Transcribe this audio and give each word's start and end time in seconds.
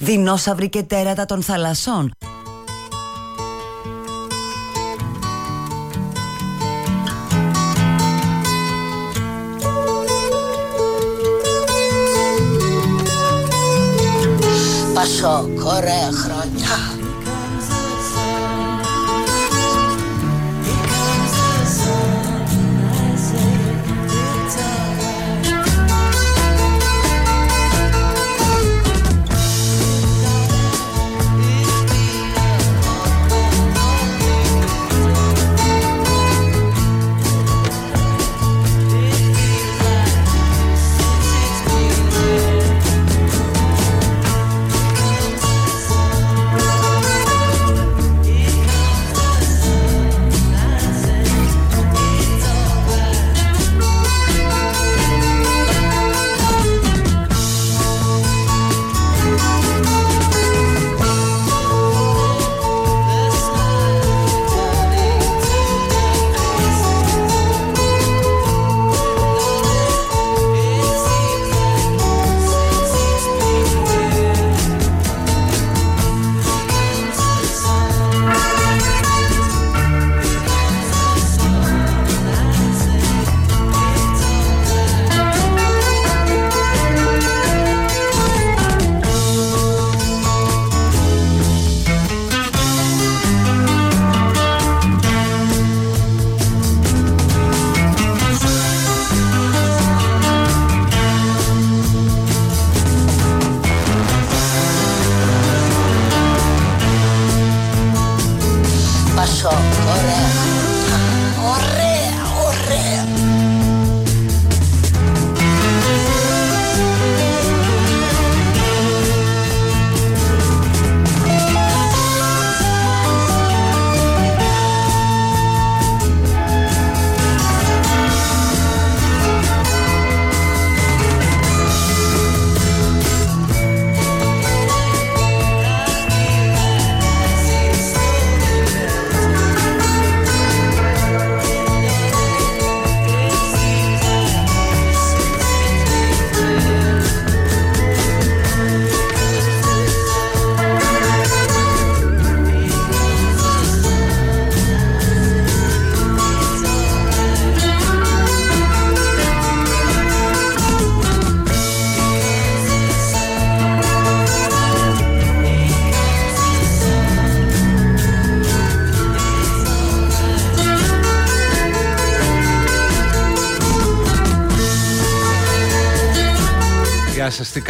δεινόσαυροι 0.00 0.68
και 0.68 0.82
τέρατα 0.82 1.26
των 1.26 1.42
θαλασσών. 1.42 2.10
Πασόκ, 14.94 15.64
ωραία 15.64 16.10
χρόνια. 16.12 16.89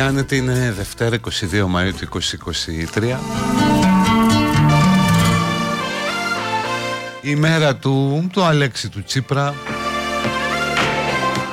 Κάνετε, 0.04 0.36
είναι 0.36 0.72
Δευτέρα 0.76 1.16
22 1.16 1.30
Μαΐου 1.52 1.92
του 2.00 2.20
2023 2.94 3.16
Η 7.20 7.34
μέρα 7.34 7.76
του, 7.76 8.26
του 8.32 8.42
Αλέξη 8.42 8.88
του 8.88 9.02
Τσίπρα 9.02 9.54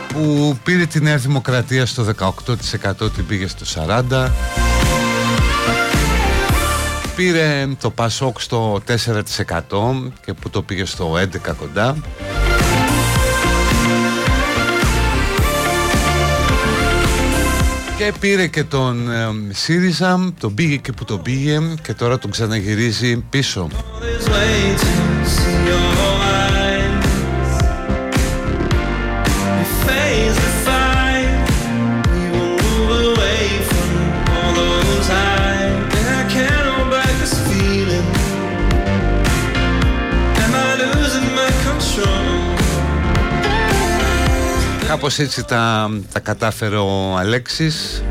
που 0.07 0.57
πήρε 0.63 0.85
τη 0.85 1.01
Νέα 1.01 1.17
Δημοκρατία 1.17 1.85
στο 1.85 2.05
18% 2.19 3.13
την 3.15 3.25
πήγε 3.25 3.47
στο 3.47 3.85
40% 3.87 4.29
Πήρε 7.15 7.67
το 7.79 7.89
Πασόκ 7.89 8.41
στο 8.41 8.81
4% 8.87 10.11
και 10.25 10.33
που 10.33 10.49
το 10.49 10.61
πήγε 10.61 10.85
στο 10.85 11.13
11% 11.13 11.55
κοντά 11.57 11.97
Και 17.97 18.13
πήρε 18.19 18.47
και 18.47 18.63
τον 18.63 19.11
ε, 19.11 19.53
ΣΥΡΙΖΑ, 19.53 20.33
τον 20.39 20.53
πήγε 20.53 20.75
και 20.75 20.91
που 20.91 21.05
τον 21.05 21.21
πήγε 21.21 21.59
και 21.83 21.93
τώρα 21.93 22.17
τον 22.17 22.31
ξαναγυρίζει 22.31 23.17
πίσω. 23.29 23.67
Κάπως 45.07 45.25
έτσι 45.25 45.43
τα, 45.43 45.89
τα 46.11 46.19
κατάφερε 46.19 46.75
ο 46.75 47.17
Αλέξης. 47.17 48.03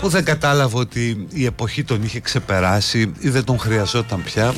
Που 0.00 0.08
δεν 0.08 0.24
κατάλαβε 0.24 0.78
ότι 0.78 1.26
η 1.32 1.44
εποχή 1.44 1.84
τον 1.84 2.02
είχε 2.02 2.20
ξεπεράσει 2.20 3.12
ή 3.18 3.28
δεν 3.28 3.44
τον 3.44 3.58
χρειαζόταν 3.58 4.22
πια. 4.22 4.54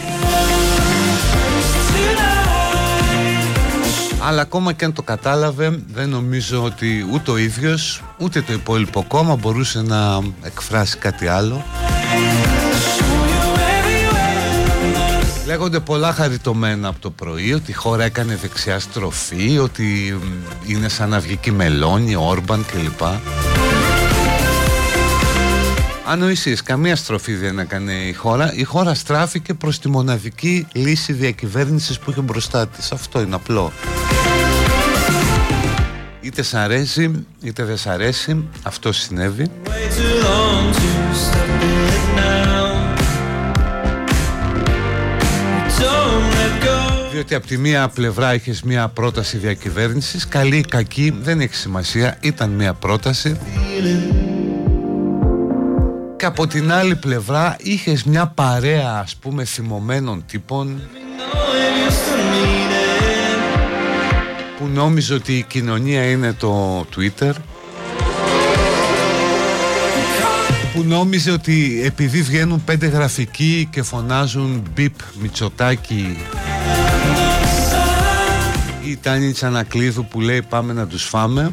Αλλά 4.22 4.42
ακόμα 4.42 4.72
και 4.72 4.84
αν 4.84 4.92
το 4.92 5.02
κατάλαβε 5.02 5.78
δεν 5.92 6.08
νομίζω 6.08 6.62
ότι 6.62 7.06
ούτε 7.12 7.30
ο 7.30 7.36
ίδιος 7.36 8.02
ούτε 8.18 8.40
το 8.40 8.52
υπόλοιπο 8.52 9.04
κόμμα 9.08 9.36
μπορούσε 9.36 9.82
να 9.82 10.18
εκφράσει 10.42 10.96
κάτι 10.96 11.26
άλλο 11.26 11.64
Λέγονται 15.52 15.80
πολλά 15.80 16.12
χαριτωμένα 16.12 16.88
από 16.88 17.00
το 17.00 17.10
πρωί 17.10 17.52
ότι 17.52 17.70
η 17.70 17.74
χώρα 17.74 18.04
έκανε 18.04 18.36
δεξιά 18.36 18.78
στροφή, 18.78 19.58
ότι 19.58 20.18
είναι 20.66 20.88
σαν 20.88 21.08
να 21.08 21.20
βγει 21.20 21.36
και 21.36 21.52
Μελώνη, 21.52 22.14
Όρμπαν 22.14 22.64
κλπ. 22.66 23.06
Ανοησίες, 26.06 26.62
καμία 26.62 26.96
στροφή 26.96 27.34
δεν 27.34 27.58
έκανε 27.58 27.92
η 27.92 28.12
χώρα. 28.12 28.52
Η 28.54 28.62
χώρα 28.62 28.94
στράφηκε 28.94 29.54
προς 29.54 29.78
τη 29.78 29.88
μοναδική 29.88 30.66
λύση 30.72 31.12
διακυβέρνησης 31.12 31.98
που 31.98 32.10
είχε 32.10 32.20
μπροστά 32.20 32.68
της. 32.68 32.92
Αυτό 32.92 33.20
είναι 33.20 33.34
απλό. 33.34 33.72
Είτε 36.20 36.42
σ' 36.42 36.54
αρέσει, 36.54 37.26
είτε 37.42 37.64
δεν 37.64 37.76
σ' 37.76 37.86
αρέσει, 37.86 38.48
αυτό 38.62 38.92
συνέβη. 38.92 39.50
Διότι 47.24 47.36
από 47.36 47.46
τη 47.46 47.58
μία 47.58 47.88
πλευρά 47.88 48.34
είχες 48.34 48.62
μία 48.62 48.88
πρόταση 48.88 49.36
διακυβέρνησης 49.36 50.28
Καλή 50.28 50.56
ή 50.56 50.60
κακή 50.60 51.14
δεν 51.20 51.40
έχει 51.40 51.54
σημασία 51.54 52.18
Ήταν 52.20 52.50
μία 52.50 52.74
πρόταση. 52.74 53.38
Και 56.16 56.24
από 56.24 56.46
την 56.46 56.72
άλλη 56.72 56.96
πλευρά 56.96 57.56
είχες 57.60 58.04
μια 58.04 58.26
παρέα 58.26 59.00
ας 59.02 59.16
πούμε 59.16 59.44
θυμωμένων 59.44 60.24
τύπων 60.26 60.80
που 64.58 64.66
νόμιζε 64.66 65.14
ότι 65.14 65.32
η 65.32 65.42
κοινωνία 65.42 66.10
είναι 66.10 66.32
το 66.32 66.80
Twitter. 66.96 67.32
Που 70.74 70.82
νόμιζε 70.82 71.30
ότι 71.30 71.82
επειδή 71.84 72.22
βγαίνουν 72.22 72.64
πέντε 72.64 72.86
γραφικοί 72.86 73.68
και 73.70 73.82
φωνάζουν 73.82 74.62
μπιπ 74.74 74.94
Μητσοτάκη 75.20 76.16
η 78.92 78.96
Τάνη 78.96 79.32
Τσανακλείδου 79.32 80.04
που 80.04 80.20
λέει 80.20 80.42
πάμε 80.42 80.72
να 80.72 80.86
τους 80.86 81.04
φάμε 81.04 81.52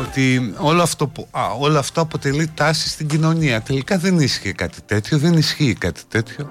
ότι 0.00 0.54
όλο 0.56 0.82
αυτό, 0.82 1.12
α, 1.30 1.40
όλο 1.58 1.78
αυτό 1.78 2.00
αποτελεί 2.00 2.50
τάση 2.54 2.88
στην 2.88 3.06
κοινωνία. 3.06 3.60
Τελικά 3.60 3.98
δεν 3.98 4.18
ίσχυε 4.18 4.52
κάτι 4.52 4.78
τέτοιο 4.86 5.18
δεν 5.18 5.32
ισχύει 5.32 5.74
κάτι 5.74 6.00
τέτοιο. 6.08 6.50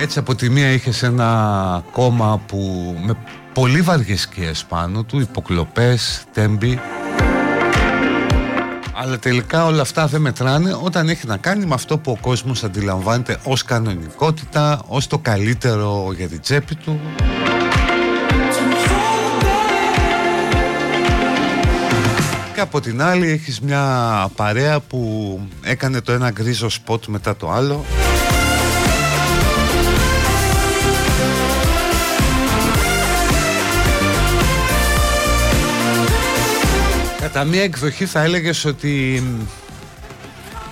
Έτσι 0.00 0.18
από 0.18 0.34
τη 0.34 0.50
μία 0.50 0.70
είχες 0.70 1.02
ένα 1.02 1.84
κόμμα 1.92 2.40
που 2.46 2.94
με 3.04 3.16
πολύ 3.52 3.80
βαριές 3.80 4.20
σκιές 4.20 4.64
πάνω 4.64 5.02
του, 5.02 5.20
υποκλοπές, 5.20 6.24
τέμπη 6.32 6.80
αλλά 9.02 9.18
τελικά 9.18 9.64
όλα 9.64 9.80
αυτά 9.82 10.06
δεν 10.06 10.20
μετράνε 10.20 10.76
όταν 10.82 11.08
έχει 11.08 11.26
να 11.26 11.36
κάνει 11.36 11.66
με 11.66 11.74
αυτό 11.74 11.98
που 11.98 12.10
ο 12.10 12.16
κόσμος 12.20 12.64
αντιλαμβάνεται 12.64 13.38
ως 13.44 13.62
κανονικότητα, 13.62 14.82
ως 14.86 15.06
το 15.06 15.18
καλύτερο 15.18 16.12
για 16.16 16.28
την 16.28 16.40
τσέπη 16.40 16.74
του. 16.74 17.00
Και 22.54 22.60
από 22.60 22.80
την 22.80 23.02
άλλη 23.02 23.30
έχεις 23.30 23.60
μια 23.60 24.28
παρέα 24.36 24.80
που 24.80 25.40
έκανε 25.62 26.00
το 26.00 26.12
ένα 26.12 26.30
γκρίζο 26.30 26.68
σποτ 26.68 27.06
μετά 27.06 27.36
το 27.36 27.50
άλλο. 27.50 27.84
Κατά 37.32 37.44
μία 37.44 37.62
εκδοχή 37.62 38.06
θα 38.06 38.22
έλεγες 38.22 38.64
ότι 38.64 39.22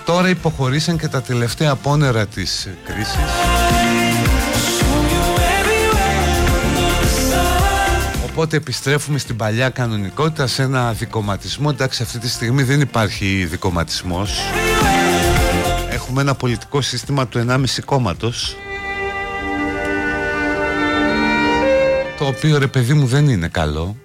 τώρα 0.05 0.29
υποχωρήσαν 0.29 0.97
και 0.97 1.07
τα 1.07 1.21
τελευταία 1.21 1.75
πόνερα 1.75 2.27
της 2.27 2.67
κρίσης; 2.85 3.15
Οπότε 8.25 8.57
επιστρέφουμε 8.57 9.17
στην 9.17 9.35
παλιά 9.35 9.69
κανονικότητα 9.69 10.47
σε 10.47 10.61
ένα 10.61 10.91
δικοματισμό. 10.91 11.69
Εντάξει 11.73 12.03
αυτή 12.03 12.19
τη 12.19 12.29
στιγμή 12.29 12.63
δεν 12.63 12.81
υπάρχει 12.81 13.47
δικοματισμός. 13.49 14.39
Έχουμε 15.89 16.21
ένα 16.21 16.35
πολιτικό 16.35 16.81
σύστημα 16.81 17.27
του 17.27 17.45
1,5 17.47 17.81
κόμματος. 17.85 18.55
Το 22.17 22.25
οποίο 22.25 22.57
ρε 22.57 22.67
παιδί 22.67 22.93
μου 22.93 23.05
δεν 23.05 23.29
είναι 23.29 23.47
καλό 23.47 23.95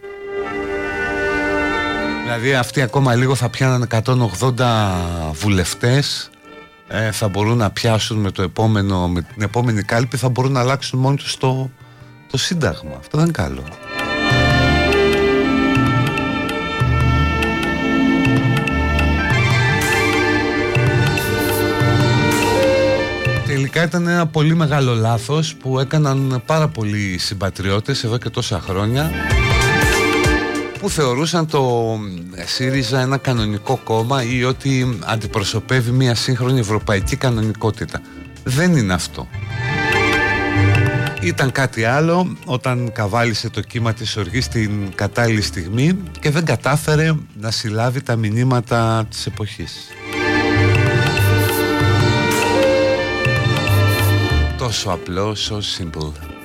Δηλαδή 2.27 2.55
αυτοί 2.55 2.83
ακόμα 2.83 3.15
λίγο 3.15 3.35
θα 3.35 3.49
πιάναν 3.49 3.89
180 3.91 4.51
βουλευτές 5.33 6.31
ε, 6.89 7.11
θα 7.11 7.29
μπορούν 7.29 7.57
να 7.57 7.71
πιάσουν 7.71 8.19
με, 8.19 8.31
το 8.31 8.43
επόμενο, 8.43 9.09
με 9.09 9.23
την 9.23 9.43
επόμενη 9.43 9.83
κάλπη 9.83 10.17
θα 10.17 10.29
μπορούν 10.29 10.53
να 10.53 10.61
αλλάξουν 10.61 10.99
μόνοι 10.99 11.17
τους 11.17 11.37
το, 11.37 11.71
το 12.31 12.39
σύνταγμα. 12.39 12.97
Αυτό 12.99 13.17
δεν 13.17 13.27
είναι 13.27 13.35
καλό. 13.35 13.63
Τελικά 23.47 23.83
ήταν 23.83 24.07
ένα 24.07 24.27
πολύ 24.27 24.55
μεγάλο 24.55 24.95
λάθος 24.95 25.55
που 25.55 25.79
έκαναν 25.79 26.43
πάρα 26.47 26.69
πολλοί 26.69 27.19
συμπατριώτες 27.19 28.05
εδώ 28.05 28.19
και 28.19 28.31
τόσα 28.31 28.61
χρόνια 28.61 29.11
που 30.79 30.91
θεωρούσαν 30.91 31.47
το 31.47 31.95
ΣΥΡΙΖΑ 32.47 33.01
ένα 33.01 33.17
κανονικό 33.17 33.81
κόμμα 33.85 34.23
ή 34.23 34.45
ότι 34.45 34.99
αντιπροσωπεύει 35.05 35.91
μια 35.91 36.15
σύγχρονη 36.15 36.59
ευρωπαϊκή 36.59 37.17
κανονικότητα. 37.17 38.01
Δεν 38.45 38.77
είναι 38.77 38.93
αυτό. 38.93 39.29
Ήταν 41.23 41.53
κάτι 41.53 41.85
άλλο 41.85 42.37
όταν 42.45 42.93
καβάλισε 42.93 43.51
το 43.51 43.61
κύμα 43.61 43.93
της 43.93 44.17
οργής 44.17 44.45
στην 44.45 44.95
κατάλληλη 44.95 45.43
στιγμή 45.43 45.99
και 46.21 46.31
δεν 46.31 46.45
κατάφερε 46.45 47.15
να 47.41 47.51
συλλάβει 47.51 48.03
τα 48.03 48.17
μηνύματα 48.17 49.07
της 49.11 49.27
εποχής. 49.27 49.89
Τόσο 54.59 54.91
απλό, 54.91 55.37
so 55.49 55.57
simple. 55.57 56.36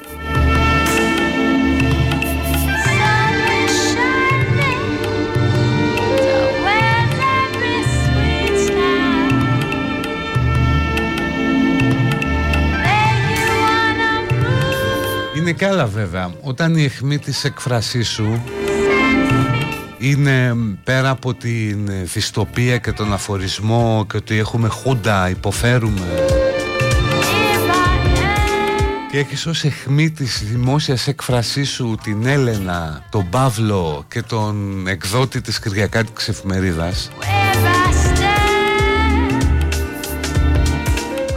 Είναι 15.42 15.52
και 15.52 15.66
άλλα 15.66 15.86
βέβαια. 15.86 16.32
Όταν 16.42 16.76
η 16.76 16.84
αιχμή 16.84 17.20
της 17.20 17.44
εκφρασής 17.44 18.10
σου 18.10 18.44
είναι 19.98 20.56
πέρα 20.84 21.10
από 21.10 21.34
την 21.34 21.90
δυστοπία 22.04 22.78
και 22.78 22.92
τον 22.92 23.14
αφορισμό 23.14 24.06
και 24.10 24.18
ότι 24.18 24.38
έχουμε 24.38 24.68
χούντα, 24.68 25.30
υποφέρουμε 25.30 26.26
και 29.12 29.18
έχεις 29.18 29.46
ως 29.46 29.64
αιχμή 29.64 30.12
της 30.12 30.44
δημόσιας 30.44 31.08
έκφρασής 31.08 31.70
σου 31.70 31.98
την 32.04 32.26
Έλενα, 32.26 33.06
τον 33.10 33.30
Παύλο 33.30 34.06
και 34.08 34.22
τον 34.22 34.88
εκδότη 34.88 35.42
της 35.42 35.60
Κυριακάτικης 35.60 36.28
Εφημερίδας. 36.28 37.12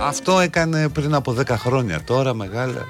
Αυτό 0.01 0.41
έκανε 0.41 0.89
πριν 0.89 1.15
από 1.15 1.33
10 1.33 1.57
χρόνια. 1.57 2.01
Τώρα 2.05 2.35
μεγάλα 2.35 2.87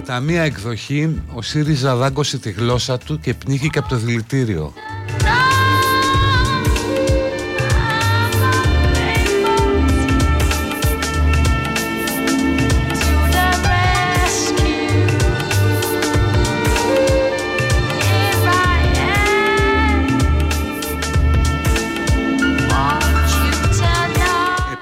Κατά 0.00 0.20
μία 0.20 0.42
εκδοχή, 0.42 1.22
ο 1.34 1.42
ΣΥΡΙΖΑ 1.42 1.96
δάγκωσε 1.96 2.38
τη 2.38 2.50
γλώσσα 2.50 2.98
του 2.98 3.18
και 3.20 3.34
πνίχηκε 3.34 3.78
από 3.78 3.88
το 3.88 3.96
δηλητήριο. 3.96 4.72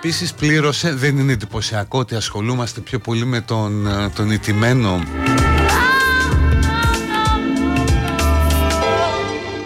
Επίσης 0.09 0.35
πλήρωσε, 0.35 0.95
δεν 0.95 1.19
είναι 1.19 1.33
εντυπωσιακό 1.33 1.99
ότι 1.99 2.15
ασχολούμαστε 2.15 2.81
πιο 2.81 2.99
πολύ 2.99 3.25
με 3.25 3.41
τον, 3.41 3.87
ε, 3.87 4.09
τον 4.15 4.31
ιτημένο 4.31 5.03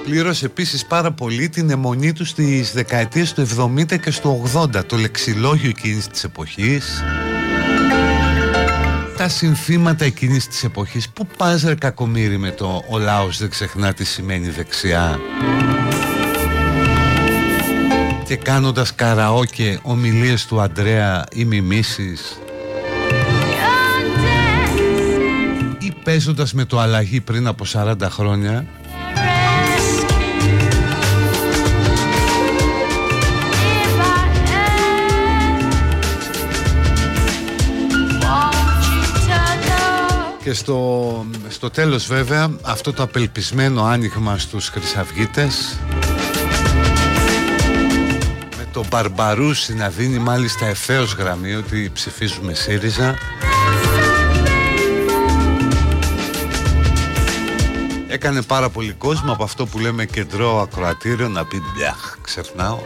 Πλήρωσε 0.05 0.47
επίσης 0.47 0.87
πάρα 0.87 1.13
πολύ 1.13 1.49
την 1.49 1.71
αιμονή 1.71 2.13
του 2.13 2.25
στις 2.25 2.73
δεκαετίες 2.73 3.33
του 3.33 3.41
70 3.41 3.97
και 3.97 4.11
στο 4.11 4.43
80 4.55 4.85
Το 4.87 4.97
λεξιλόγιο 4.97 5.69
εκείνης 5.69 6.07
της 6.07 6.25
εποχής. 6.25 7.03
Τα 9.17 9.29
συνθήματα 9.29 10.05
εκείνης 10.05 10.49
της 10.49 10.65
εποχής 10.65 11.09
Πού 11.09 11.27
πας 11.37 11.63
ρε 11.63 11.75
κακομύρι 11.75 12.39
με 12.39 12.51
το 12.51 12.83
«Ο 12.91 12.99
λαός 12.99 13.39
δεν 13.39 13.51
ξεχνά 13.51 13.93
τι 13.93 14.05
σημαίνει 14.05 14.49
δεξιά» 14.49 15.19
και 18.33 18.39
κάνοντας 18.39 18.95
καραόκε 18.95 19.79
ομιλίες 19.83 20.47
του 20.47 20.61
Αντρέα 20.61 21.25
ή 21.33 21.45
μιμήσεις. 21.45 22.39
Ή 25.79 25.93
παίζοντας 26.05 26.53
με 26.53 26.65
το 26.65 26.79
αλλαγή 26.79 27.21
πριν 27.21 27.47
από 27.47 27.65
40 27.73 27.95
χρόνια. 28.03 28.67
Και 40.43 40.53
στο, 40.53 41.27
στο 41.49 41.71
τέλος 41.71 42.07
βέβαια 42.07 42.51
αυτό 42.63 42.93
το 42.93 43.03
απελπισμένο 43.03 43.85
άνοιγμα 43.85 44.39
στους 44.39 44.69
χρυσαυγίτες 44.69 45.79
το 48.73 48.85
Μπαρμπαρούσι 48.91 49.75
να 49.75 49.89
δίνει 49.89 50.19
μάλιστα 50.19 50.67
ευθέως 50.67 51.15
γραμμή 51.15 51.55
ότι 51.55 51.91
ψηφίζουμε 51.95 52.55
ΣΥΡΙΖΑ. 52.55 53.15
Έκανε 58.09 58.43
πάρα 58.43 58.69
πολύ 58.69 58.93
κόσμο 58.93 59.33
από 59.33 59.43
αυτό 59.43 59.67
που 59.67 59.79
λέμε 59.79 60.05
κεντρό 60.05 60.61
ακροατήριο 60.61 61.29
να 61.29 61.45
πει 61.45 61.63
μπιαχ 61.75 62.17
ξεχνάω 62.23 62.79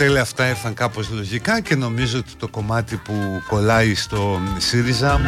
Οπότε 0.00 0.12
όλα 0.12 0.22
αυτά 0.22 0.48
ήρθαν 0.48 0.74
κάπως 0.74 1.10
λογικά 1.10 1.60
και 1.60 1.74
νομίζω 1.74 2.18
ότι 2.18 2.30
το 2.38 2.48
κομμάτι 2.48 2.96
που 2.96 3.42
κολλάει 3.48 3.94
στο 3.94 4.40
ΣΥΡΙΖΑ 4.58 5.20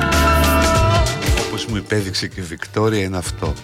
όπως 1.47 1.67
μου 1.67 1.76
υπέδειξε 1.76 2.26
και 2.26 2.41
η 2.41 2.43
Βικτόρια 2.43 3.02
είναι 3.02 3.17
αυτό. 3.17 3.55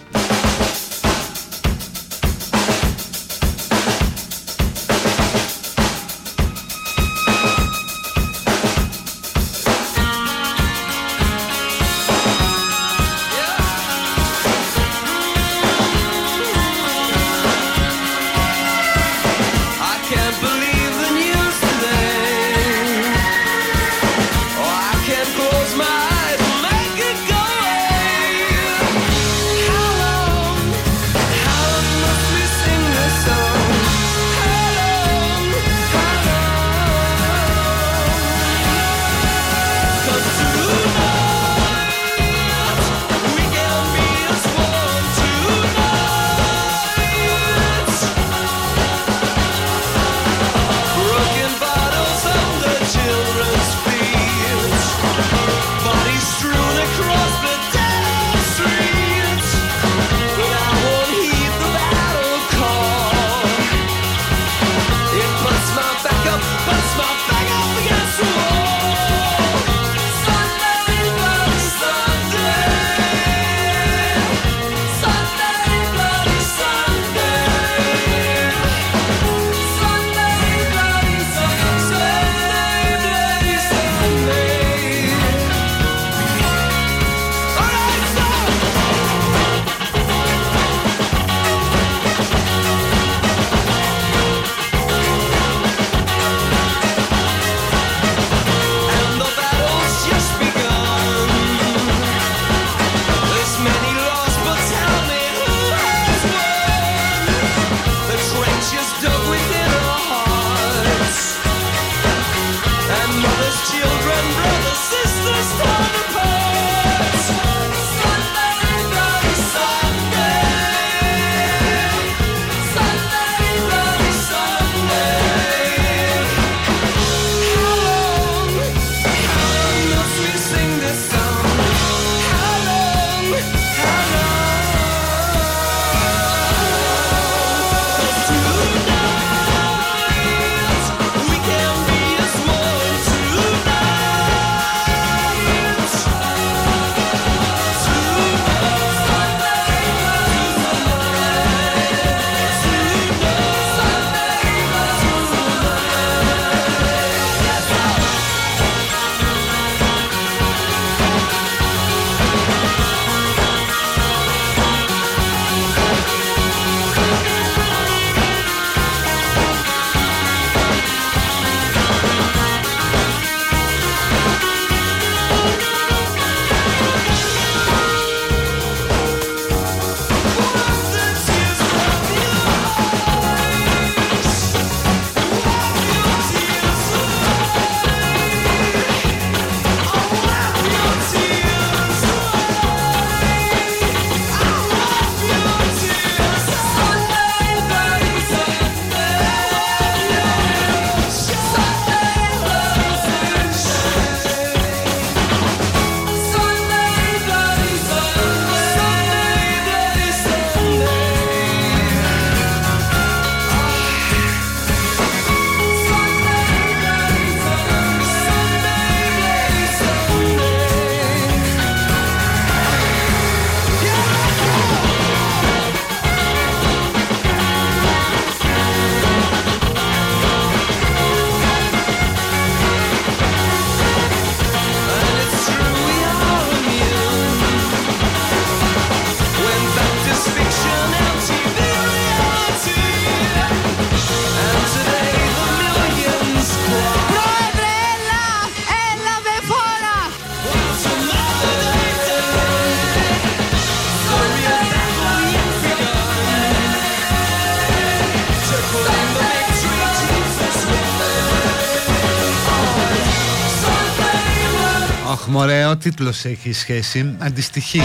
Μωρέ, 265.39 265.65
ο 265.65 265.77
τίτλος 265.77 266.25
έχει 266.25 266.53
σχέση, 266.53 267.15
αντιστοιχεί. 267.17 267.81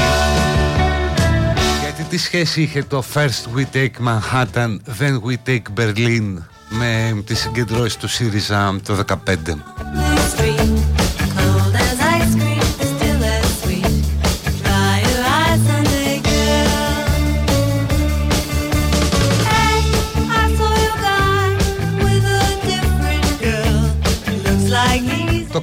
Γιατί 1.81 2.03
τι 2.03 2.19
σχέση 2.19 2.63
είχε 2.63 2.83
το 2.83 3.05
First 3.15 3.57
we 3.57 3.65
take 3.77 4.07
Manhattan, 4.07 4.79
then 4.99 5.21
we 5.27 5.35
take 5.47 5.63
Berlin 5.81 6.43
Με 6.69 7.23
τις 7.27 7.39
συγκεντρώσεις 7.39 7.97
του 7.97 8.09
ΣΥΡΙΖΑ 8.09 8.81
το 8.85 9.05
2015 9.25 9.74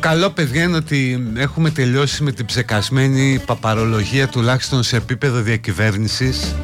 καλό 0.01 0.29
παιδιά 0.29 0.63
είναι 0.63 0.77
ότι 0.77 1.31
έχουμε 1.35 1.69
τελειώσει 1.69 2.23
με 2.23 2.31
την 2.31 2.45
ψεκασμένη 2.45 3.41
παπαρολογία 3.45 4.27
τουλάχιστον 4.27 4.83
σε 4.83 4.95
επίπεδο 4.95 5.41
διακυβέρνησης. 5.41 6.55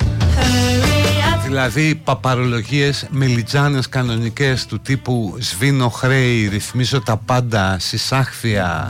Δηλαδή 1.45 1.95
παπαρολογίες 2.03 3.07
μελιτζάνες 3.09 3.89
κανονικές 3.89 4.65
του 4.65 4.79
τύπου 4.79 5.37
σβήνω 5.39 5.89
χρέη, 5.89 6.47
ρυθμίζω 6.47 7.01
τα 7.01 7.17
πάντα, 7.17 7.77
συσάχθεια 7.79 8.87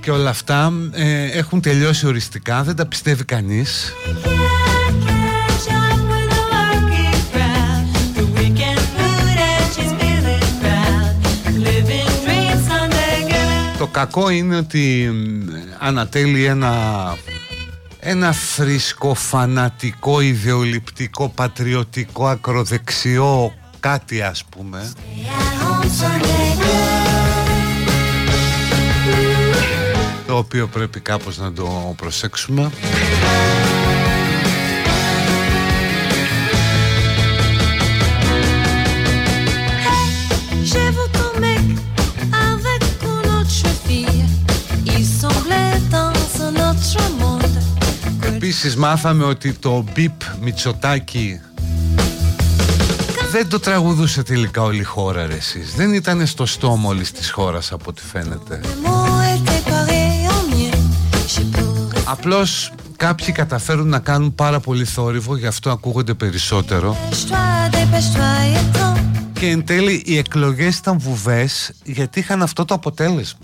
και 0.00 0.10
όλα 0.10 0.30
αυτά 0.30 0.72
ε, 0.92 1.24
έχουν 1.24 1.60
τελειώσει 1.60 2.06
οριστικά, 2.06 2.62
δεν 2.62 2.76
τα 2.76 2.86
πιστεύει 2.86 3.24
κανείς 3.24 3.92
κακό 13.94 14.28
είναι 14.28 14.56
ότι 14.56 15.10
ανατέλει 15.78 16.44
ένα 16.44 16.72
ένα 17.98 18.32
φρίσκο, 18.32 19.14
φανατικό, 19.14 20.20
ιδεολειπτικό, 20.20 21.28
πατριωτικό, 21.28 22.26
ακροδεξιό 22.26 23.54
κάτι 23.80 24.22
ας 24.22 24.44
πούμε. 24.44 24.92
Το 30.26 30.36
οποίο 30.36 30.66
πρέπει 30.66 31.00
κάπως 31.00 31.38
να 31.38 31.52
το 31.52 31.94
προσέξουμε 31.96 32.70
Επίσης 48.56 48.76
μάθαμε 48.76 49.24
ότι 49.24 49.52
το 49.52 49.84
μπιπ 49.92 50.12
Μητσοτάκι 50.40 51.40
δεν 53.30 53.48
το 53.48 53.60
τραγουδούσε 53.60 54.22
τελικά 54.22 54.62
όλη 54.62 54.80
η 54.80 54.82
χώρα 54.82 55.26
ρε 55.26 55.34
εσείς. 55.34 55.74
Δεν 55.74 55.94
ήταν 55.94 56.26
στο 56.26 56.46
στόμα 56.46 56.88
όλης 56.88 57.12
της 57.12 57.30
χώρας 57.30 57.72
από 57.72 57.84
ό,τι 57.88 58.02
φαίνεται. 58.02 58.60
Απλώς 62.04 62.72
κάποιοι 62.96 63.32
καταφέρουν 63.32 63.88
να 63.88 63.98
κάνουν 63.98 64.34
πάρα 64.34 64.60
πολύ 64.60 64.84
θόρυβο 64.84 65.36
γι' 65.36 65.46
αυτό 65.46 65.70
ακούγονται 65.70 66.14
περισσότερο 66.14 66.96
και 69.32 69.46
εν 69.46 69.64
τέλει 69.64 70.02
οι 70.06 70.18
εκλογές 70.18 70.76
ήταν 70.76 70.98
βουβές 70.98 71.72
γιατί 71.84 72.18
είχαν 72.18 72.42
αυτό 72.42 72.64
το 72.64 72.74
αποτέλεσμα 72.74 73.38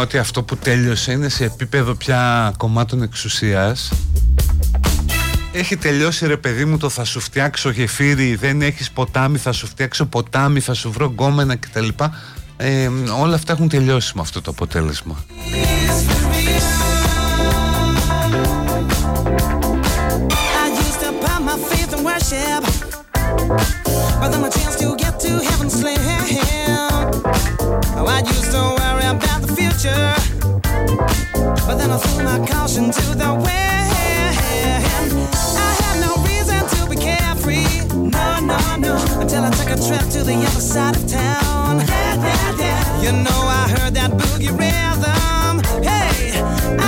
εννοώ 0.00 0.12
ότι 0.12 0.18
αυτό 0.18 0.42
που 0.42 0.56
τέλειωσε 0.56 1.12
είναι 1.12 1.28
σε 1.28 1.44
επίπεδο 1.44 1.94
πια 1.94 2.52
κομμάτων 2.56 3.02
εξουσίας. 3.02 3.92
Έχει 5.52 5.76
τελειώσει 5.76 6.26
ρε 6.26 6.36
παιδί 6.36 6.64
μου 6.64 6.76
το 6.76 6.88
θα 6.88 7.04
σου 7.04 7.20
φτιάξω 7.20 7.70
γεφύρι 7.70 8.34
δεν 8.34 8.62
έχεις 8.62 8.90
ποτάμι 8.90 9.38
θα 9.38 9.52
σου 9.52 9.66
φτιάξω 9.66 10.06
ποτάμι 10.06 10.60
θα 10.60 10.74
σου 10.74 10.92
βρω 10.92 11.06
γκόμενα 11.06 11.56
κτλ. 11.56 11.88
Ε, 12.56 12.88
όλα 13.20 13.34
αυτά 13.34 13.52
έχουν 13.52 13.68
τελειώσει 13.68 14.12
με 14.14 14.20
αυτό 14.20 14.40
το 14.40 14.50
αποτέλεσμα 14.50 15.16
future. 29.58 30.14
But 31.66 31.76
then 31.78 31.90
I 31.90 31.98
threw 31.98 32.24
my 32.24 32.38
caution 32.46 32.90
to 32.90 33.06
the 33.22 33.30
wind. 33.44 35.14
I 35.66 35.70
had 35.82 35.96
no 36.06 36.12
reason 36.28 36.60
to 36.74 36.80
be 36.90 36.96
carefree. 36.96 37.82
No, 38.16 38.26
no, 38.50 38.58
no. 38.76 38.94
Until 39.20 39.42
I 39.44 39.50
took 39.58 39.70
a 39.76 39.78
trip 39.86 40.06
to 40.14 40.20
the 40.30 40.36
other 40.48 40.64
side 40.72 40.96
of 40.96 41.04
town. 41.08 41.78
Yeah, 41.80 42.14
yeah, 42.28 42.62
yeah. 42.62 43.02
You 43.02 43.12
know, 43.24 43.40
I 43.60 43.64
heard 43.74 43.94
that 43.94 44.10
boogie 44.20 44.54
rhythm. 44.62 45.54
Hey, 45.82 46.40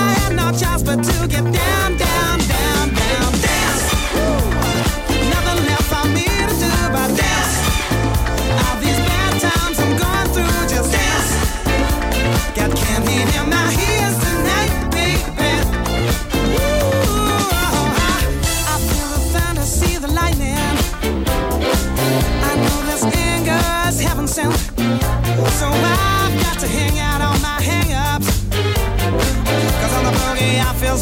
I 0.02 0.06
had 0.20 0.33
no 0.40 0.46
choice 0.52 0.83
but 0.83 1.02
to 1.09 1.16
get 1.26 1.44
down, 1.52 1.96
down, 1.96 2.38
down. 2.52 2.79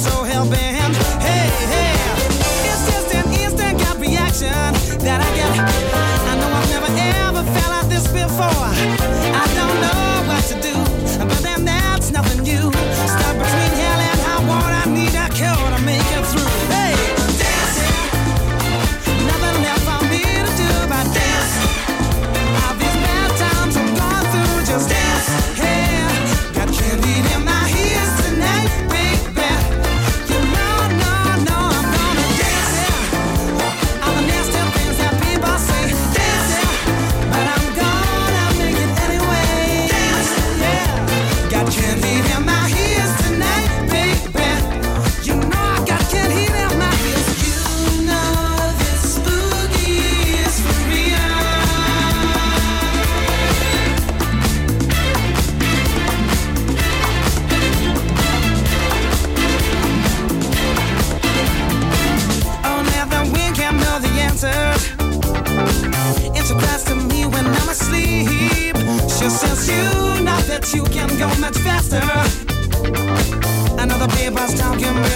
so 0.08 0.22
hell 0.24 0.48
bent. 0.48 0.67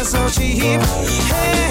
so 0.05 0.29
cheap. 0.29 0.59
Hey. 0.59 1.62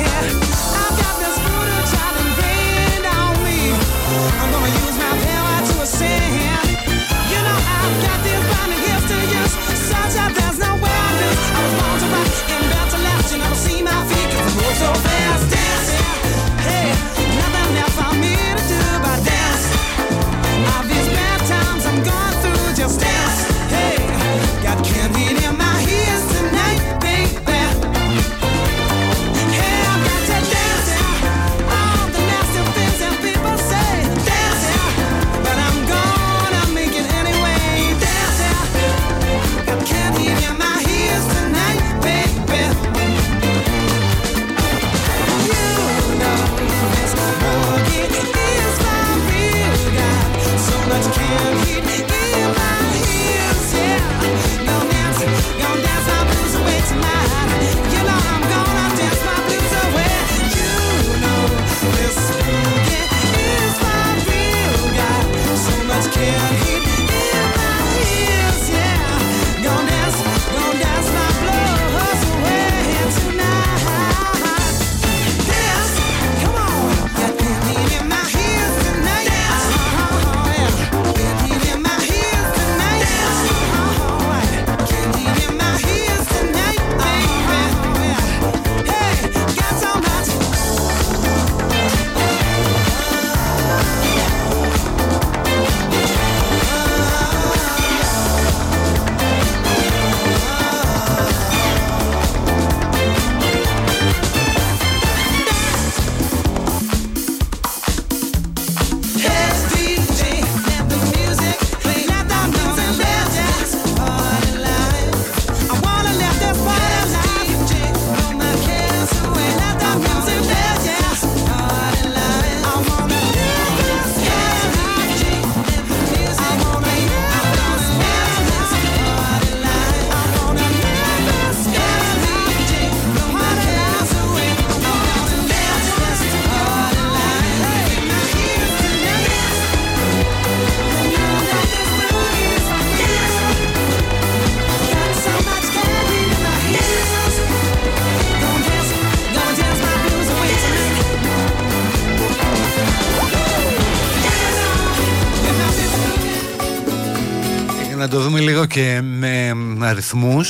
Και 158.68 159.02
με 159.02 159.54
αριθμούς. 159.80 160.50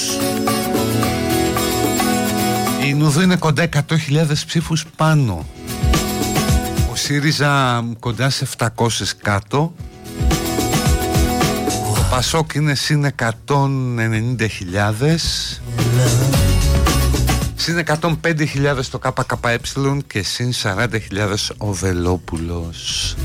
Η 2.87 2.93
Νουδού 2.93 3.21
είναι 3.21 3.35
κοντά 3.35 3.63
100.000 3.63 3.77
ψήφους 4.45 4.85
πάνω. 4.95 5.45
Ο 6.91 6.95
ΣΥΡΙΖΑ 6.95 7.83
κοντά 7.99 8.29
σε 8.29 8.47
700 8.57 8.67
κάτω. 9.21 9.73
Το 11.67 12.05
ΠΑΣΟΚ 12.09 12.53
είναι 12.53 12.75
συν 12.75 13.05
190.000 13.05 13.35
Συν 17.55 17.83
105.000 18.01 18.85
το 18.91 18.99
ΚΚΕ 18.99 19.59
και 20.07 20.23
συν 20.23 20.53
40.000 20.63 20.87
ο 21.57 21.71
Βελόπουλος 21.71 23.15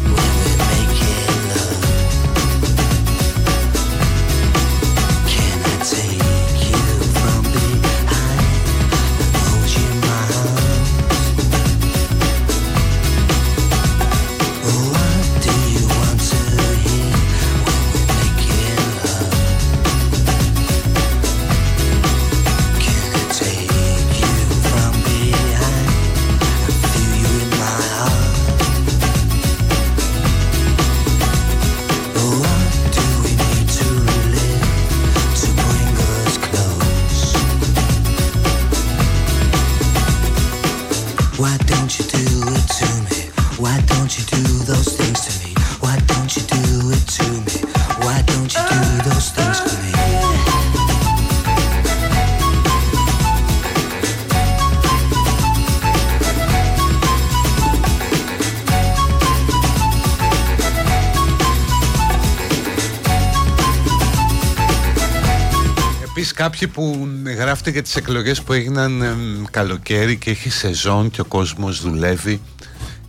κάποιοι 66.59 66.75
που 66.75 67.09
γράφετε 67.37 67.71
για 67.71 67.83
τις 67.83 67.97
εκλογές 67.97 68.43
που 68.43 68.53
έγιναν 68.53 69.03
καλοκαίρι 69.51 70.17
και 70.17 70.31
έχει 70.31 70.51
σεζόν 70.51 71.11
και 71.11 71.21
ο 71.21 71.25
κόσμος 71.25 71.81
δουλεύει 71.81 72.41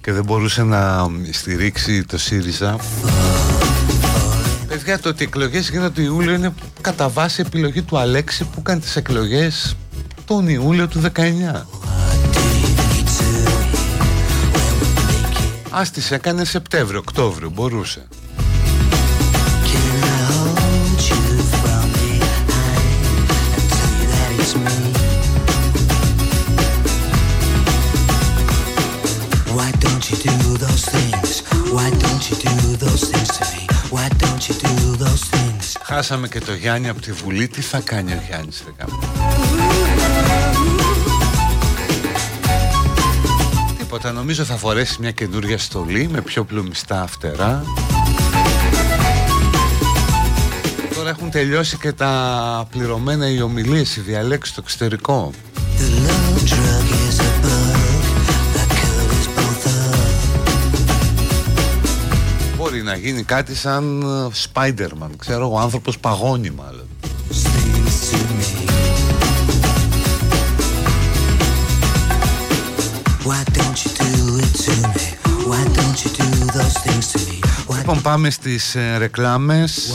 και 0.02 0.12
δεν 0.12 0.24
μπορούσε 0.24 0.64
να 0.64 1.10
στηρίξει 1.32 2.04
το 2.04 2.18
ΣΥΡΙΖΑ. 2.18 2.76
Παιδιά 4.68 5.00
το 5.00 5.10
ότι 5.10 5.24
οι 5.24 5.26
εκλογές 5.26 5.70
γίνονται 5.70 5.90
το 5.90 6.02
Ιούλιο 6.02 6.34
είναι 6.34 6.54
κατά 6.82 7.10
βάση 7.10 7.44
επιλογή 7.46 7.82
του 7.82 7.98
Αλέξη 7.98 8.44
που 8.44 8.60
έκανε 8.60 8.80
τις 8.80 8.96
εκλογές 8.96 9.76
τον 10.26 10.48
Ιούλιο 10.48 10.88
του 10.88 11.02
19 11.16 11.22
Ας 15.70 15.92
τις 15.92 16.12
έκανε 16.12 16.46
Σεπτέμβριο, 16.46 17.00
Οκτώβριο, 17.00 17.50
μπορούσε 17.50 18.08
Χάσαμε 35.98 36.28
και 36.28 36.40
το 36.40 36.54
Γιάννη 36.54 36.90
από 36.90 37.02
τη 37.02 37.12
Βουλή. 37.12 37.48
Τι 37.48 37.62
θα 37.62 37.80
κάνει 37.80 38.12
ο 38.12 38.22
Γιάννης 38.28 38.64
Ρεγάμου. 38.66 39.00
Τίποτα. 43.78 44.12
Νομίζω 44.12 44.44
θα 44.44 44.56
φορέσει 44.56 44.98
μια 45.00 45.12
καινούργια 45.12 45.58
στολή 45.58 46.08
με 46.12 46.22
πιο 46.22 46.44
πλουμιστά 46.44 47.08
φτερά. 47.08 47.64
Τώρα 50.96 51.10
έχουν 51.10 51.32
τελειώσει 51.32 51.78
και 51.78 51.92
τα 51.92 52.68
πληρωμένα 52.72 53.30
οι 53.30 53.42
ομιλίες, 53.42 53.96
οι 53.96 54.02
διαλέξεις 54.02 54.54
στο 54.54 54.62
εξωτερικό. 54.66 55.32
Γίνει 62.98 63.24
κάτι 63.24 63.56
σαν 63.56 64.04
Spider-Man, 64.54 65.10
ξέρω 65.18 65.52
ο 65.52 65.60
άνθρωπος 65.60 66.00
παγώνει 66.00 66.50
μάλλον. 66.50 66.88
Λοιπόν 77.78 78.02
πάμε 78.02 78.30
στις 78.30 78.76
ε, 78.76 78.98
ρεκλάμες 78.98 79.94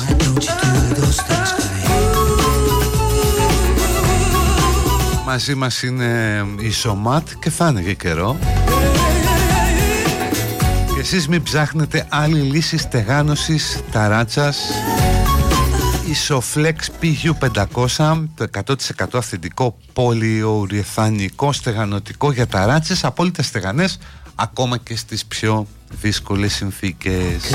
Μαζί 5.27 5.55
μας 5.55 5.83
είναι 5.83 6.45
η 6.59 6.71
Σομάτ 6.71 7.29
και 7.41 7.51
θα 7.51 7.69
είναι 7.69 7.81
και 7.81 7.95
καιρό 7.95 8.37
Και 8.41 8.62
εσείς 11.03 11.29
μην 11.29 11.43
ψάχνετε 11.43 12.07
άλλη 12.09 12.41
λύση 12.41 12.77
στεγάνωσης 12.79 13.81
ταράτσας. 13.93 14.59
Isoflex 16.13 16.75
PU500 17.01 18.25
το 18.35 18.47
100% 18.65 18.75
αυθεντικό 19.13 19.79
πολυουρηθανικό 19.93 21.53
στεγανοτικό 21.53 22.33
για 22.33 22.47
ταράτσες 22.47 23.05
απόλυτα 23.05 23.43
στεγανές 23.43 23.99
ακόμα 24.35 24.77
και 24.77 24.97
στις 24.97 25.25
πιο 25.27 25.67
δύσκολες 26.01 26.53
συνθήκες. 26.55 27.53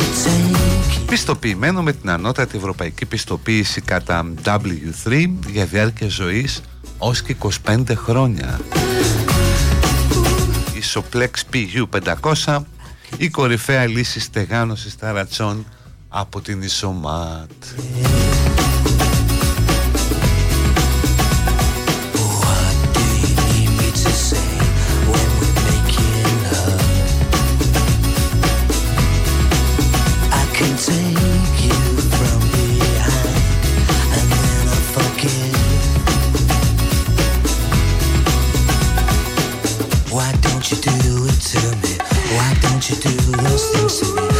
Πιστοποιημένο 1.05 1.81
με 1.81 1.93
την 1.93 2.09
ανώτατη 2.09 2.57
ευρωπαϊκή 2.57 3.05
πιστοποίηση 3.05 3.81
κατά 3.81 4.33
W3 4.43 5.29
για 5.47 5.65
διάρκεια 5.65 6.07
ζωής 6.09 6.61
ως 6.97 7.21
και 7.21 7.35
25 7.65 7.95
χρόνια. 7.95 8.59
Isoplex 10.79 11.29
PU500 11.53 12.59
η 13.17 13.29
κορυφαία 13.29 13.87
λύση 13.87 14.19
στεγάνωσης 14.19 14.97
ταρατσών 14.97 15.65
από 16.09 16.41
την 16.41 16.61
Ισομάτ. 16.61 17.51
those 43.57 43.69
things 43.71 44.13
to 44.13 44.21
me. 44.21 44.36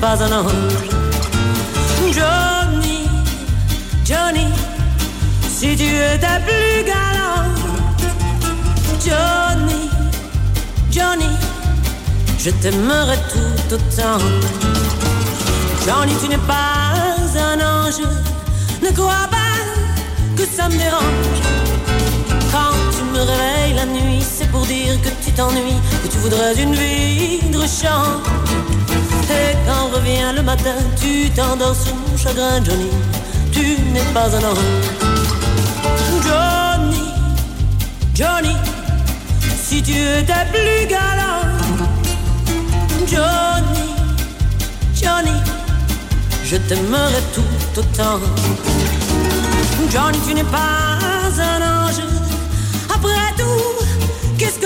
Pas 0.00 0.22
un 0.22 0.32
ange. 0.32 0.52
Johnny, 2.12 3.08
Johnny, 4.04 4.46
si 5.48 5.76
tu 5.76 5.84
étais 5.84 6.40
plus 6.46 6.84
galant. 6.84 7.44
Johnny, 9.04 9.90
Johnny, 10.90 11.30
je 12.38 12.50
t'aimerais 12.50 13.18
tout 13.32 13.74
autant. 13.74 14.18
Johnny, 15.86 16.14
tu 16.22 16.28
n'es 16.28 16.38
pas 16.38 16.94
un 17.50 17.58
ange, 17.60 18.00
ne 18.82 18.90
crois 18.90 19.28
pas 19.30 19.56
que 20.36 20.44
ça 20.46 20.68
me 20.68 20.76
dérange. 20.76 21.40
Quand 22.52 22.74
tu 22.94 23.02
me 23.12 23.20
réveilles 23.20 23.74
la 23.74 23.86
nuit, 23.86 24.22
pour 24.50 24.66
dire 24.66 25.00
que 25.02 25.08
tu 25.24 25.32
t'ennuies, 25.32 25.80
que 26.02 26.08
tu 26.08 26.18
voudrais 26.18 26.54
une 26.60 26.74
vie 26.74 27.40
de. 27.50 27.60
Et 29.32 29.56
quand 29.66 29.96
revient 29.96 30.32
le 30.34 30.42
matin, 30.42 30.74
tu 31.00 31.30
t'endors 31.30 31.74
sous 31.74 31.94
mon 31.94 32.16
chagrin, 32.16 32.62
Johnny. 32.64 32.90
Tu 33.52 33.76
n'es 33.92 34.04
pas 34.12 34.28
un 34.36 34.42
homme. 34.42 34.58
Johnny, 36.26 37.04
Johnny, 38.14 38.56
si 39.62 39.82
tu 39.82 39.92
étais 39.92 40.46
plus 40.52 40.86
galant. 40.88 41.46
Johnny, 43.06 43.88
Johnny, 44.94 45.38
je 46.44 46.56
t'aimerais 46.56 47.24
tout 47.34 47.80
autant. 47.80 48.20
Johnny, 49.92 50.18
tu 50.26 50.34
n'es 50.34 50.44
pas 50.44 50.98
un 51.38 51.86
ange. 51.86 52.02
Après 52.92 53.32
tout, 53.38 53.69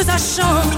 ça 0.07 0.17
change? 0.19 0.75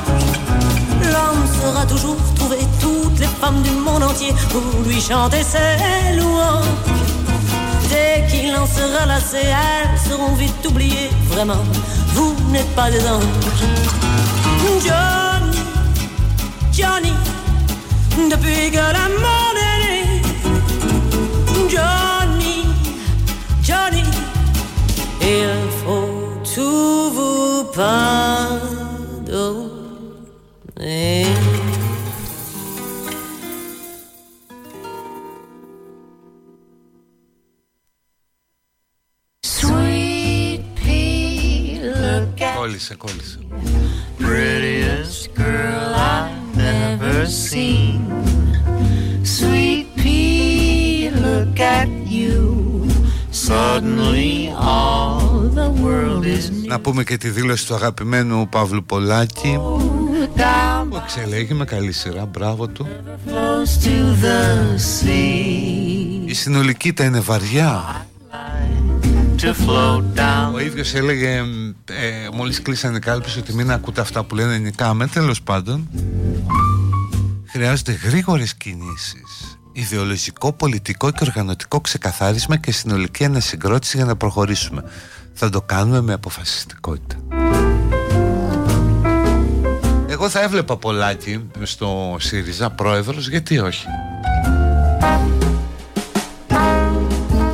L'homme 1.02 1.44
sera 1.62 1.84
toujours 1.86 2.16
trouver 2.34 2.58
toutes 2.80 3.18
les 3.18 3.32
femmes 3.40 3.62
du 3.62 3.70
monde 3.70 4.02
entier 4.02 4.32
pour 4.50 4.62
lui 4.86 5.00
chanter 5.00 5.42
ses 5.42 6.16
louanges. 6.16 6.64
Dès 7.90 8.26
qu'il 8.28 8.54
en 8.54 8.66
sera 8.66 9.06
lassé, 9.06 9.42
elles 9.42 9.98
seront 10.08 10.34
vite 10.34 10.66
oubliées. 10.68 11.10
Vraiment, 11.30 11.62
vous 12.14 12.34
n'êtes 12.52 12.72
pas 12.74 12.90
des 12.90 13.04
anges. 13.08 13.24
Johnny, 14.84 15.62
Johnny, 16.72 17.12
depuis 18.30 18.70
que 18.70 18.84
la 18.98 19.06
mort 19.24 19.56
est. 19.56 20.22
Johnny, 21.72 22.58
Johnny, 23.62 24.04
il 25.20 25.68
faut 25.80 26.10
tout 26.54 27.10
vous 27.16 27.64
pardonner. 27.74 28.55
Να 56.66 56.80
πούμε 56.80 57.04
και 57.04 57.16
τη 57.16 57.28
δήλωση 57.28 57.66
του 57.66 57.74
αγαπημένου 57.74 58.48
Παύλου 58.48 58.84
Πολάκη. 58.84 59.58
Που 60.88 60.96
εξελέγει 61.02 61.54
με 61.54 61.64
καλή 61.64 61.92
σειρά, 61.92 62.26
μπράβο 62.26 62.66
του. 62.66 62.86
Η 66.24 66.34
συνολική 66.34 66.92
τα 66.92 67.04
είναι 67.04 67.20
βαριά. 67.20 68.06
Ο 70.54 70.58
ίδιος 70.60 70.94
έλεγε 70.94 71.28
ε, 71.84 72.28
μόλις 72.34 72.62
κλείσανε 72.62 72.98
οι 72.98 73.38
ότι 73.38 73.54
μην 73.54 73.70
ακούτε 73.70 74.00
αυτά 74.00 74.24
που 74.24 74.34
λένε 74.34 74.58
νικά 74.58 74.94
με 74.94 75.06
τέλος 75.06 75.42
πάντων. 75.42 75.88
Χρειάζονται 77.56 77.92
γρήγορες 77.92 78.54
κινήσεις 78.54 79.58
Ιδεολογικό, 79.72 80.52
πολιτικό 80.52 81.10
και 81.10 81.18
οργανωτικό 81.22 81.80
ξεκαθάρισμα 81.80 82.56
και 82.56 82.72
συνολική 82.72 83.24
ανασυγκρότηση 83.24 83.96
για 83.96 84.06
να 84.06 84.16
προχωρήσουμε 84.16 84.84
Θα 85.34 85.50
το 85.50 85.62
κάνουμε 85.62 86.00
με 86.00 86.12
αποφασιστικότητα 86.12 87.16
εγώ 90.08 90.28
θα 90.28 90.42
έβλεπα 90.42 90.76
Πολάκη 90.76 91.50
στο 91.62 92.16
ΣΥΡΙΖΑ 92.18 92.70
πρόεδρος, 92.70 93.28
γιατί 93.28 93.58
όχι; 93.58 93.86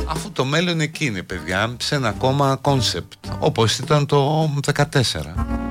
Αφού 0.05 0.31
το 0.31 0.45
μέλλον 0.45 0.79
εκεί 0.79 1.05
είναι 1.05 1.21
παιδιά, 1.21 1.75
σε 1.79 1.95
ένα 1.95 2.07
ακόμα 2.07 2.57
κόνσεπτ, 2.61 3.25
όπως 3.39 3.77
ήταν 3.77 4.05
το 4.05 4.49
14. 4.73 5.62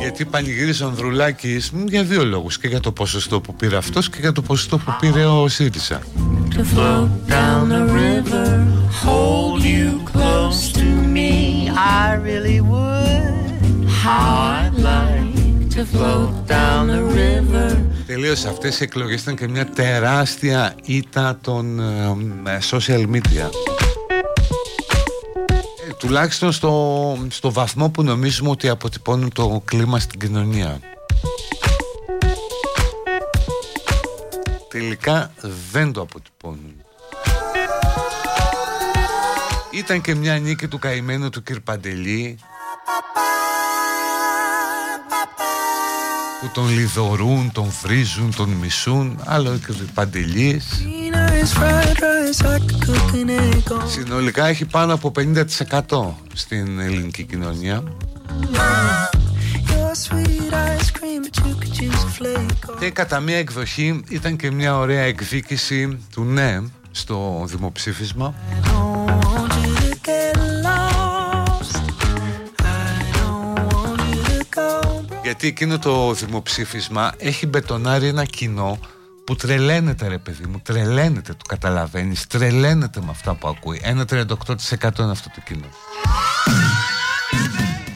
Γιατί 0.00 0.24
πανηγύρισε 0.24 0.84
ο 0.84 0.86
Ανδρουλάκης 0.86 1.72
για 1.86 2.04
δύο 2.04 2.24
λόγους. 2.24 2.58
Και 2.58 2.68
για 2.68 2.80
το 2.80 2.92
ποσοστό 2.92 3.40
που 3.40 3.54
πήρε 3.54 3.76
αυτός 3.76 4.10
Και 4.10 4.16
για 4.20 4.32
το 4.32 4.42
ποσοστό 4.42 4.78
που 4.78 4.96
πήρε 5.00 5.24
ο 5.24 5.48
ΣΥΡΙΖΑ. 5.48 6.00
Τελείωσε. 18.06 18.48
Αυτές 18.48 18.80
οι 18.80 18.82
εκλογές 18.82 19.22
ήταν 19.22 19.36
και 19.36 19.48
μια 19.48 19.66
τεράστια 19.66 20.74
ήττα 20.84 21.38
των 21.42 21.80
ε, 22.46 22.58
social 22.70 23.06
media 23.14 23.50
τουλάχιστον 25.98 26.52
στο, 26.52 27.26
στο 27.28 27.52
βαθμό 27.52 27.90
που 27.90 28.02
νομίζουμε 28.02 28.50
ότι 28.50 28.68
αποτυπώνουν 28.68 29.32
το 29.32 29.62
κλίμα 29.64 29.98
στην 29.98 30.20
κοινωνία. 30.20 30.80
Τελικά 34.68 35.32
δεν 35.70 35.92
το 35.92 36.00
αποτυπώνουν. 36.00 36.74
Ήταν 39.70 40.00
και 40.00 40.14
μια 40.14 40.38
νίκη 40.38 40.68
του 40.68 40.78
καημένου 40.78 41.30
του 41.30 41.42
κ. 41.42 41.60
Παντελή 41.64 42.38
που 46.40 46.50
τον 46.54 46.68
λιδωρούν, 46.68 47.52
τον 47.52 47.72
βρίζουν, 47.82 48.34
τον 48.36 48.48
μισούν 48.48 49.20
άλλο 49.24 49.58
και 49.66 49.72
ο 49.72 49.74
Παντελής 49.94 50.64
Συνολικά 53.86 54.46
έχει 54.46 54.64
πάνω 54.64 54.94
από 54.94 55.12
50% 55.16 55.44
στην 56.34 56.78
ελληνική 56.78 57.22
κοινωνία. 57.22 57.82
Και 62.78 62.90
κατά 62.90 63.20
μία 63.20 63.36
εκδοχή 63.36 64.02
ήταν 64.08 64.36
και 64.36 64.50
μια 64.50 64.76
ωραία 64.76 65.02
εκδίκηση 65.02 65.98
του 66.12 66.24
ναι 66.24 66.58
στο 66.90 67.44
δημοψήφισμα. 67.46 68.34
Γιατί 75.22 75.46
εκείνο 75.46 75.78
το 75.78 76.12
δημοψήφισμα 76.12 77.12
έχει 77.16 77.46
μπετονάρει 77.46 78.06
ένα 78.06 78.24
κοινό 78.24 78.78
που 79.28 79.36
τρελαίνεται 79.36 80.08
ρε 80.08 80.18
παιδί 80.18 80.46
μου, 80.46 80.60
τρελαίνεται, 80.62 81.32
το 81.32 81.44
καταλαβαίνεις, 81.48 82.26
τρελαίνεται 82.26 83.00
με 83.00 83.10
αυτά 83.10 83.34
που 83.34 83.48
ακούει. 83.48 83.80
Ένα 83.82 84.04
38% 84.10 84.98
είναι 84.98 85.10
αυτό 85.10 85.30
το 85.34 85.40
κοινό. 85.44 85.66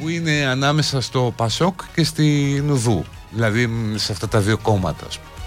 Που 0.01 0.09
είναι 0.09 0.47
ανάμεσα 0.47 1.01
στο 1.01 1.33
Πασόκ 1.37 1.81
και 1.95 2.05
στη 2.05 2.61
Νουδού, 2.65 3.05
δηλαδή 3.31 3.71
σε 3.95 4.13
αυτά 4.13 4.29
τα 4.29 4.41
δύο 4.41 4.59
κόμματα 4.59 5.07
ας 5.07 5.19
πούμε. 5.19 5.42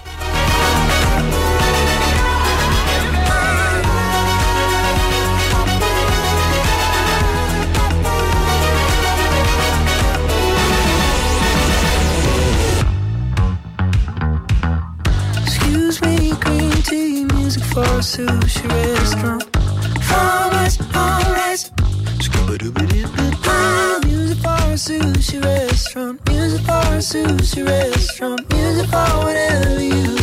For 17.76 17.82
a 17.82 18.00
sushi 18.00 18.66
restaurant. 18.68 19.44
Alright, 20.10 20.80
alright. 20.96 21.70
Music 24.06 24.38
for 24.38 24.48
a 24.48 24.76
sushi 24.80 25.44
restaurant. 25.44 26.26
Music 26.26 26.62
for 26.62 26.72
a 26.72 27.00
sushi 27.10 27.66
restaurant. 27.66 28.50
Music 28.50 28.86
for 28.86 29.08
whatever 29.24 29.82
you 29.82 30.15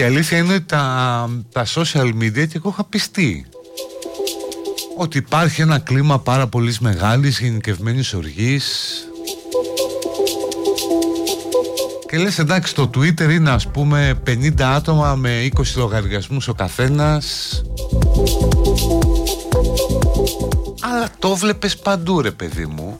η 0.00 0.02
αλήθεια 0.02 0.38
είναι 0.38 0.54
ότι 0.54 0.64
τα, 0.64 1.28
τα 1.52 1.66
social 1.74 2.12
media 2.20 2.48
και 2.48 2.56
εγώ 2.56 2.68
είχα 2.68 2.84
πιστεί 2.84 3.46
ότι 4.96 5.18
υπάρχει 5.18 5.62
ένα 5.62 5.78
κλίμα 5.78 6.18
πάρα 6.18 6.46
πολύ 6.46 6.76
μεγάλης 6.80 7.40
γενικευμένης 7.40 8.14
οργής. 8.14 8.94
Και 12.08 12.18
λες 12.18 12.38
εντάξει 12.38 12.74
το 12.74 12.90
Twitter 12.94 13.30
είναι 13.30 13.50
ας 13.50 13.68
πούμε 13.68 14.22
50 14.26 14.60
άτομα 14.60 15.14
με 15.14 15.48
20 15.56 15.62
λογαριασμούς 15.76 16.48
ο 16.48 16.54
καθένας. 16.54 17.62
Αλλά 20.80 21.10
το 21.18 21.36
βλέπεις 21.36 21.76
παντού 21.76 22.20
ρε 22.20 22.30
παιδί 22.30 22.66
μου 22.66 22.98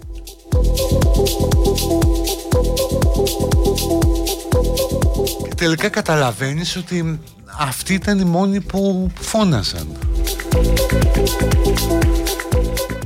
τελικά 5.61 5.89
καταλαβαίνεις 5.89 6.77
ότι 6.77 7.21
αυτοί 7.59 7.95
ήταν 7.95 8.19
οι 8.19 8.25
μόνοι 8.25 8.61
που 8.61 9.11
φώνασαν 9.21 9.87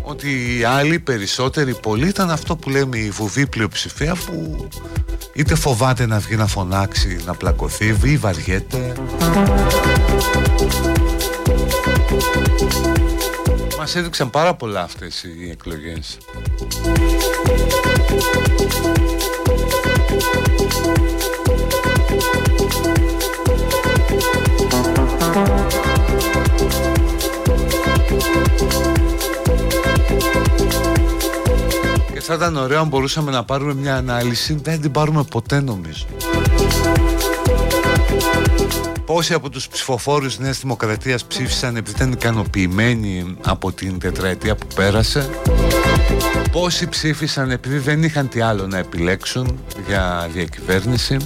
Ότι 0.03 0.59
οι 0.59 0.65
άλλοι 0.65 0.99
περισσότεροι 0.99 1.75
πολλοί 1.75 2.09
ήταν 2.09 2.31
αυτό 2.31 2.57
που 2.57 2.71
λέμε 2.71 2.99
η 2.99 3.11
βουβή 3.11 3.47
πλειοψηφία 3.47 4.17
που 4.27 4.69
είτε 5.33 5.55
φοβάται 5.55 6.07
να 6.07 6.19
βγει 6.19 6.37
να 6.37 6.47
φωνάξει, 6.47 7.21
να 7.27 7.35
πλακωθεί 7.35 7.97
ή 8.03 8.17
βαριέται. 8.17 8.93
Μας 13.79 13.97
έδειξαν 13.97 14.31
πάρα 14.31 14.55
πολλά 14.55 14.83
αυτές 14.83 15.23
οι 15.23 15.51
εκλογές 15.51 16.19
θα 32.27 32.35
ήταν 32.35 32.57
ωραίο 32.57 32.81
αν 32.81 32.89
μπορούσαμε 32.89 33.31
να 33.31 33.45
πάρουμε 33.45 33.75
μια 33.75 33.97
ανάλυση. 33.97 34.59
Δεν 34.63 34.81
την 34.81 34.91
πάρουμε 34.91 35.23
ποτέ 35.23 35.61
νομίζω. 35.61 36.07
Πόσοι 39.07 39.35
από 39.35 39.51
τους 39.51 39.69
ψηφοφόρους 39.69 40.39
Νέας 40.39 40.61
Δημοκρατίας 40.61 41.25
ψήφισαν 41.25 41.77
επειδή 41.77 41.97
ήταν 41.97 42.13
ικανοποιημένοι 42.13 43.37
από 43.43 43.73
την 43.73 43.99
τετραετία 43.99 44.55
που 44.55 44.67
πέρασε; 44.75 45.31
Πόσοι 46.53 46.89
ψήφισαν 46.89 47.51
επειδή 47.51 47.79
δεν 47.79 48.03
είχαν 48.03 48.29
τι 48.29 48.41
άλλο 48.41 48.67
να 48.67 48.79
επιλέξουν 48.79 49.59
για 49.87 50.29
διακυβέρνηση; 50.33 51.17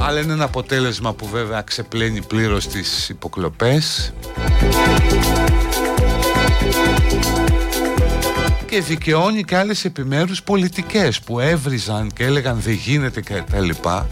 Αλλά 0.00 0.20
είναι 0.20 0.32
ένα 0.32 0.44
αποτέλεσμα 0.44 1.14
που 1.14 1.26
βέβαια 1.26 1.62
ξεπλένει 1.62 2.22
πλήρως 2.22 2.68
τις 2.68 3.08
υποκλοπές 3.08 4.12
και 8.66 8.80
δικαιώνει 8.80 9.44
και 9.44 9.56
άλλες 9.56 9.84
επιμέρους 9.84 10.42
πολιτικές 10.42 11.20
που 11.20 11.40
έβριζαν 11.40 12.10
και 12.14 12.24
έλεγαν 12.24 12.60
δεν 12.60 12.74
γίνεται 12.74 13.20
και 13.20 13.42
τα 13.50 13.60
λοιπά. 13.60 14.08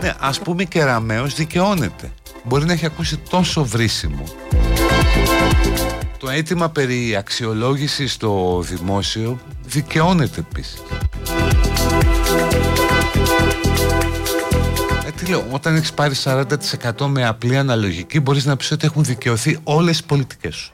Ναι, 0.00 0.14
ας 0.20 0.38
πούμε 0.38 0.64
και 0.64 0.84
Ραμαίος 0.84 1.34
δικαιώνεται. 1.34 2.10
Μπορεί 2.44 2.64
να 2.64 2.72
έχει 2.72 2.86
ακούσει 2.86 3.16
τόσο 3.16 3.64
βρίσιμο 3.64 4.24
το 6.20 6.30
αίτημα 6.30 6.70
περί 6.70 7.16
αξιολόγησης 7.16 8.12
στο 8.12 8.62
δημόσιο 8.66 9.38
δικαιώνεται 9.66 10.40
επίσης 10.40 10.82
λέω, 15.30 15.46
όταν 15.50 15.76
έχεις 15.76 15.92
πάρει 15.92 16.14
40% 16.24 17.06
με 17.06 17.26
απλή 17.26 17.56
αναλογική 17.56 18.20
μπορείς 18.20 18.44
να 18.44 18.56
πεις 18.56 18.70
ότι 18.70 18.86
έχουν 18.86 19.04
δικαιωθεί 19.04 19.58
όλες 19.64 19.98
οι 19.98 20.04
πολιτικές 20.04 20.54
σου 20.54 20.72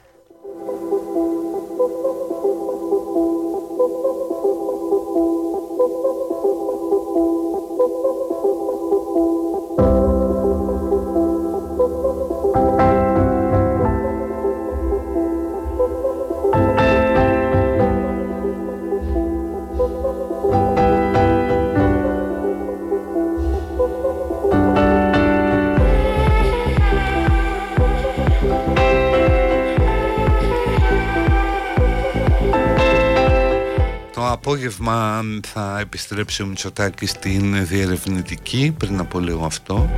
απόγευμα 35.18 35.40
θα 35.46 35.78
επιστρέψει 35.80 36.42
ο 36.42 36.46
Μητσοτάκης 36.46 37.10
στην 37.10 37.66
διερευνητική. 37.66 38.74
Πριν 38.78 38.98
από 38.98 39.18
λίγο 39.18 39.44
αυτό 39.44 39.90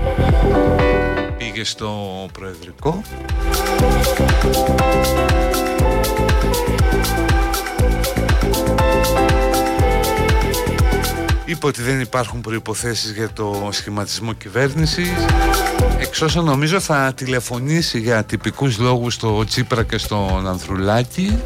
πήγε 1.38 1.64
στο 1.64 1.90
Προεδρικό. 2.32 3.02
Είπε 11.44 11.66
ότι 11.66 11.82
δεν 11.82 12.00
υπάρχουν 12.00 12.40
προϋποθέσεις 12.40 13.12
για 13.12 13.30
το 13.32 13.68
σχηματισμό 13.70 14.32
κυβέρνησης 14.32 15.10
εξ 15.98 16.20
όσων 16.20 16.44
νομίζω 16.44 16.80
θα 16.80 17.12
τηλεφωνήσει 17.16 17.98
για 17.98 18.24
τυπικούς 18.24 18.78
λόγους 18.78 19.14
στο 19.14 19.44
Τσίπρα 19.44 19.82
και 19.82 19.98
στον 19.98 20.46
Ανδρουλάκη 20.46 21.38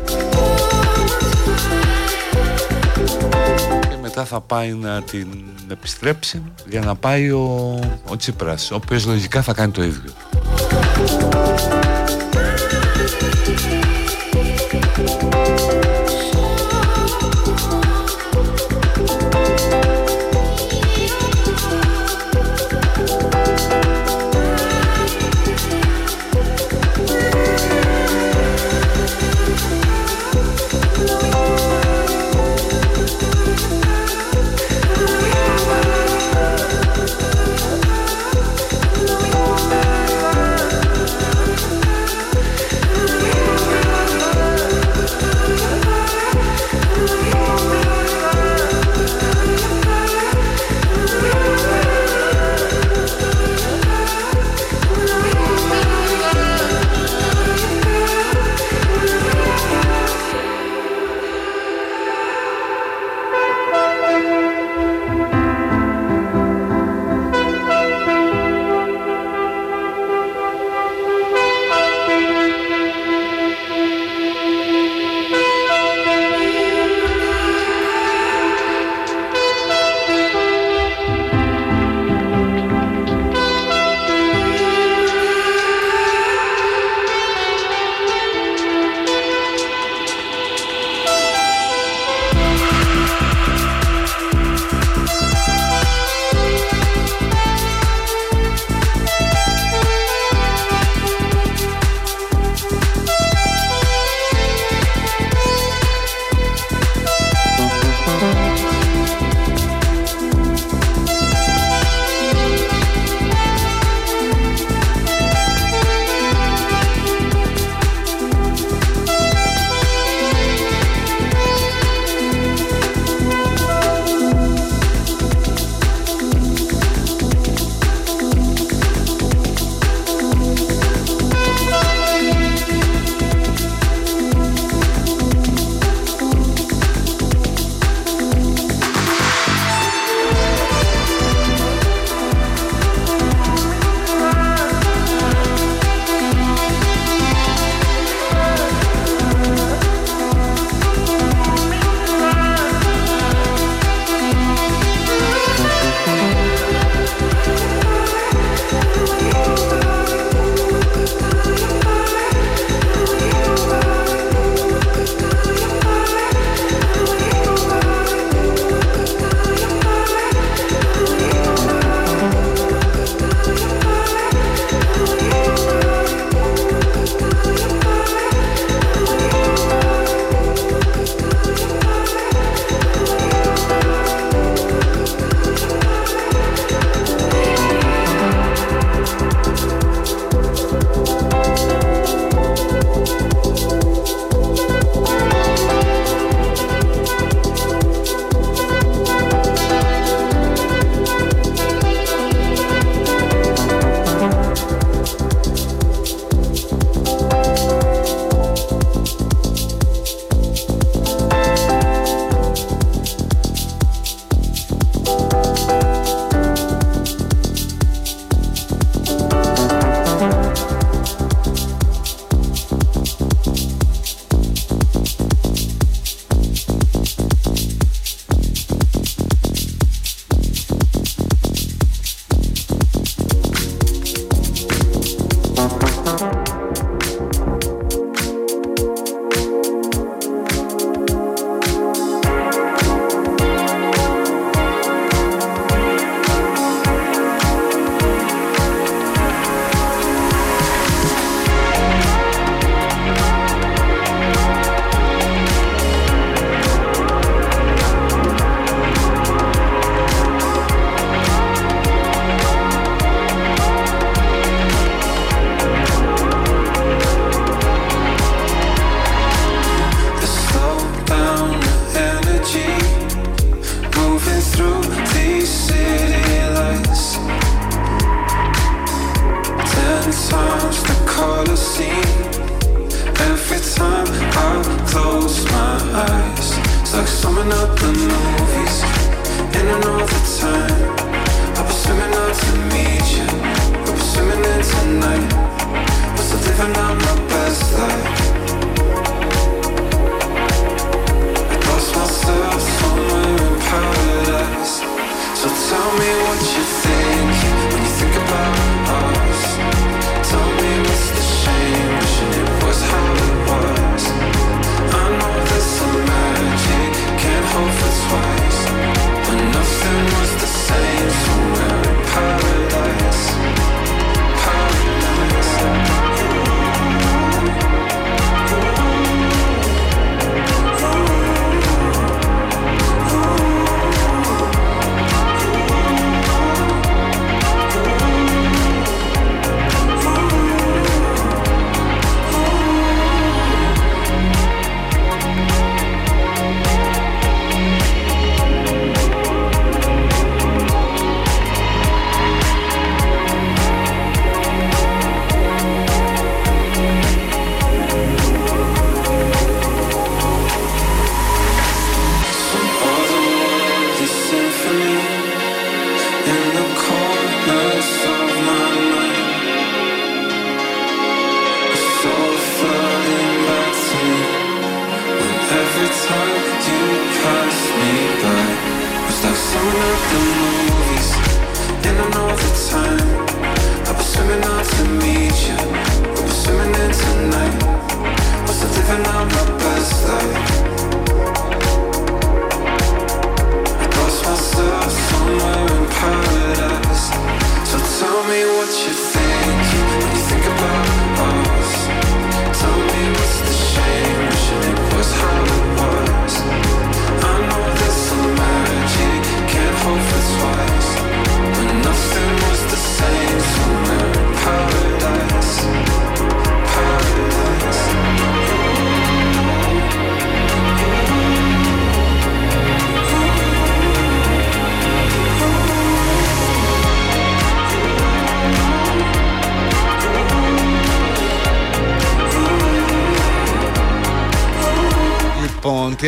μετά 4.23 4.35
θα 4.35 4.41
πάει 4.41 4.73
να 4.73 5.03
την 5.03 5.29
επιστρέψει 5.71 6.43
για 6.69 6.81
να 6.81 6.95
πάει 6.95 7.31
ο, 7.31 7.79
ο 8.09 8.17
Τσίπρας 8.17 8.71
ο 8.71 8.75
οποίος 8.75 9.07
λογικά 9.07 9.43
θα 9.43 9.53
κάνει 9.53 9.73
το 9.73 9.83
ίδιο 9.83 10.13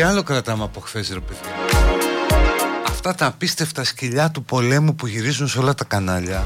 άλλο 0.05 0.23
κρατάμε 0.23 0.63
από 0.63 0.79
χθες, 0.79 1.09
ρε 1.09 1.19
παιδιά. 1.19 1.51
Αυτά 2.87 3.15
τα 3.15 3.25
απίστευτα 3.25 3.83
σκυλιά 3.83 4.31
του 4.31 4.43
πολέμου 4.43 4.95
που 4.95 5.07
γυρίζουν 5.07 5.47
σε 5.47 5.59
όλα 5.59 5.73
τα 5.73 5.83
κανάλια. 5.83 6.45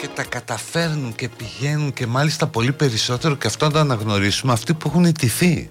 Και 0.00 0.08
τα 0.14 0.22
καταφέρνουν 0.22 1.14
και 1.14 1.28
πηγαίνουν 1.28 1.92
και 1.92 2.06
μάλιστα 2.06 2.46
πολύ 2.46 2.72
περισσότερο 2.72 3.34
και 3.34 3.46
αυτό 3.46 3.64
να 3.64 3.70
το 3.70 3.78
αναγνωρίσουμε 3.78 4.52
αυτοί 4.52 4.74
που 4.74 4.88
έχουν 4.88 5.04
ιτηθεί. 5.04 5.68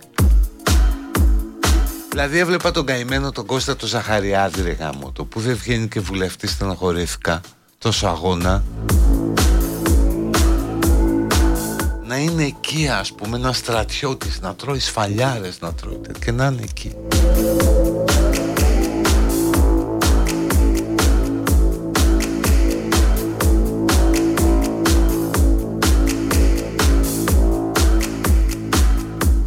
Δηλαδή 2.09 2.38
έβλεπα 2.38 2.72
τον 2.72 2.86
καημένο 2.86 3.32
τον 3.32 3.45
Κώστα 3.45 3.76
τον 3.76 3.89
Ζαχαριάδη 3.89 4.61
ρε 4.61 4.72
γάμο, 4.72 5.11
το 5.11 5.26
που 5.26 5.39
δεν 5.39 5.55
βγαίνει 5.55 5.88
και 5.88 5.99
βουλευτής 5.99 6.51
στεναχωρήθηκα 6.51 7.41
τόσο 7.78 8.07
αγώνα 8.07 8.63
είναι 12.22 12.43
εκεί 12.43 12.88
ας 12.88 13.13
πούμε 13.13 13.38
ένα 13.38 13.53
στρατιώτης 13.53 14.41
να 14.41 14.55
τρώει 14.55 14.80
σφαλιάρες 14.80 15.59
να 15.61 15.74
τρώει 15.74 16.01
και 16.26 16.32
να 16.32 16.45
είναι 16.45 16.61
εκεί 16.61 16.95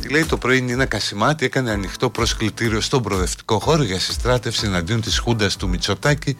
Τι 0.01 0.09
λέει 0.09 0.25
το 0.25 0.37
πρωί 0.37 0.59
είναι 0.59 0.87
Κασιμάτη 0.87 1.45
έκανε 1.45 1.70
ανοιχτό 1.70 2.11
προσκλητήριο 2.11 2.81
στον 2.81 3.03
προοδευτικό 3.03 3.59
χώρο 3.59 3.83
για 3.83 4.01
συστράτευση 4.01 4.66
εναντίον 4.66 5.01
της 5.01 5.18
Χούντας 5.18 5.57
του 5.57 5.68
Μητσοτάκη 5.68 6.37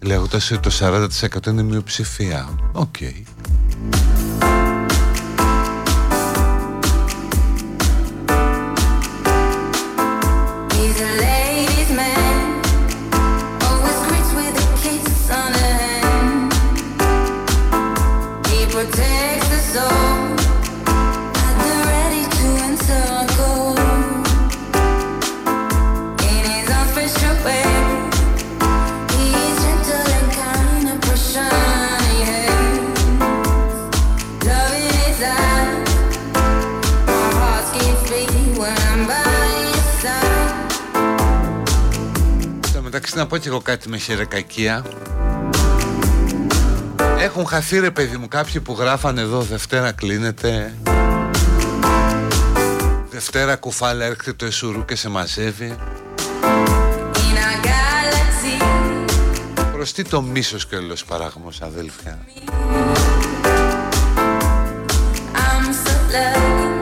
λέγοντας 0.00 0.50
ότι 0.50 0.60
το 0.60 0.70
40% 1.42 1.46
είναι 1.46 1.62
μειοψηφία. 1.62 2.70
Οκ. 2.72 2.94
Okay. 3.00 3.39
Να 43.20 43.26
πω 43.26 43.36
και 43.36 43.48
εγώ 43.48 43.60
κάτι 43.60 43.88
με 43.88 43.96
χερεκακία 43.96 44.84
Έχουν 47.18 47.46
χαθεί 47.46 47.78
ρε 47.78 47.90
παιδί 47.90 48.16
μου 48.16 48.28
κάποιοι 48.28 48.60
που 48.60 48.76
γράφανε 48.78 49.20
εδώ 49.20 49.40
Δευτέρα 49.40 49.92
κλείνεται 49.92 50.74
Δευτέρα 53.10 53.56
κουφάλα 53.56 54.04
έρχεται 54.04 54.32
το 54.32 54.44
Εσουρού 54.44 54.84
και 54.84 54.96
σε 54.96 55.08
μαζεύει 55.08 55.76
Προς 59.72 59.92
τι 59.92 60.04
το 60.04 60.22
μίσος 60.22 60.66
και 60.66 60.76
όλος 60.76 61.04
παράγμος 61.04 61.62
αδέλφια. 61.62 62.18
I'm 65.34 65.72
so 65.72 66.79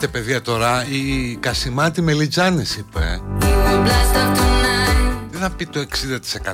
Ελάτε 0.00 0.18
παιδιά 0.18 0.42
τώρα, 0.42 0.86
η 0.88 1.36
Κασιμάτη 1.36 2.02
Μελιτζάνης 2.02 2.76
είπε. 2.76 3.20
Τι 5.30 5.36
θα 5.36 5.50
πει 5.50 5.66
το 5.66 5.80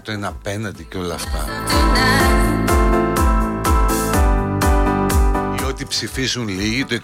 60% 0.06 0.08
είναι 0.08 0.26
απέναντι 0.26 0.84
και 0.84 0.96
όλα 0.96 1.14
αυτά. 1.14 1.44
Ή 5.60 5.64
ότι 5.68 5.84
ψηφίζουν 5.86 6.48
λίγοι 6.48 6.84
το 6.84 6.98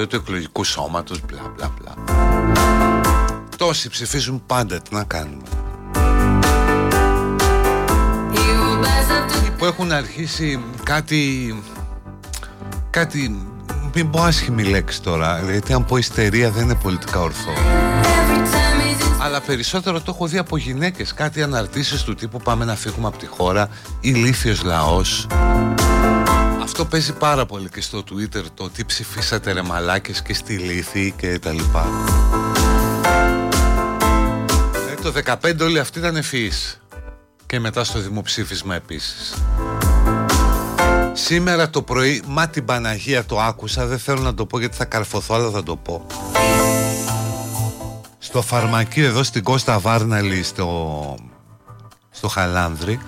25% 0.00 0.08
του 0.08 0.16
εκλογικού 0.16 0.64
σώματος 0.64 1.20
μπλα 1.26 1.52
μπλα 1.56 1.72
μπλα. 1.78 1.94
Τόσοι 3.56 3.88
ψηφίζουν 3.88 4.42
πάντα, 4.46 4.80
τι 4.80 4.94
να 4.94 5.04
κάνουμε. 5.04 5.42
Που 9.58 9.64
έχουν 9.64 9.92
αρχίσει 9.92 10.60
κάτι 10.82 11.54
κάτι 12.90 13.48
μην 13.94 14.10
πω 14.10 14.22
άσχημη 14.22 14.62
λέξη 14.62 15.02
τώρα 15.02 15.40
γιατί 15.50 15.72
αν 15.72 15.84
πω 15.84 15.96
ιστερία 15.96 16.50
δεν 16.50 16.64
είναι 16.64 16.74
πολιτικά 16.74 17.20
ορθό 17.20 17.52
αλλά 19.18 19.40
περισσότερο 19.40 20.00
το 20.00 20.12
έχω 20.14 20.26
δει 20.26 20.38
από 20.38 20.56
γυναίκες 20.56 21.14
κάτι 21.14 21.42
αναρτήσεις 21.42 22.02
του 22.02 22.14
τύπου 22.14 22.38
πάμε 22.38 22.64
να 22.64 22.74
φύγουμε 22.74 23.06
από 23.06 23.18
τη 23.18 23.26
χώρα 23.26 23.68
ηλίθιος 24.00 24.62
λαός 24.62 25.26
αυτό 26.68 26.84
παίζει 26.84 27.12
πάρα 27.12 27.46
πολύ 27.46 27.68
και 27.68 27.80
στο 27.80 27.98
Twitter 27.98 28.42
το 28.54 28.70
τι 28.70 28.84
ψηφίσατε 28.84 29.52
ρε 29.52 29.62
μαλάκες 29.62 30.22
και 30.22 30.34
στη 30.34 30.56
λύθη 30.56 31.14
και 31.16 31.38
τα 31.38 31.52
λοιπά. 31.52 31.86
Ε, 34.90 35.02
το 35.02 35.12
15 35.42 35.60
όλοι 35.60 35.78
αυτοί 35.78 35.98
ήταν 35.98 36.16
ευφυείς. 36.16 36.80
Και 37.46 37.60
μετά 37.60 37.84
στο 37.84 37.98
δημοψήφισμα 37.98 38.74
επίσης 38.74 39.34
Σήμερα 41.24 41.70
το 41.70 41.82
πρωί, 41.82 42.22
μα 42.26 42.48
την 42.48 42.64
Παναγία 42.64 43.24
το 43.24 43.40
άκουσα, 43.40 43.86
δεν 43.86 43.98
θέλω 43.98 44.20
να 44.20 44.34
το 44.34 44.46
πω 44.46 44.58
γιατί 44.58 44.76
θα 44.76 44.84
καρφωθώ, 44.84 45.34
αλλά 45.34 45.50
θα 45.50 45.62
το 45.62 45.76
πω. 45.76 46.06
Στο 48.18 48.42
φαρμακείο 48.42 49.06
εδώ 49.06 49.22
στην 49.22 49.42
Κώστα 49.42 49.78
Βάρναλη, 49.78 50.42
στο, 50.42 51.14
στο 52.10 52.28
Χαλάνδρη, 52.28 52.98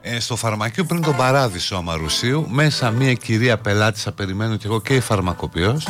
ε, 0.00 0.20
στο 0.20 0.36
φαρμακείο 0.36 0.84
πριν 0.84 1.02
τον 1.02 1.16
παράδεισο 1.16 1.76
Αμαρουσίου, 1.76 2.46
μέσα 2.48 2.90
μια 2.90 3.12
κυρία 3.12 3.58
πελάτησα, 3.58 4.12
περιμένω 4.12 4.56
και 4.56 4.66
εγώ 4.66 4.80
και 4.80 4.94
η 4.94 5.00
φαρμακοποιός, 5.00 5.88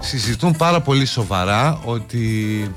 συζητούν 0.00 0.56
πάρα 0.56 0.80
πολύ 0.80 1.06
σοβαρά 1.06 1.80
ότι 1.84 2.74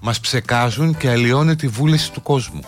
μας 0.00 0.20
ψεκάζουν 0.20 0.96
και 0.96 1.10
αλλοιώνει 1.10 1.56
τη 1.56 1.68
βούληση 1.68 2.12
του 2.12 2.22
κόσμου. 2.22 2.60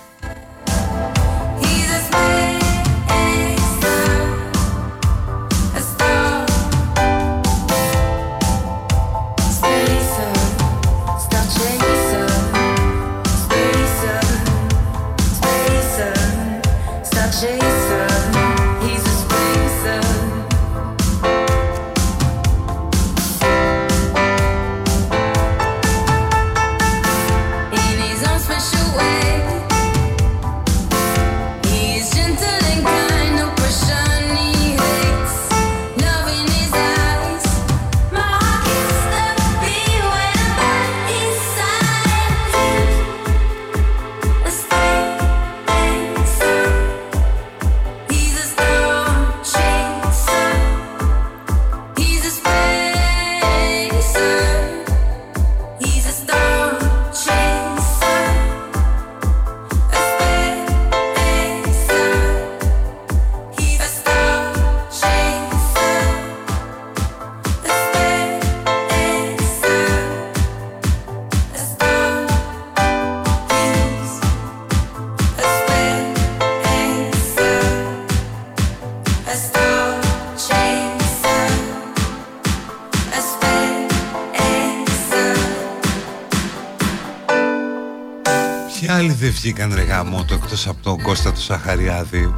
Βγήκαν 89.14 89.74
ρε 89.74 89.82
γάμο 89.82 90.24
το 90.24 90.34
εκτός 90.34 90.66
από 90.66 90.82
τον 90.82 91.02
Κώστα 91.02 91.32
του 91.32 91.40
Σαχαριάδη. 91.40 92.34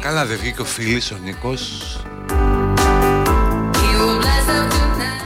Καλά 0.00 0.26
δεν 0.26 0.38
βγήκε 0.38 0.60
ο 0.60 0.64
Φίλης 0.64 1.10
ο 1.10 1.16
Νίκος. 1.24 1.96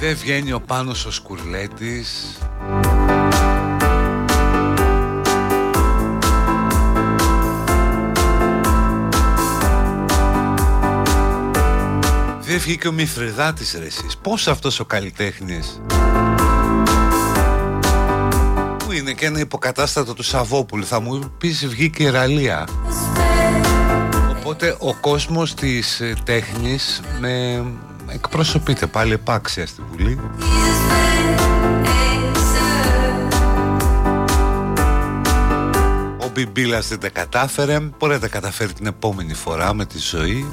Δεν 0.01 0.17
βγαίνει 0.17 0.53
ο 0.53 0.61
Πάνος 0.61 1.07
ο 1.07 1.11
Σκουρλέτης. 1.11 2.39
Δεν 12.41 12.59
βγήκε 12.59 12.89
ο 12.89 12.93
Μηθριδάτης 12.93 13.77
ρε 13.79 13.87
εσείς. 13.87 14.17
Πώς 14.23 14.49
αυτός 14.49 14.81
ο 14.81 14.85
καλλιτέχνης 14.85 15.81
και 19.21 19.27
ένα 19.27 19.41
υποκατάστατο 19.41 20.15
του 20.15 20.23
Σαββόπουλου. 20.23 20.85
Θα 20.85 21.01
μου 21.01 21.33
πεις 21.39 21.67
βγήκε 21.67 22.03
η 22.03 22.11
Ραλία. 22.11 22.69
Οπότε 24.39 24.77
ο 24.79 24.95
κόσμος 24.95 25.55
της 25.55 26.01
ε, 26.01 26.15
τέχνης 26.25 27.01
με 27.21 27.65
εκπροσωπείται 28.09 28.87
πάλι 28.87 29.13
επάξια 29.13 29.67
στη 29.67 29.83
Βουλή. 29.91 30.21
Ο 36.19 36.31
Μπιμπίλας 36.33 36.89
δεν 36.89 36.99
τα 37.01 37.09
κατάφερε. 37.09 37.81
Μπορεί 37.99 38.13
να 38.13 38.21
τα 38.21 38.29
καταφέρει 38.29 38.73
την 38.73 38.87
επόμενη 38.87 39.35
φορά 39.35 39.75
με 39.75 39.87
τη 39.87 39.99
ζωή 39.99 40.47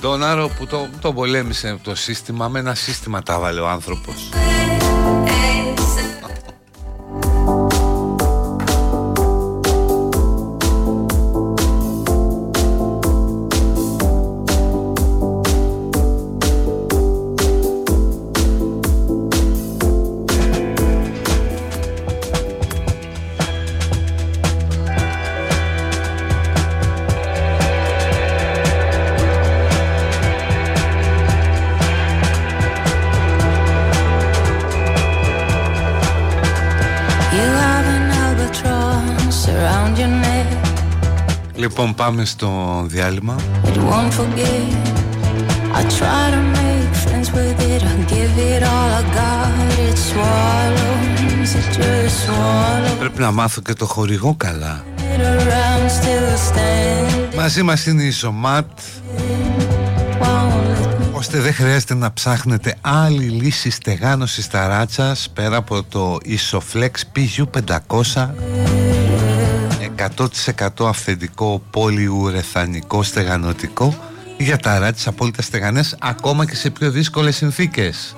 τον 0.00 0.12
Αντώναρο 0.12 0.48
που 0.48 0.66
το, 0.66 0.88
το 1.00 1.12
πολέμησε 1.12 1.78
το 1.82 1.94
σύστημα 1.94 2.48
με 2.48 2.58
ένα 2.58 2.74
σύστημα 2.74 3.22
τα 3.22 3.38
βάλε 3.38 3.60
ο 3.60 3.68
άνθρωπος 3.68 4.28
πάμε 42.10 42.24
στο 42.24 42.84
διάλειμμα. 42.86 43.36
Πρέπει 52.98 53.20
να 53.20 53.30
μάθω 53.30 53.60
και 53.60 53.72
το 53.72 53.86
χορηγό 53.86 54.34
καλά. 54.34 54.84
Μαζί 57.36 57.62
μας 57.62 57.86
είναι 57.86 58.02
η 58.02 58.10
Ζωμάτ 58.10 58.66
ώστε 61.12 61.40
δεν 61.40 61.54
χρειάζεται 61.54 61.94
να 61.94 62.12
ψάχνετε 62.12 62.76
άλλη 62.80 63.24
λύση 63.24 63.70
στεγάνωσης 63.70 64.48
ταράτσας 64.48 65.30
πέρα 65.34 65.56
από 65.56 65.82
το 65.82 66.18
Isoflex 66.24 66.90
PU500 67.14 68.28
100% 70.16 70.86
αυθεντικό 70.86 71.62
πολυουρεθανικό 71.70 73.02
στεγανοτικό 73.02 73.94
για 74.38 74.56
ταράτσες 74.56 75.06
απόλυτα 75.06 75.42
στεγανές 75.42 75.96
ακόμα 76.00 76.46
και 76.46 76.54
σε 76.54 76.70
πιο 76.70 76.90
δύσκολες 76.90 77.36
συνθήκες. 77.36 78.16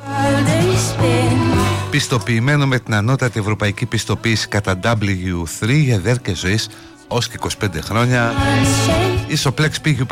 Πιστοποιημένο 1.90 2.66
με 2.66 2.78
την 2.78 2.94
ανώτατη 2.94 3.40
ευρωπαϊκή 3.40 3.86
πιστοποίηση 3.86 4.48
κατά 4.48 4.80
W3 4.82 5.68
για 5.68 5.98
διάρκεια 5.98 6.34
ζωής 6.34 6.68
ως 7.08 7.28
και 7.28 7.38
25 7.60 7.68
χρόνια 7.80 8.32
Ισοπλέξ 9.26 9.80
πήγε 9.80 10.02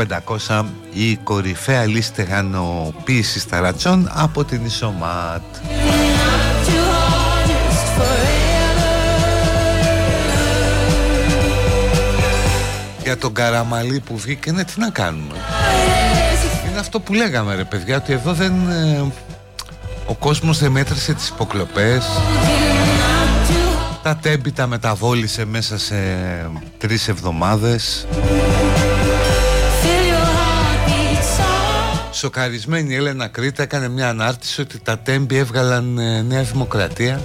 500 0.49 0.65
η 0.93 1.17
κορυφαία 1.17 1.87
λίστα 1.87 2.23
γανοποίησης 2.23 3.47
ταρατσών 3.47 4.11
από 4.13 4.45
την 4.45 4.65
Ισομάτ 4.65 5.43
Για 13.11 13.19
τον 13.19 13.33
Καραμαλή 13.33 14.01
που 14.01 14.17
βγήκε, 14.17 14.53
ναι, 14.53 14.65
τι 14.65 14.81
να 14.81 14.91
κάνουμε. 14.91 15.35
Είναι 16.71 16.79
αυτό 16.79 17.01
που 17.01 17.13
λέγαμε 17.13 17.55
ρε 17.55 17.65
παιδιά 17.65 17.97
Ότι 17.97 18.13
εδώ 18.13 18.33
δεν... 18.33 18.53
Ε, 18.71 19.13
ο 20.07 20.15
κόσμος 20.15 20.59
δεν 20.59 20.71
μέτρησε 20.71 21.15
τις 21.15 21.29
υποκλοπές. 21.29 22.07
Τα 24.03 24.17
τέμπη 24.17 24.53
τα 24.53 24.67
μεταβόλησε 24.67 25.45
μέσα 25.45 25.79
σε 25.79 25.97
τρεις 26.79 27.09
εβδομάδες. 27.09 28.07
Σοκαρισμένη 32.11 32.93
η 32.93 32.97
Έλενα 32.97 33.27
Κρήτα 33.27 33.63
έκανε 33.63 33.89
μια 33.89 34.09
ανάρτηση 34.09 34.61
ότι 34.61 34.79
τα 34.79 34.99
τέμπη 34.99 35.37
έβγαλαν 35.37 35.99
ε, 35.99 36.23
Νέα 36.23 36.43
Δημοκρατία 36.43 37.21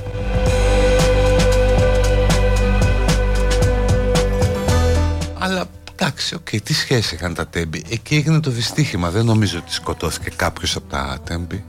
εντάξει, 5.96 6.36
οκ, 6.36 6.50
τι 6.64 6.74
σχέση 6.74 7.16
είχαν 7.16 7.34
τα 7.34 7.48
Τέμπη; 7.48 7.84
Εκεί 7.90 8.16
έγινε 8.16 8.40
το 8.40 8.50
δυστύχημα, 8.50 9.10
δεν 9.10 9.26
νομίζω 9.26 9.58
ότι 9.58 9.74
σκοτώθηκε 9.74 10.30
κάποιος 10.36 10.76
από 10.76 10.90
τα 10.90 11.20
Τέμπη. 11.24 11.64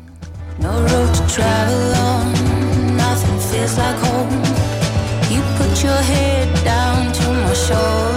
No 0.61 0.73
road 0.89 1.11
to 1.17 1.25
travel 1.37 1.85
on, 2.11 2.27
nothing 3.05 3.39
feels 3.49 3.75
like 3.83 3.99
home. 4.07 4.35
You 5.33 5.41
put 5.59 5.75
your 5.87 6.03
head 6.13 6.49
down 6.73 7.01
to 7.19 7.27
my 7.45 7.55
shoulder, 7.67 8.16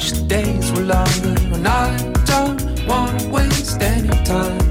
wish 0.00 0.12
the 0.12 0.22
days 0.22 0.72
were 0.72 0.86
longer, 0.96 1.34
and 1.54 1.68
I 1.68 1.94
don't 2.24 2.86
wanna 2.86 3.28
waste 3.28 3.82
any 3.82 4.08
time. 4.24 4.70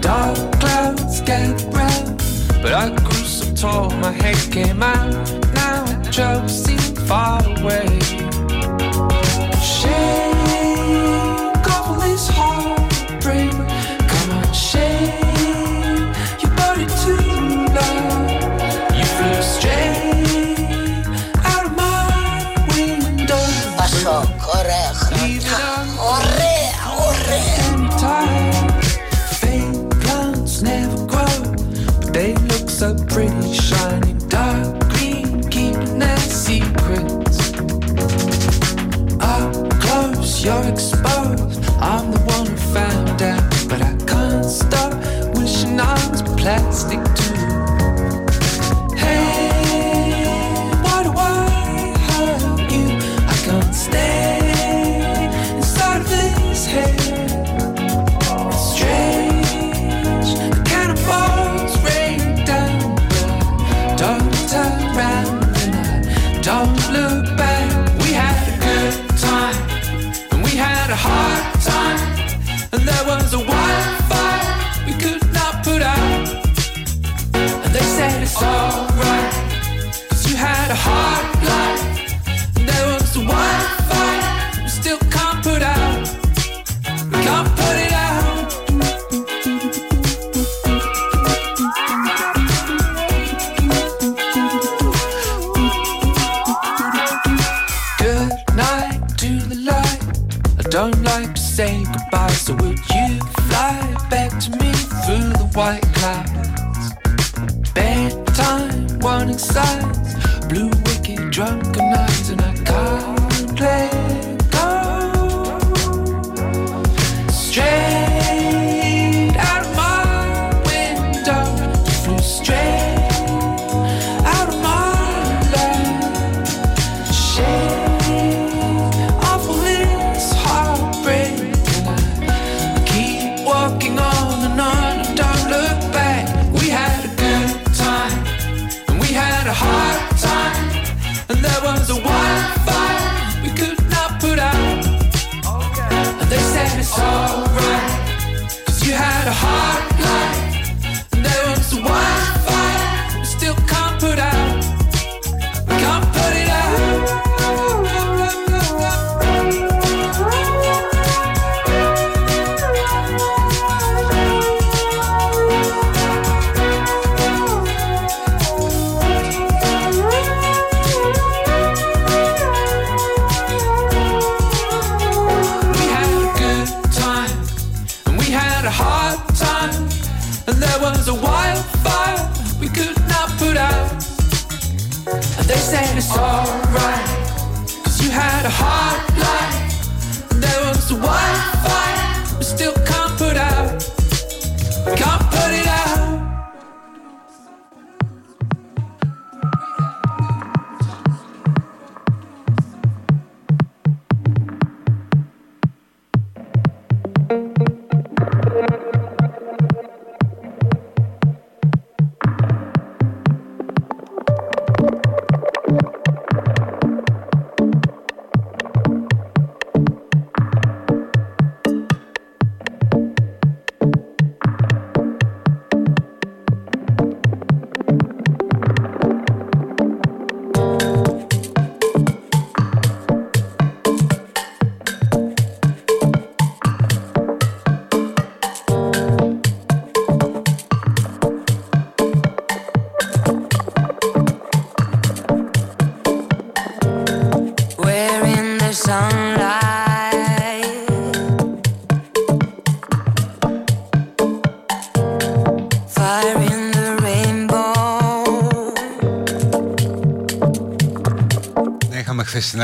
Dark 0.00 0.38
clouds 0.60 1.20
get 1.22 1.54
round, 1.72 2.18
but 2.62 2.72
I 2.74 2.90
grew 2.90 3.24
so 3.36 3.46
tall 3.54 3.90
my 4.04 4.12
head 4.12 4.38
came 4.52 4.82
out. 4.82 5.12
Now 5.54 5.84
it 5.92 6.10
just 6.10 6.66
seem 6.66 6.94
far 7.08 7.40
away. 7.58 8.17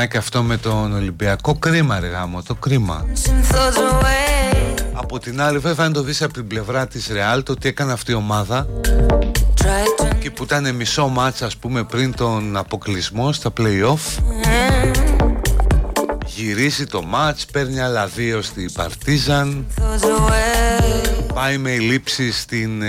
Και 0.09 0.17
αυτό 0.17 0.43
με 0.43 0.57
τον 0.57 0.93
Ολυμπιακό. 0.93 1.55
Κρίμα 1.55 1.99
ρε 1.99 2.07
γάμο, 2.07 2.41
το 2.43 2.55
κρίμα. 2.55 3.05
Από 4.93 5.19
την 5.19 5.41
άλλη 5.41 5.57
βέβαια 5.57 5.85
αν 5.85 5.93
το 5.93 6.01
δεις 6.01 6.21
από 6.21 6.33
την 6.33 6.47
πλευρά 6.47 6.87
της 6.87 7.07
Ρεάλ 7.07 7.43
το 7.43 7.55
τι 7.55 7.67
έκανε 7.67 7.91
αυτή 7.91 8.11
η 8.11 8.15
ομάδα 8.15 8.67
και 10.19 10.31
που 10.31 10.43
ήταν 10.43 10.75
μισό 10.75 11.07
μάτσα 11.07 11.45
ας 11.45 11.57
πούμε 11.57 11.83
πριν 11.83 12.15
τον 12.15 12.57
αποκλεισμό 12.57 13.31
στα 13.31 13.53
play-off. 13.57 14.23
Γυρίσει 16.25 16.85
το 16.85 17.01
μάτς, 17.01 17.45
παίρνει 17.45 17.79
άλλα 17.79 18.07
δύο 18.07 18.41
στη 18.41 18.69
Παρτίζαν 18.73 19.65
πάει 21.33 21.57
με 21.57 21.77
λήψη 21.77 22.31
στην, 22.31 22.83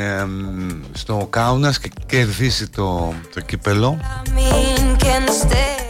στο 0.93 1.27
Κάουνας 1.31 1.79
και 1.79 1.91
κερδίσει 2.07 2.69
το, 2.69 3.15
το 3.35 3.41
κύπελο 3.41 3.99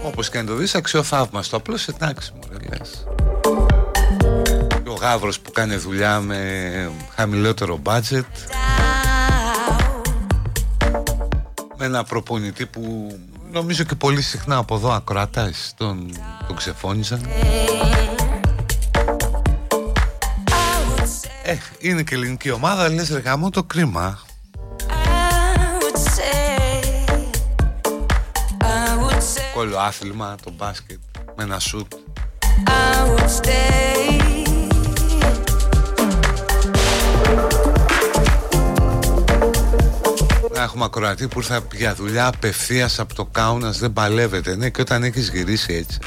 όπως 0.06 0.30
και 0.30 0.38
αν 0.38 0.46
το 0.46 0.54
δεις 0.54 0.74
αξιοθαύμαστο. 0.74 1.56
Απλώς 1.56 1.88
εντάξει 1.88 2.32
μου 2.34 2.40
λες. 2.70 3.06
Ο 4.86 4.92
Γάβρος 5.00 5.40
που 5.40 5.50
κάνει 5.50 5.76
δουλειά 5.76 6.20
με 6.20 6.90
χαμηλότερο 7.14 7.80
budget. 7.82 8.24
Με 11.76 11.84
ένα 11.84 12.04
προπονητή 12.04 12.66
που 12.66 13.16
νομίζω 13.52 13.84
και 13.84 13.94
πολύ 13.94 14.22
συχνά 14.22 14.56
από 14.56 14.74
εδώ 14.74 14.92
ακροατάς 14.92 15.74
τον, 15.76 16.12
τον 16.46 16.56
ξεφώνησαν. 16.56 17.20
Ε, 21.42 21.56
είναι 21.78 22.02
και 22.02 22.14
ελληνική 22.14 22.50
ομάδα, 22.50 22.88
λες 22.88 23.10
ρε 23.10 23.18
γάμο 23.18 23.50
το 23.50 23.62
κρίμα 23.62 24.25
Όλο 29.58 29.78
άθλημα, 29.78 30.34
το 30.44 30.52
μπάσκετ 30.56 30.98
με 31.36 31.44
ένα 31.44 31.58
σουτ. 31.58 31.92
Να 40.54 40.62
έχουμε 40.62 40.84
ακροατή 40.84 41.28
που 41.28 41.38
ήρθα 41.38 41.60
για 41.74 41.94
δουλειά 41.94 42.26
απευθείας 42.26 42.98
από 42.98 43.14
το 43.14 43.24
κάουνας 43.24 43.78
δεν 43.78 43.92
παλεύεται 43.92 44.56
ναι 44.56 44.70
και 44.70 44.80
όταν 44.80 45.02
έχεις 45.02 45.30
γυρίσει 45.30 45.74
έτσι 45.74 45.98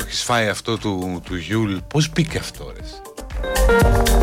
Έχεις 0.00 0.22
φάει 0.22 0.48
αυτό 0.48 0.78
του, 0.78 1.22
του 1.24 1.36
Γιούλ 1.36 1.76
Πώς 1.88 2.10
μπήκε 2.12 2.38
αυτό 2.38 2.72
ρε 2.76 4.15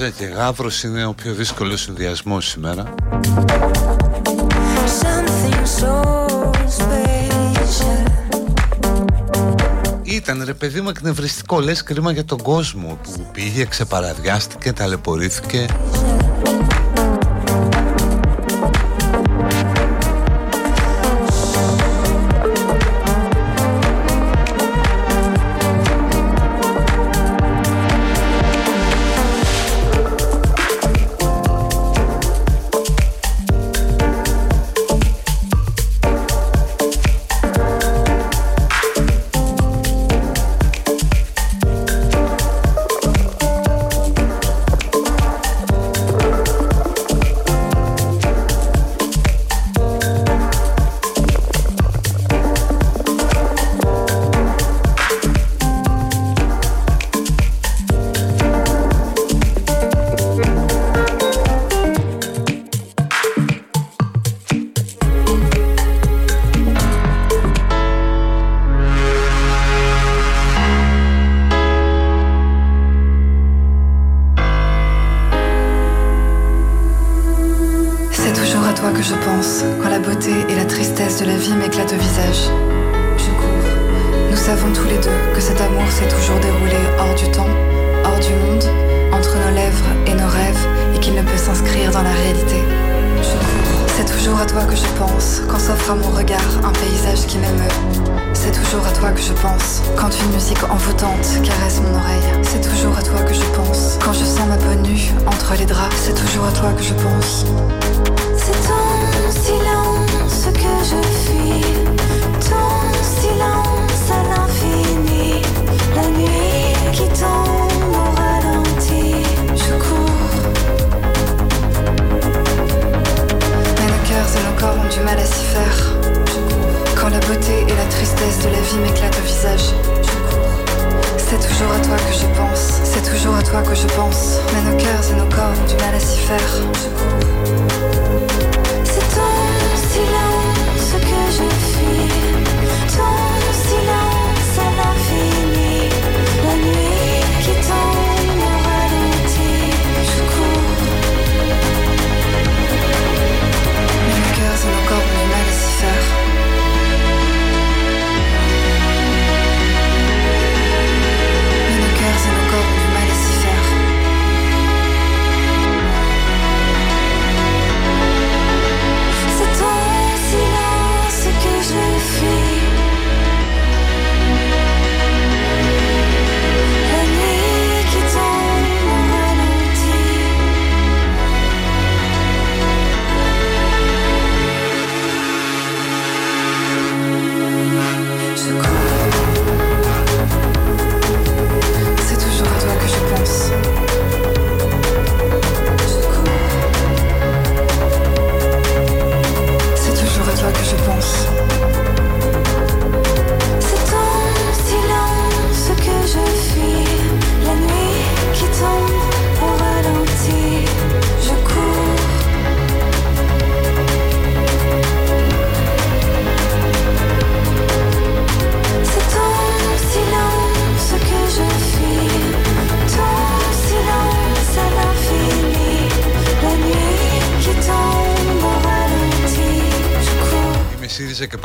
ΣΥΡΙΖΑ 0.00 0.18
και 0.18 0.24
Γαύρος 0.24 0.82
είναι 0.82 1.04
ο 1.04 1.12
πιο 1.12 1.32
δύσκολος 1.34 1.80
συνδυασμός 1.80 2.46
σήμερα. 2.46 2.94
Ήταν 10.02 10.42
ρε 10.44 10.54
παιδί 10.54 10.80
μου 10.80 10.88
εκνευριστικό. 10.88 11.60
Λες 11.60 11.82
κρίμα 11.82 12.12
για 12.12 12.24
τον 12.24 12.42
κόσμο 12.42 12.98
Που 13.02 13.26
πήγε, 13.32 13.64
ξεπαραδιάστηκε, 13.64 14.72
ταλαιπωρήθηκε 14.72 15.66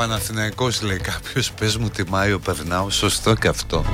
Παναθηναϊκός 0.07 0.82
λέει 0.82 0.98
κάποιος 0.98 1.52
Πες 1.52 1.77
μου 1.77 1.90
τι 1.90 2.10
Μάιο 2.10 2.40
περνάω 2.40 2.90
Σωστό 2.90 3.34
και 3.34 3.48
αυτό 3.48 3.86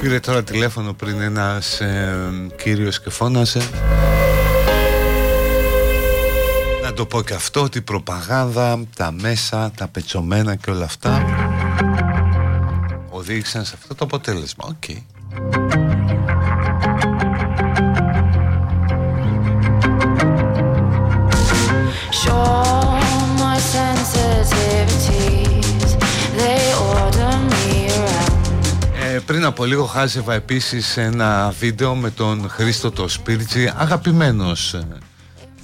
Πήρε 0.00 0.20
τώρα 0.20 0.44
τηλέφωνο 0.44 0.92
πριν 0.92 1.20
ένας 1.20 1.80
ε, 1.80 2.32
κύριος 2.62 3.00
και 3.00 3.10
φώναξε 3.10 3.60
Να 6.82 6.92
το 6.92 7.06
πω 7.06 7.22
και 7.22 7.34
αυτό 7.34 7.62
ότι 7.62 7.78
η 7.78 7.82
προπαγάνδα, 7.82 8.84
τα 8.96 9.12
μέσα, 9.12 9.70
τα 9.76 9.88
πετσωμένα 9.88 10.54
και 10.54 10.70
όλα 10.70 10.84
αυτά 10.84 11.24
οδήγησαν 13.10 13.64
σε 13.64 13.74
αυτό 13.78 13.94
το 13.94 14.04
αποτέλεσμα. 14.04 14.64
OK. 14.68 14.74
Okay. 14.86 15.13
Από 29.54 29.64
λίγο 29.64 29.84
χάζευα 29.84 30.34
επίσης 30.34 30.96
ένα 30.96 31.54
βίντεο 31.58 31.94
με 31.94 32.10
τον 32.10 32.48
Χρήστο 32.48 32.90
το 32.90 33.08
Σπίρτζη 33.08 33.72
αγαπημένος 33.76 34.74
ε, 34.74 34.86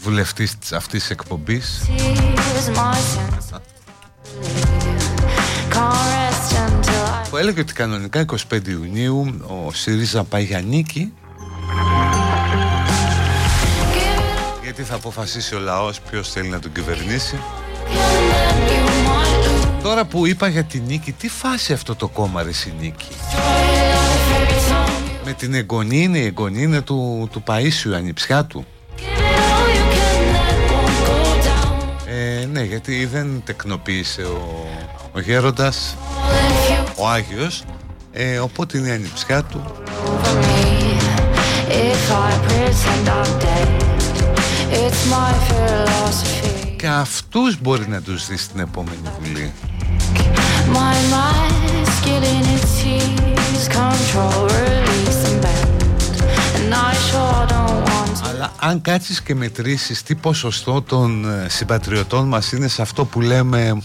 βουλευτής 0.03 0.53
αυτής 0.73 1.01
της 1.01 1.11
εκπομπής 1.11 1.81
που 7.31 7.37
έλεγε 7.37 7.61
ότι 7.61 7.73
κανονικά 7.73 8.25
25 8.51 8.69
Ιουνίου 8.69 9.41
ο 9.47 9.73
ΣΥΡΙΖΑ 9.73 10.25
πάει 10.25 10.45
για 10.45 10.61
νίκη. 10.61 11.13
Γιατί 14.63 14.83
θα 14.83 14.95
αποφασίσει 14.95 15.55
ο 15.55 15.59
λαός 15.59 16.01
ποιος 16.01 16.31
θέλει 16.31 16.49
να 16.49 16.59
τον 16.59 16.73
κυβερνήσει. 16.73 17.39
Τώρα 19.83 20.05
που 20.05 20.27
είπα 20.27 20.49
για 20.49 20.65
τη 20.65 20.81
νίκη, 20.81 21.13
τι 21.13 21.29
φάση 21.29 21.73
αυτό 21.73 21.95
το 21.95 22.09
κόμμα 22.09 22.43
ρε 22.43 22.51
η 22.51 22.73
νίκη; 22.81 23.09
Με 25.31 25.37
την 25.37 25.55
εγγονή 25.55 26.03
είναι, 26.03 26.19
η 26.19 26.25
εγγονή 26.25 26.63
είναι 26.63 26.81
του, 26.81 27.29
του 27.33 27.43
Παΐσιου, 27.47 27.93
ανιψιά 27.95 28.45
του. 28.45 28.67
Ε, 32.07 32.45
ναι, 32.47 32.63
γιατί 32.63 33.07
δεν 33.07 33.43
τεκνοποίησε 33.45 34.23
ο, 34.23 34.67
ο 35.13 35.21
γέροντας, 35.21 35.97
ο 36.97 37.09
Άγιος, 37.09 37.65
ε, 38.13 38.39
οπότε 38.39 38.79
είναι 38.79 38.89
η 38.89 38.91
ανιψιά 38.91 39.43
του. 39.43 39.63
Και 46.77 46.89
αυτούς 46.89 47.61
μπορεί 47.61 47.89
να 47.89 48.01
τους 48.01 48.27
δεις 48.27 48.43
στην 48.43 48.61
επόμενη 48.61 48.99
Βουλή. 49.21 49.53
Αλλά 58.31 58.53
αν 58.59 58.81
κάτσεις 58.81 59.23
και 59.23 59.35
μετρήσεις 59.35 60.03
τι 60.03 60.15
ποσοστό 60.15 60.83
των 60.83 61.31
ε, 61.31 61.49
συμπατριωτών 61.49 62.29
μας 62.29 62.53
είναι 62.53 62.69
σε 62.69 62.83
αυτό 62.83 63.05
που 63.05 63.21
λέμε 63.21 63.83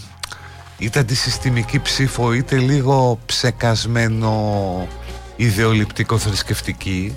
είτε 0.78 0.98
αντισυστημική 0.98 1.80
ψήφο 1.80 2.32
είτε 2.32 2.56
λίγο 2.56 3.18
ψεκασμένο 3.26 4.88
ιδεολειπτικό 5.36 6.18
θρησκευτική 6.18 7.14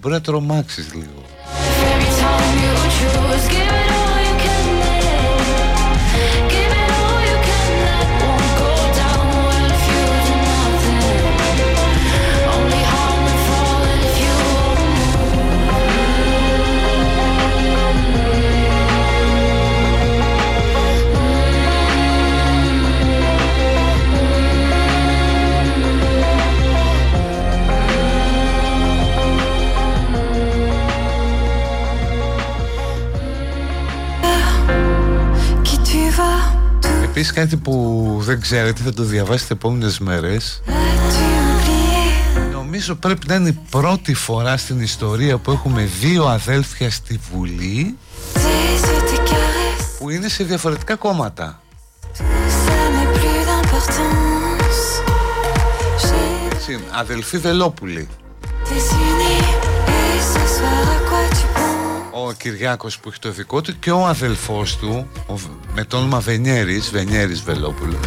μπορεί 0.00 0.14
να 0.14 0.20
τρομάξεις 0.20 0.94
λίγο 0.94 1.22
Επίσης 37.14 37.32
κάτι 37.32 37.56
που 37.56 38.16
δεν 38.20 38.40
ξέρετε 38.40 38.82
θα 38.82 38.92
το 38.92 39.02
διαβάσετε 39.02 39.52
επόμενες 39.52 39.98
μέρες. 39.98 40.62
Νομίζω 42.52 42.94
πρέπει 42.94 43.26
να 43.26 43.34
είναι 43.34 43.48
η 43.48 43.58
πρώτη 43.70 44.14
φορά 44.14 44.56
στην 44.56 44.80
ιστορία 44.80 45.38
που 45.38 45.50
έχουμε 45.50 45.88
δύο 46.00 46.24
αδέλφια 46.24 46.90
στη 46.90 47.20
Βουλή 47.32 47.96
που 49.98 50.10
είναι 50.10 50.28
σε 50.28 50.44
διαφορετικά 50.44 50.94
κόμματα. 50.94 51.62
Αδελφοί 56.90 57.38
Βελόπουλοι 57.38 58.08
ο 62.26 62.32
Κυριάκος 62.32 62.98
που 62.98 63.08
έχει 63.08 63.18
το 63.18 63.30
δικό 63.30 63.60
του 63.60 63.78
και 63.78 63.90
ο 63.90 64.06
αδελφός 64.06 64.76
του 64.76 65.06
ο, 65.26 65.34
με 65.74 65.84
το 65.84 65.96
όνομα 65.96 66.20
Βενιέρης, 66.20 66.90
Βενιέρης 66.90 67.42
Βελόπουλο 67.42 67.98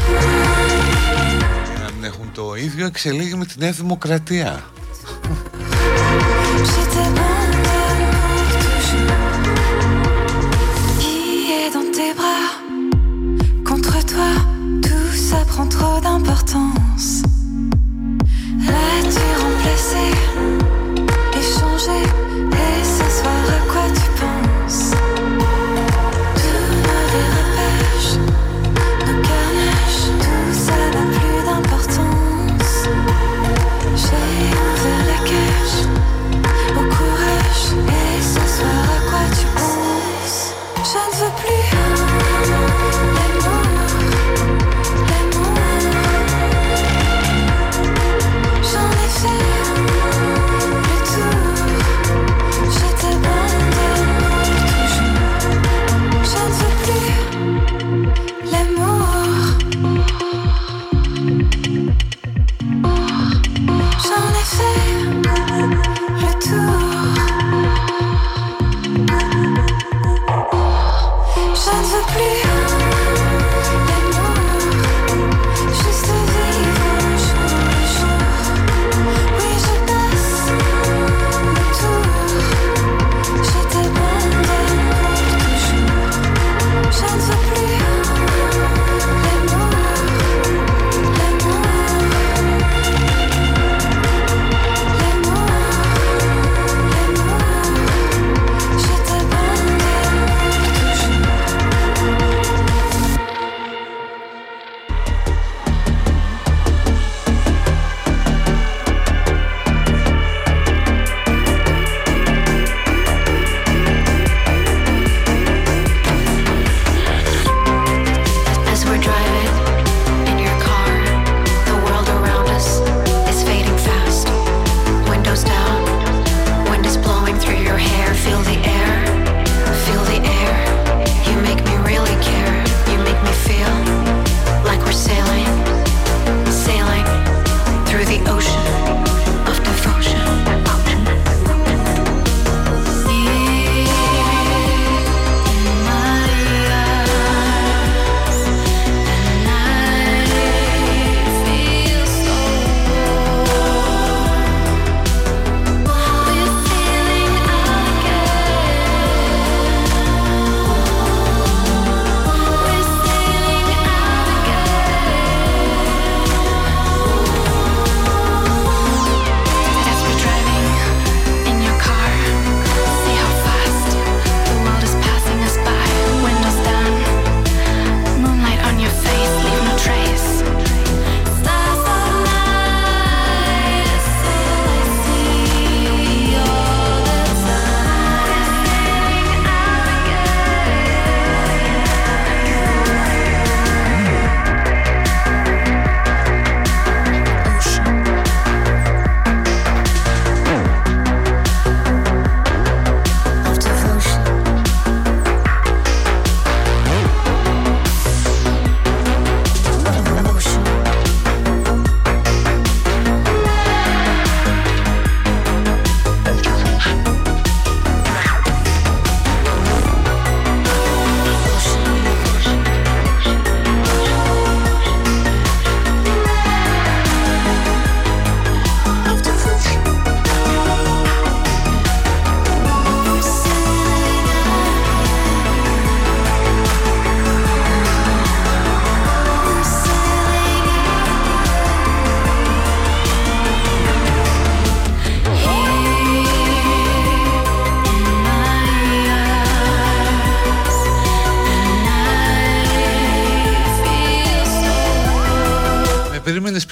για 1.73 1.83
να 1.83 1.91
μην 1.91 2.03
έχουν 2.03 2.31
το 2.33 2.55
ίδιο 2.55 2.85
εξελίγει 2.85 3.35
με 3.35 3.45
τη 3.45 3.53
Νέα 3.57 3.71
Δημοκρατία 3.71 4.63
prend 15.55 15.69
trop 15.69 16.01
d'importance. 16.01 17.21
As-tu 18.67 19.04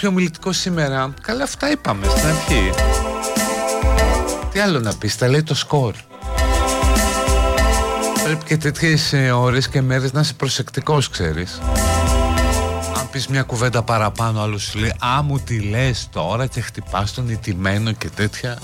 πιο 0.03 0.11
μιλητικό 0.11 0.51
σήμερα. 0.51 1.13
Καλά 1.21 1.43
αυτά 1.43 1.71
είπαμε 1.71 2.07
στην 2.07 2.27
αρχή. 2.27 2.69
Τι 4.51 4.59
άλλο 4.59 4.79
να 4.79 4.93
πεις 4.93 5.17
Τα 5.17 5.27
λέει 5.27 5.43
το 5.43 5.55
σκορ. 5.55 5.93
Πρέπει 8.23 8.43
και 8.45 8.57
τέτοιες 8.57 9.13
ε, 9.13 9.31
ώρες 9.31 9.67
και 9.67 9.81
μέρες 9.81 10.13
να 10.13 10.19
είσαι 10.21 10.33
προσεκτικός 10.33 11.09
ξέρεις. 11.09 11.61
Αν 12.97 13.09
πεις 13.11 13.27
μια 13.27 13.41
κουβέντα 13.43 13.83
παραπάνω 13.83 14.41
Άλλο 14.41 14.57
σου 14.57 14.79
λέει 14.79 14.93
Α 15.17 15.21
μου 15.21 15.39
τι 15.39 15.59
λες 15.59 16.07
τώρα 16.11 16.47
Και 16.47 16.61
χτυπάς 16.61 17.13
τον 17.13 17.29
ιτημένο 17.29 17.91
και 17.91 18.09
τέτοια 18.09 18.57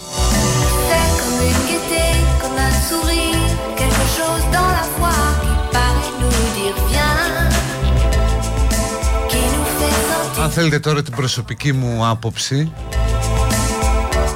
Αν 10.41 10.49
θέλετε 10.51 10.79
τώρα 10.79 11.03
την 11.03 11.15
προσωπική 11.15 11.73
μου 11.73 12.07
άποψη 12.07 12.71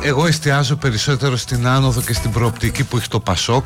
Εγώ 0.04 0.26
εστιάζω 0.26 0.76
περισσότερο 0.76 1.38
στην 1.38 1.68
άνοδο 1.68 2.02
και 2.02 2.14
στην 2.14 2.32
προοπτική 2.32 2.84
που 2.84 2.98
έχει 2.98 3.08
το 3.08 3.20
Πασόκ 3.20 3.66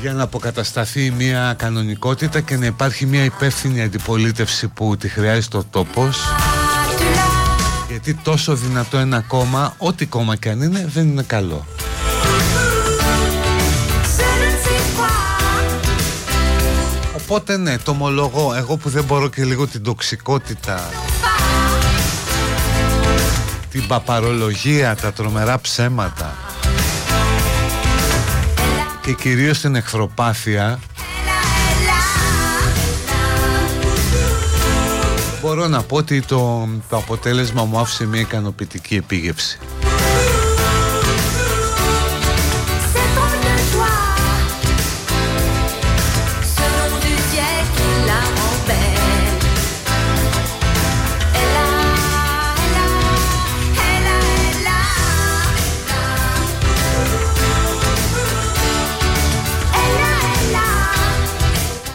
για 0.00 0.12
να 0.12 0.22
αποκατασταθεί 0.22 1.10
μια 1.10 1.54
κανονικότητα 1.58 2.40
και 2.40 2.56
να 2.56 2.66
υπάρχει 2.66 3.06
μια 3.06 3.24
υπεύθυνη 3.24 3.82
αντιπολίτευση 3.82 4.68
που 4.68 4.96
τη 4.96 5.08
χρειάζεται 5.08 5.56
ο 5.56 5.64
τόπος 5.70 6.18
γιατί 7.88 8.14
τόσο 8.14 8.54
δυνατό 8.54 8.98
ένα 8.98 9.20
κόμμα, 9.20 9.74
ό,τι 9.78 10.06
κόμμα 10.06 10.36
και 10.36 10.50
αν 10.50 10.62
είναι, 10.62 10.88
δεν 10.92 11.08
είναι 11.08 11.22
καλό. 11.22 11.66
Οπότε 17.30 17.56
ναι, 17.56 17.78
το 17.78 17.90
ομολογώ, 17.90 18.54
εγώ 18.54 18.76
που 18.76 18.88
δεν 18.88 19.04
μπορώ 19.04 19.28
και 19.28 19.44
λίγο 19.44 19.66
την 19.66 19.82
τοξικότητα 19.82 20.90
Την 23.70 23.86
παπαρολογία, 23.86 24.96
τα 24.96 25.12
τρομερά 25.12 25.60
ψέματα 25.60 26.36
Και 29.02 29.12
κυρίως 29.12 29.60
την 29.60 29.74
εχθροπάθεια 29.74 30.78
Μπορώ 35.40 35.68
να 35.68 35.82
πω 35.82 35.96
ότι 35.96 36.20
το, 36.20 36.68
το 36.88 36.96
αποτέλεσμα 36.96 37.64
μου 37.64 37.78
άφησε 37.78 38.06
μια 38.06 38.20
ικανοποιητική 38.20 38.94
επίγευση 38.94 39.58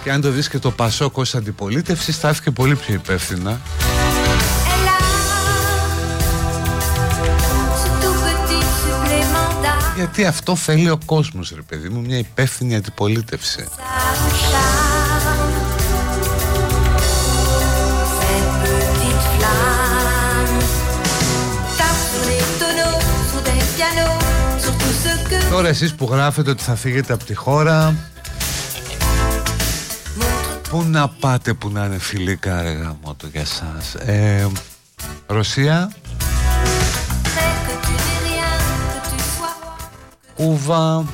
Και 0.03 0.11
αν 0.11 0.21
το 0.21 0.30
δεις 0.30 0.49
και 0.49 0.59
το 0.59 0.71
Πασόκ 0.71 1.17
ως 1.17 1.35
αντιπολίτευση 1.35 2.11
στάθηκε 2.11 2.51
πολύ 2.51 2.75
πιο 2.75 2.93
υπεύθυνα. 2.93 3.61
Γιατί 9.95 10.25
αυτό 10.25 10.55
θέλει 10.55 10.89
ο 10.89 10.99
κόσμος 11.05 11.51
ρε 11.55 11.61
παιδί 11.61 11.89
μου 11.89 12.01
Μια 12.01 12.17
υπεύθυνη 12.17 12.75
αντιπολίτευση. 12.75 13.67
Τώρα 25.49 25.67
εσείς 25.67 25.93
που 25.93 26.09
γράφετε 26.11 26.49
ότι 26.49 26.63
θα 26.63 26.75
φύγετε 26.75 27.13
από 27.13 27.23
τη 27.23 27.34
χώρα 27.34 27.95
Πού 30.73 30.83
να 30.83 31.07
πάτε 31.07 31.53
που 31.53 31.69
να 31.69 31.85
είναι 31.85 31.97
φιλικά 31.97 32.61
ρε 32.61 32.71
γαμώτο 32.71 33.27
για 33.27 33.45
σας. 33.45 33.95
Ε, 33.95 34.47
Ρωσία. 35.27 35.93
Κούβα. 40.35 41.05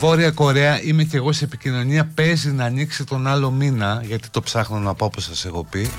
Βόρεια 0.00 0.30
Κορέα 0.30 0.82
είμαι 0.82 1.04
και 1.04 1.16
εγώ 1.16 1.32
σε 1.32 1.44
επικοινωνία. 1.44 2.06
Παίζει 2.14 2.50
να 2.50 2.64
ανοίξει 2.64 3.04
τον 3.04 3.26
άλλο 3.26 3.50
μήνα 3.50 4.02
Γιατί 4.04 4.28
το 4.28 4.40
ψάχνω 4.40 4.78
να 4.78 4.94
πω 4.94 5.04
όπως 5.04 5.24
σας 5.24 5.44
έχω 5.44 5.64
πει. 5.64 5.90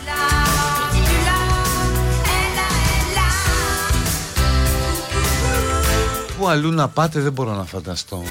Πού 6.37 6.47
αλλού 6.47 6.71
να 6.71 6.87
πάτε 6.87 7.19
δεν 7.19 7.31
μπορώ 7.31 7.53
να 7.53 7.63
φανταστώ 7.63 8.23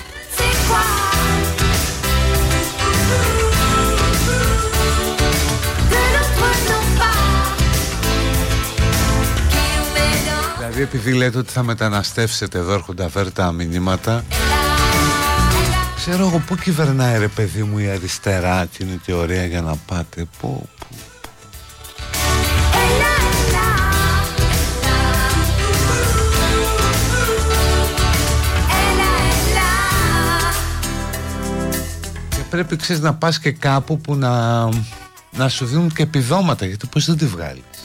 Δηλαδή 10.79 10.97
επειδή 10.99 11.17
λέτε 11.17 11.39
ότι 11.39 11.53
θα 11.53 11.63
μεταναστεύσετε 11.63 12.59
εδώ 12.59 12.73
έρχονται 12.73 13.05
αφέρτα 13.05 13.53
μηνύματα. 13.53 14.25
Ξέρω 15.97 16.27
εγώ 16.27 16.43
πού 16.47 16.57
κυβερνάει 16.57 17.19
ρε 17.19 17.29
παιδί 17.29 17.63
μου 17.63 17.79
η 17.79 17.89
αριστερά 17.89 18.67
και 18.67 18.85
είναι 18.85 19.01
και 19.05 19.13
ωραία 19.13 19.47
για 19.47 19.63
να 19.63 19.77
πάτε. 19.77 20.25
Πού, 20.41 20.69
πού, 20.79 20.87
πρέπει 32.51 32.77
ξέρεις 32.77 33.03
να 33.03 33.15
πας 33.15 33.39
και 33.39 33.51
κάπου 33.51 34.01
που 34.01 34.15
να, 34.15 34.65
να 35.31 35.49
σου 35.49 35.67
δίνουν 35.67 35.93
και 35.93 36.03
επιδόματα 36.03 36.67
γιατί 36.67 36.87
πώς 36.87 37.07
δεν 37.07 37.17
τη 37.17 37.27
βγάλεις 37.27 37.78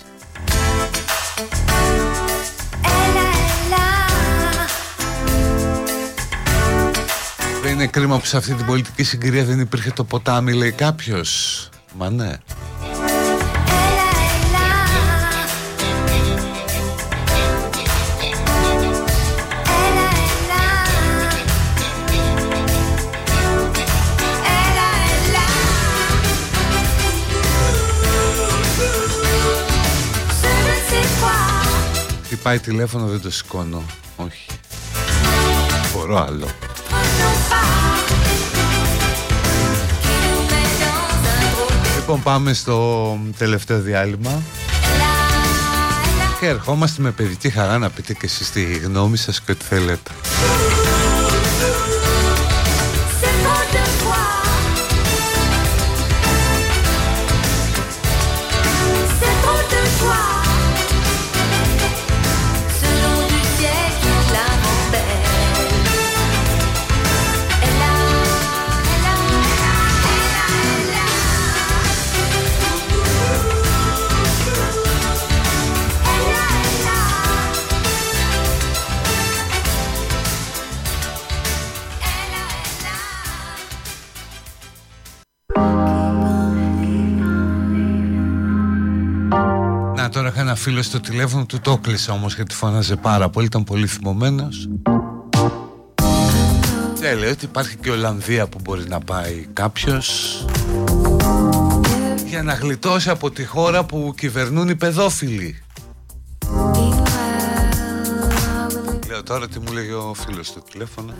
είναι 7.83 7.91
κρίμα 7.91 8.19
που 8.19 8.25
σε 8.25 8.37
αυτή 8.37 8.53
την 8.53 8.65
πολιτική 8.65 9.03
συγκυρία 9.03 9.45
δεν 9.45 9.59
υπήρχε 9.59 9.91
το 9.91 10.03
ποτάμι 10.03 10.53
λέει 10.53 10.71
κάποιος. 10.71 11.69
Μα 11.97 12.09
ναι. 12.09 12.37
Πάει 32.43 32.59
τηλέφωνο 32.59 33.05
δεν 33.05 33.21
το 33.21 33.31
σηκώνω. 33.31 33.83
Όχι. 34.15 34.45
Μπορώ 35.93 36.17
άλλο 36.23 36.47
Λοιπόν 42.05 42.23
πάμε 42.23 42.53
στο 42.53 43.17
τελευταίο 43.37 43.79
διάλειμμα. 43.79 44.41
Και 46.39 46.47
ερχόμαστε 46.47 47.01
με 47.01 47.11
παιδική 47.11 47.49
χαρά 47.49 47.77
να 47.77 47.89
πείτε 47.89 48.13
και 48.13 48.25
εσείς 48.25 48.51
τη 48.51 48.63
γνώμη 48.63 49.17
σας 49.17 49.41
και 49.41 49.51
ό,τι 49.51 49.63
θέλετε 49.63 50.11
φίλος 90.63 90.85
στο 90.85 90.99
τηλέφωνο 90.99 91.45
του 91.45 91.59
το 91.59 91.77
κλείσα 91.77 92.13
όμως 92.13 92.35
γιατί 92.35 92.55
φώναζε 92.55 92.95
πάρα 92.95 93.29
πολύ, 93.29 93.45
ήταν 93.45 93.63
πολύ 93.63 93.87
θυμωμένος 93.87 94.69
Ναι, 96.99 97.13
λέει 97.13 97.29
ότι 97.29 97.45
υπάρχει 97.45 97.75
και 97.75 97.91
Ολλανδία 97.91 98.47
που 98.47 98.57
μπορεί 98.63 98.87
να 98.87 98.99
πάει 98.99 99.47
κάποιος 99.53 100.37
για 102.27 102.43
να 102.43 102.53
γλιτώσει 102.53 103.09
από 103.09 103.31
τη 103.31 103.45
χώρα 103.45 103.83
που 103.83 104.13
κυβερνούν 104.17 104.69
οι 104.69 104.75
παιδόφιλοι. 104.75 105.63
Λέω 109.07 109.23
τώρα 109.23 109.47
τι 109.47 109.59
μου 109.59 109.71
λέγει 109.71 109.91
ο 109.91 110.13
φίλος 110.13 110.47
στο 110.47 110.61
τηλέφωνο. 110.71 111.13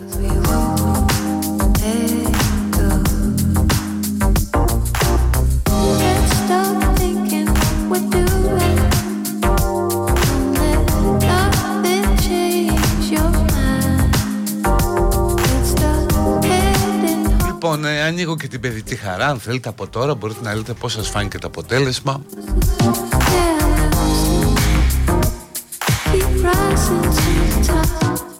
Λοιπόν, 17.74 17.90
ε, 17.90 18.02
ανοίγω 18.02 18.36
και 18.36 18.48
την 18.48 18.60
παιδική 18.60 18.96
χαρά. 18.96 19.26
Αν 19.26 19.38
θέλετε 19.40 19.68
από 19.68 19.86
τώρα, 19.86 20.14
μπορείτε 20.14 20.40
να 20.42 20.54
λέτε 20.54 20.72
πώς 20.72 20.92
σας 20.92 21.08
φάνηκε 21.08 21.38
το 21.38 21.46
αποτέλεσμα. 21.46 22.22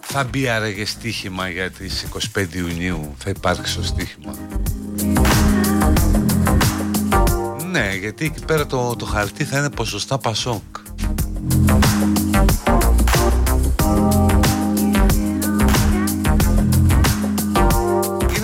Θα 0.01 0.23
μπει 0.23 0.49
άραγε 0.49 0.85
στοίχημα 0.85 1.49
για 1.49 1.71
τις 1.71 2.05
25 2.35 2.45
Ιουνίου. 2.53 3.15
Θα 3.17 3.29
υπάρξει 3.29 3.71
στο 3.71 3.83
στοίχημα. 3.83 4.33
Ναι, 7.71 7.95
γιατί 7.99 8.25
εκεί 8.25 8.45
πέρα 8.45 8.65
το, 8.65 8.95
το 8.95 9.05
χαρτί 9.05 9.43
θα 9.43 9.57
είναι 9.57 9.69
ποσοστά 9.69 10.17
πασόκ. 10.17 10.63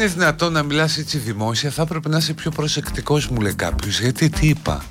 Είναι 0.02 0.10
δυνατόν 0.10 0.54
να 0.54 0.64
μιλάς 0.64 0.98
έτσι 0.98 1.18
δημόσια 1.18 1.70
θα 1.70 1.82
έπρεπε 1.82 2.10
να 2.10 2.18
είσαι 2.18 2.34
πιο 2.34 2.52
προσεκτικός 2.52 3.28
μου 3.28 3.42
λέει 3.42 3.54
κάποιος. 3.54 4.00
Γιατί 4.00 4.30
τι 4.30 4.48
είπα; 4.48 4.84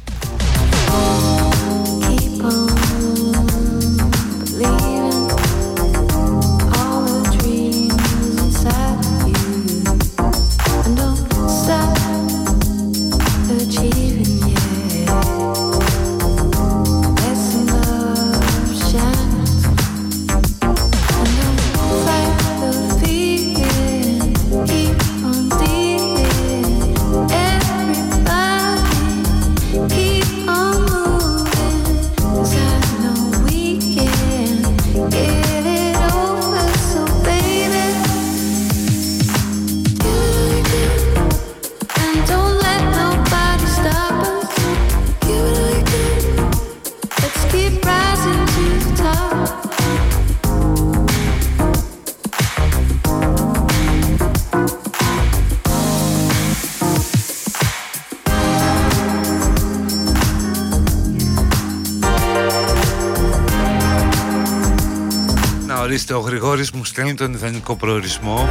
Στέλνει 66.91 67.15
τον 67.15 67.33
ιδανικό 67.33 67.77
προορισμό. 67.77 68.49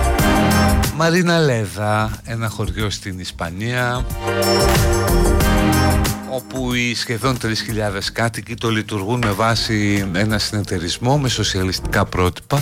Μαρίνα 0.95 1.39
Λέδα, 1.39 2.11
ένα 2.23 2.49
χωριό 2.49 2.89
στην 2.89 3.19
Ισπανία 3.19 4.05
όπου 6.29 6.73
οι 6.73 6.95
σχεδόν 6.95 7.37
3.000 7.41 7.47
κάτοικοι 8.13 8.55
το 8.55 8.69
λειτουργούν 8.69 9.21
με 9.25 9.31
βάση 9.31 10.09
ένα 10.13 10.37
συνεταιρισμό 10.37 11.17
με 11.17 11.29
σοσιαλιστικά 11.29 12.05
πρότυπα. 12.05 12.61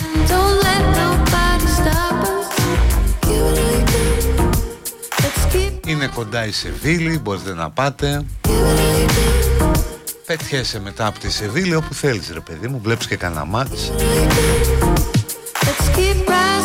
Είναι 5.86 6.10
κοντά 6.14 6.46
η 6.46 6.50
Σεβίλη, 6.52 7.18
μπορείτε 7.18 7.54
να 7.54 7.70
πάτε. 7.70 8.22
Πετιέσαι 10.26 10.80
μετά 10.80 11.06
από 11.06 11.18
τη 11.18 11.30
Σεβίλη 11.30 11.74
όπου 11.74 11.94
θέλεις 11.94 12.30
ρε 12.32 12.40
παιδί 12.40 12.68
μου 12.68 12.80
Βλέπεις 12.82 13.06
και 13.06 13.16
κανένα 13.16 13.44
μάτς 13.44 13.90
keep 15.98 16.28
running. 16.28 16.57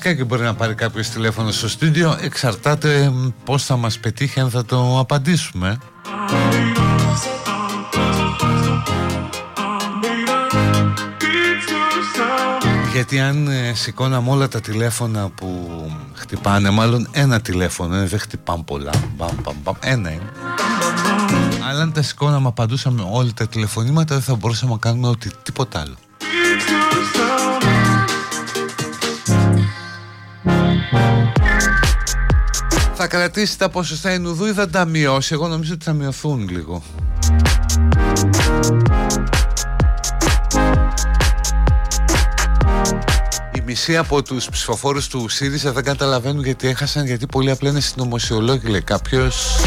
Και 0.00 0.24
μπορεί 0.24 0.42
να 0.42 0.54
πάρει 0.54 0.74
κάποιος 0.74 1.08
τηλέφωνο 1.08 1.50
στο 1.50 1.68
στούντιο 1.68 2.18
Εξαρτάται 2.20 3.12
πώς 3.44 3.64
θα 3.64 3.76
μας 3.76 3.98
πετύχει 3.98 4.40
αν 4.40 4.50
θα 4.50 4.64
το 4.64 4.98
απαντήσουμε. 4.98 5.78
Γιατί 12.92 13.20
αν 13.20 13.48
ε, 13.48 13.74
σηκώναμε 13.74 14.30
όλα 14.30 14.48
τα 14.48 14.60
τηλέφωνα 14.60 15.28
που 15.28 15.68
χτυπάνε 16.14 16.70
Μάλλον 16.70 17.08
ένα 17.12 17.40
τηλέφωνο, 17.40 17.96
ε, 17.96 18.06
δεν 18.06 18.18
χτυπάνε 18.18 18.62
πολλά. 18.66 18.92
Μπαμ, 19.16 19.30
μπαμ, 19.42 19.56
μπαμ, 19.62 19.74
Ένα 19.80 20.10
είναι. 20.10 20.32
Αλλά 21.70 21.82
αν 21.82 21.92
τα 21.92 22.02
σηκώναμε, 22.02 22.48
απαντούσαμε 22.48 23.08
όλα 23.10 23.30
τα 23.34 23.48
τηλεφωνήματα 23.48 24.14
Δεν 24.14 24.24
θα 24.24 24.34
μπορούσαμε 24.34 24.72
να 24.72 24.78
κάνουμε 24.78 25.08
ότι 25.08 25.30
τίποτα 25.42 25.80
άλλο 25.80 25.96
Θα 33.02 33.08
κρατήσει 33.08 33.58
τα 33.58 33.68
ποσοστά 33.68 34.12
Ινουδού 34.12 34.46
ή 34.46 34.52
θα 34.52 34.68
τα 34.68 34.84
μειώσει; 34.84 35.34
Εγώ 35.34 35.48
νομίζω 35.48 35.74
ότι 35.74 35.84
θα 35.84 35.92
μειωθούν 35.92 36.48
λίγο. 36.48 36.82
Η 43.54 43.60
μισή 43.64 43.96
από 43.96 44.22
τους 44.22 44.48
ψηφοφόρους 44.48 45.08
του 45.08 45.28
ΣΥΡΙΖΑ 45.28 45.72
δεν 45.72 45.84
καταλαβαίνουν 45.84 46.44
γιατί 46.44 46.68
έχασαν 46.68 47.06
Γιατί 47.06 47.26
πολύ 47.26 47.50
απλά 47.50 47.70
είναι 47.70 47.80
συνωμοσιολόγοι 47.80 48.68
λέει 48.68 48.82
κάποιος. 48.82 49.60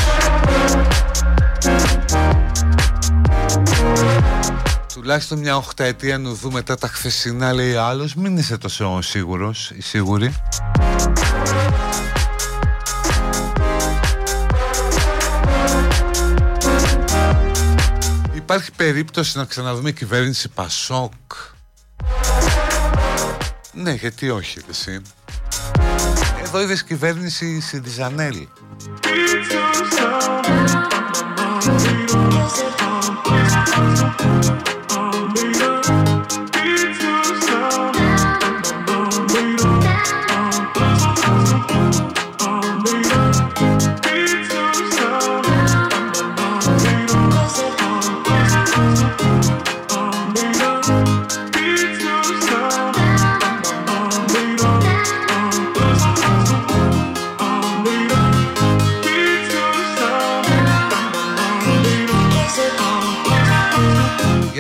Τουλάχιστον 4.94 5.40
μια 5.40 5.58
οχταετία 5.58 6.18
νουδού 6.18 6.52
μετά 6.52 6.76
τα 6.78 6.88
χθεσινά 6.88 7.54
λέει 7.54 7.76
άλλος. 7.76 8.16
Μην 8.16 8.38
είσαι 8.38 8.58
τόσο 8.58 9.02
σίγουρος 9.02 9.72
ή 9.76 9.82
σίγουρη 9.82 10.34
Υπάρχει 18.44 18.72
περίπτωση 18.72 19.38
να 19.38 19.46
ξαναδούμε 19.46 19.92
κυβέρνηση 19.92 20.50
Πασόκ. 20.50 21.12
Ναι, 23.74 23.92
γιατί 23.92 24.30
όχι, 24.30 24.60
εσύ. 24.70 25.02
Εδώ 26.44 26.62
είδες 26.62 26.84
κυβέρνηση 26.84 27.60
Σιριζανέλη. 27.60 28.50
Thank 33.76 34.83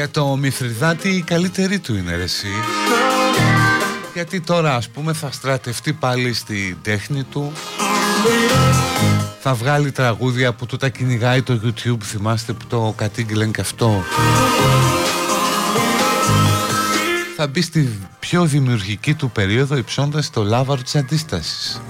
Για 0.04 0.12
το 0.12 0.36
Μηθριδάτη 0.36 1.10
η 1.10 1.22
καλύτερη 1.22 1.80
του 1.80 1.96
είναι 1.96 2.16
ρε 2.16 2.24
εσύ. 2.24 2.48
Γιατί 4.14 4.42
τώρα 4.42 4.76
ας 4.76 4.90
πούμε 4.90 5.14
θα 5.14 5.32
στρατευτεί 5.32 5.94
πάλι 5.94 6.34
στη 6.34 6.78
τέχνη 6.82 7.24
του. 7.24 7.52
Θα 9.42 9.54
βγάλει 9.54 9.92
τραγούδια 9.92 10.54
που 10.54 10.66
του 10.66 10.78
τα 10.78 10.90
κυνηγάει 10.90 11.42
το 11.42 11.60
YouTube 11.64 12.04
Θυμάστε 12.04 12.54
που 12.54 12.66
το 12.68 12.94
κατήγγειλαν 12.98 13.52
και 13.52 13.62
αυτό. 13.62 14.04
Θα 17.36 17.48
μπει 17.48 17.62
στη 17.62 18.00
πιο 18.20 18.46
δημιουργική 18.46 19.14
του 19.14 19.32
περίοδο 19.32 19.78
υψώντας 19.78 20.30
το 20.30 20.44
λάβαρος 20.44 20.84
της 20.84 20.96
αντίστασης 20.96 21.82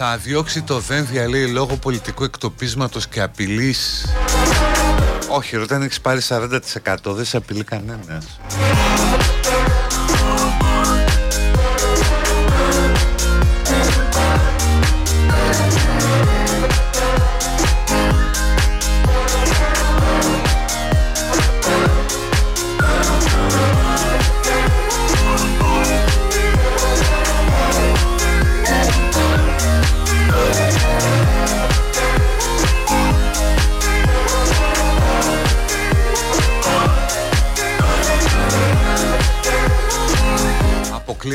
Θα 0.00 0.16
διώξει 0.16 0.62
το 0.62 0.78
δένδια 0.78 1.28
λέει 1.28 1.46
λόγω 1.46 1.76
πολιτικού 1.76 2.24
εκτοπίσματος 2.24 3.06
και 3.06 3.20
απειλής. 3.20 4.06
Όχι 5.30 5.56
ρωτά 5.56 5.76
αν 5.76 5.82
έχεις 5.82 6.00
πάρει 6.00 6.20
40% 6.28 6.60
δεν 7.04 7.24
σε 7.24 7.36
απειλεί 7.36 7.64
κανένας 7.64 8.24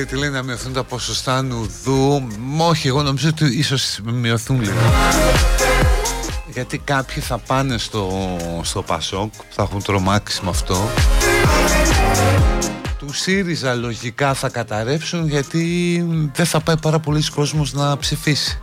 αποκλείεται 0.03 0.15
λέει 0.15 0.29
να 0.29 0.43
μειωθούν 0.43 0.73
τα 0.73 0.83
ποσοστά 0.83 1.41
νουδού. 1.41 2.27
Όχι 2.57 2.87
εγώ 2.87 3.01
νομίζω 3.01 3.29
ότι 3.29 3.45
ίσως 3.45 3.99
μειωθούν 4.03 4.61
λίγο. 4.61 4.79
Γιατί 6.53 6.77
κάποιοι 6.77 7.21
θα 7.21 7.37
πάνε 7.37 7.77
στο, 7.77 8.09
στο 8.61 8.81
Πασόκ 8.81 9.33
Θα 9.49 9.63
έχουν 9.63 9.83
τρομάξει 9.83 10.43
με 10.43 10.49
αυτό. 10.49 10.89
Του 12.97 13.13
ΣΥΡΙΖΑ 13.13 13.73
λογικά 13.73 14.33
θα 14.33 14.49
καταρρεύσουν 14.49 15.27
Γιατί 15.27 16.05
δεν 16.33 16.45
θα 16.45 16.59
πάει 16.59 16.77
πάρα 16.77 16.99
πολλοί 16.99 17.23
κόσμος 17.35 17.73
να 17.73 17.97
ψηφίσει 17.97 18.59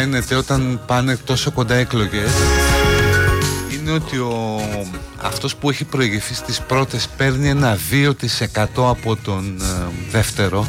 φαίνεται 0.00 0.34
όταν 0.34 0.80
πάνε 0.86 1.16
τόσο 1.16 1.50
κοντά 1.50 1.74
εκλογές 1.74 2.30
είναι 3.72 3.90
ότι 3.90 4.16
ο, 4.16 4.60
αυτός 5.22 5.56
που 5.56 5.70
έχει 5.70 5.84
προηγηθεί 5.84 6.34
στις 6.34 6.60
πρώτες 6.60 7.08
παίρνει 7.16 7.48
ένα 7.48 7.78
2% 7.90 8.12
από 8.76 9.16
τον 9.16 9.60
ε, 9.60 9.64
δεύτερο. 10.10 10.66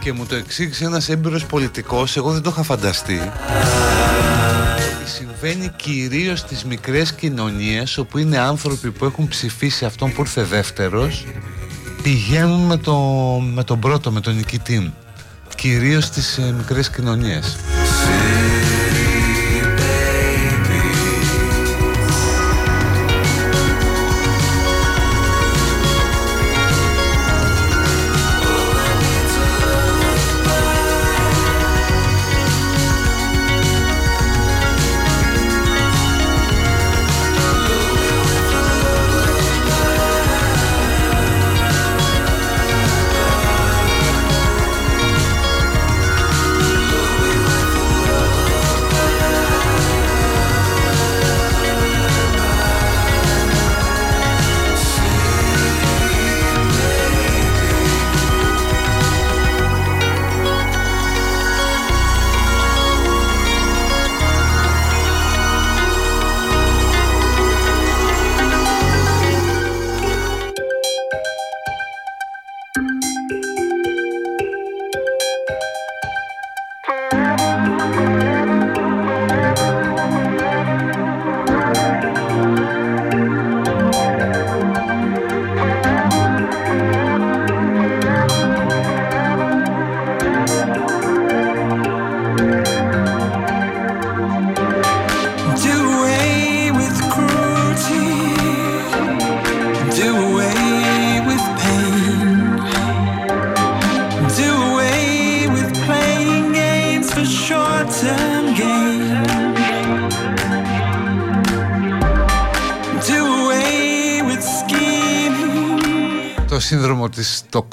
Και 0.00 0.12
μου 0.12 0.26
το 0.26 0.34
εξήγησε 0.34 0.84
ένας 0.84 1.08
έμπειρος 1.08 1.44
πολιτικός, 1.44 2.16
εγώ 2.16 2.32
δεν 2.32 2.42
το 2.42 2.50
είχα 2.50 2.62
φανταστεί 2.62 3.20
ότι 5.00 5.10
συμβαίνει 5.10 5.72
κυρίως 5.76 6.38
στις 6.38 6.64
μικρές 6.64 7.12
κοινωνίες 7.12 7.98
όπου 7.98 8.18
είναι 8.18 8.38
άνθρωποι 8.38 8.90
που 8.90 9.04
έχουν 9.04 9.28
ψηφίσει 9.28 9.84
αυτόν 9.84 10.12
που 10.12 10.20
ήρθε 10.20 10.42
δεύτερος 10.42 11.24
πηγαίνουν 12.02 12.60
με, 12.60 12.76
το, 12.76 12.96
με 13.54 13.64
τον 13.64 13.78
πρώτο, 13.78 14.10
με 14.10 14.20
τον 14.20 14.36
νικητή 14.36 14.92
κυρίως 15.62 16.04
στις 16.04 16.38
ε, 16.38 16.52
μικρές 16.56 16.90
κοινωνίες. 16.90 17.56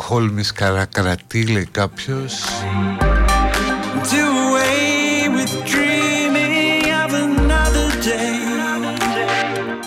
Της 0.09 0.17
Στοκχόλμης 0.17 0.51
καρακρατή 0.51 1.45
λέει 1.45 1.67
κάποιος. 1.71 2.43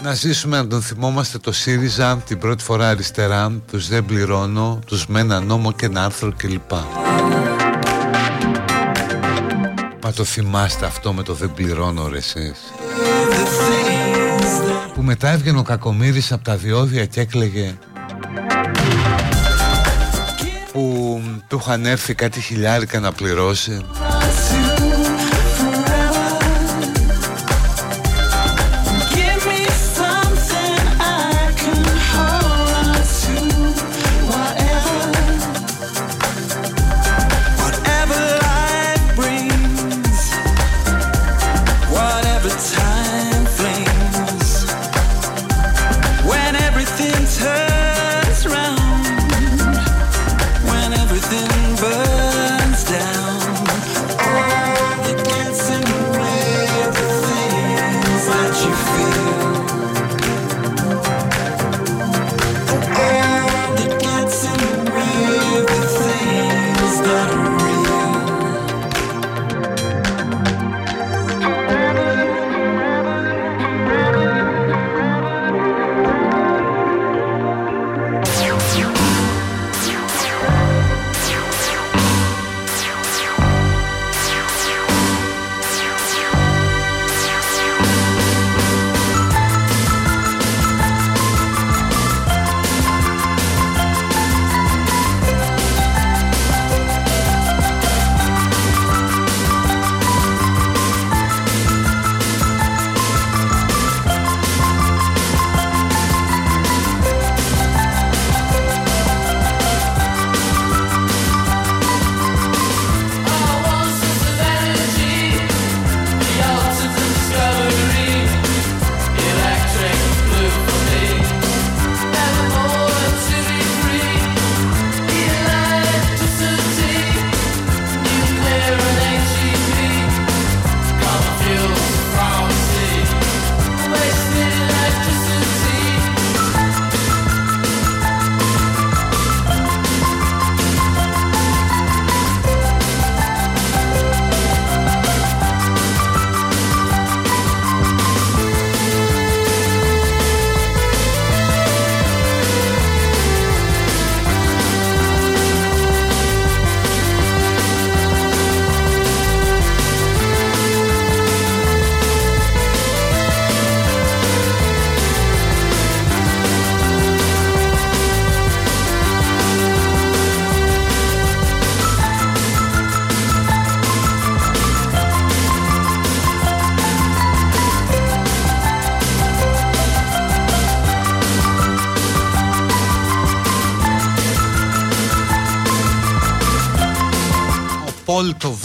Να 0.02 0.14
ζήσουμε 0.14 0.56
να 0.56 0.66
τον 0.66 0.82
θυμόμαστε 0.82 1.38
το 1.38 1.52
ΣΥΡΙΖΑ 1.52 2.16
την 2.16 2.38
πρώτη 2.38 2.62
φορά 2.62 2.88
αριστερά 2.88 3.62
Τους 3.70 3.88
δεν 3.88 4.04
πληρώνω, 4.04 4.78
τους 4.86 5.06
με 5.06 5.20
ένα 5.20 5.40
νόμο 5.40 5.72
και 5.72 5.86
ένα 5.86 6.04
άρθρο 6.04 6.32
κλπ. 6.36 6.72
Μα 10.02 10.12
το 10.12 10.24
θυμάστε 10.24 10.86
αυτό 10.86 11.12
με 11.12 11.22
το 11.22 11.34
δεν 11.34 11.52
πληρώνω 11.54 12.08
ρε 12.08 12.16
εσείς. 12.16 12.58
Που 14.94 15.02
μετά 15.02 15.28
έβγαινε 15.30 15.58
ο 15.58 15.62
Κακομύρης 15.62 16.32
από 16.32 16.44
τα 16.44 16.56
διόδια 16.56 17.06
και 17.06 17.20
έκλαιγε 17.20 17.78
είχαν 21.66 21.86
έρθει 21.86 22.14
κάτι 22.14 22.40
χιλιάρικα 22.40 23.00
να 23.00 23.12
πληρώσει 23.12 23.80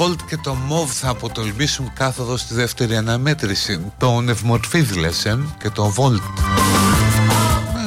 το 0.08 0.14
Volt 0.14 0.22
και 0.28 0.38
το 0.38 0.58
MOV 0.70 0.88
θα 0.88 1.10
αποτολμήσουν 1.10 1.94
κάθοδο 1.94 2.38
στη 2.38 2.54
δεύτερη 2.54 2.96
αναμέτρηση. 2.96 3.92
Το 3.98 4.22
Νευμορφίδ 4.22 4.96
λες, 4.96 5.26
ε, 5.26 5.40
και 5.60 5.70
το 5.70 5.94
Volt. 5.98 6.22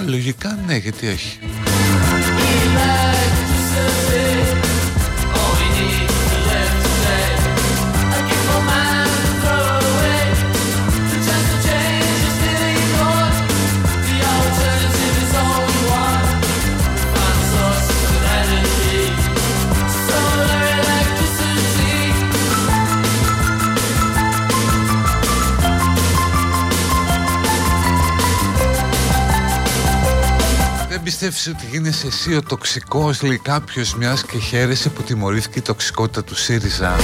Ε, 0.02 0.08
λογικά 0.08 0.58
ναι, 0.66 0.76
γιατί 0.76 1.06
όχι. 1.06 1.38
Πιστεύεις 31.30 31.62
ότι 31.62 31.76
γίνεσαι 31.76 32.06
εσύ 32.06 32.34
ο 32.34 32.42
τοξικός 32.42 33.22
λέει 33.22 33.38
κάποιος 33.38 33.94
μιας 33.94 34.24
και 34.24 34.38
χαίρεσαι 34.38 34.88
που 34.88 35.02
τιμωρήθηκε 35.02 35.58
η 35.58 35.62
τοξικότητα 35.62 36.24
του 36.24 36.36
ΣΥΡΙΖΑ 36.36 36.96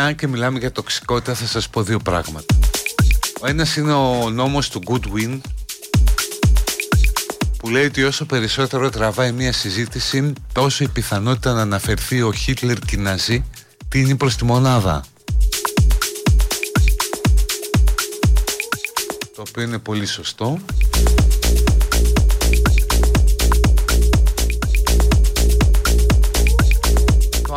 μια 0.00 0.12
και 0.12 0.26
μιλάμε 0.26 0.58
για 0.58 0.72
τοξικότητα 0.72 1.34
θα 1.34 1.46
σας 1.46 1.68
πω 1.68 1.82
δύο 1.82 1.98
πράγματα. 1.98 2.54
Ο 3.40 3.46
ένας 3.46 3.76
είναι 3.76 3.92
ο 3.92 4.30
νόμος 4.30 4.68
του 4.68 4.82
Goodwin 4.86 5.40
που 7.58 7.68
λέει 7.68 7.84
ότι 7.84 8.04
όσο 8.04 8.24
περισσότερο 8.24 8.90
τραβάει 8.90 9.32
μια 9.32 9.52
συζήτηση 9.52 10.32
τόσο 10.52 10.84
η 10.84 10.88
πιθανότητα 10.88 11.52
να 11.52 11.60
αναφερθεί 11.60 12.22
ο 12.22 12.32
Χίτλερ 12.32 12.78
και 12.78 12.96
η 12.96 12.98
Ναζί 12.98 13.44
τίνει 13.88 14.16
προς 14.16 14.36
τη 14.36 14.44
μονάδα. 14.44 15.04
Το 19.34 19.42
οποίο 19.48 19.62
είναι 19.62 19.78
πολύ 19.78 20.06
σωστό. 20.06 20.58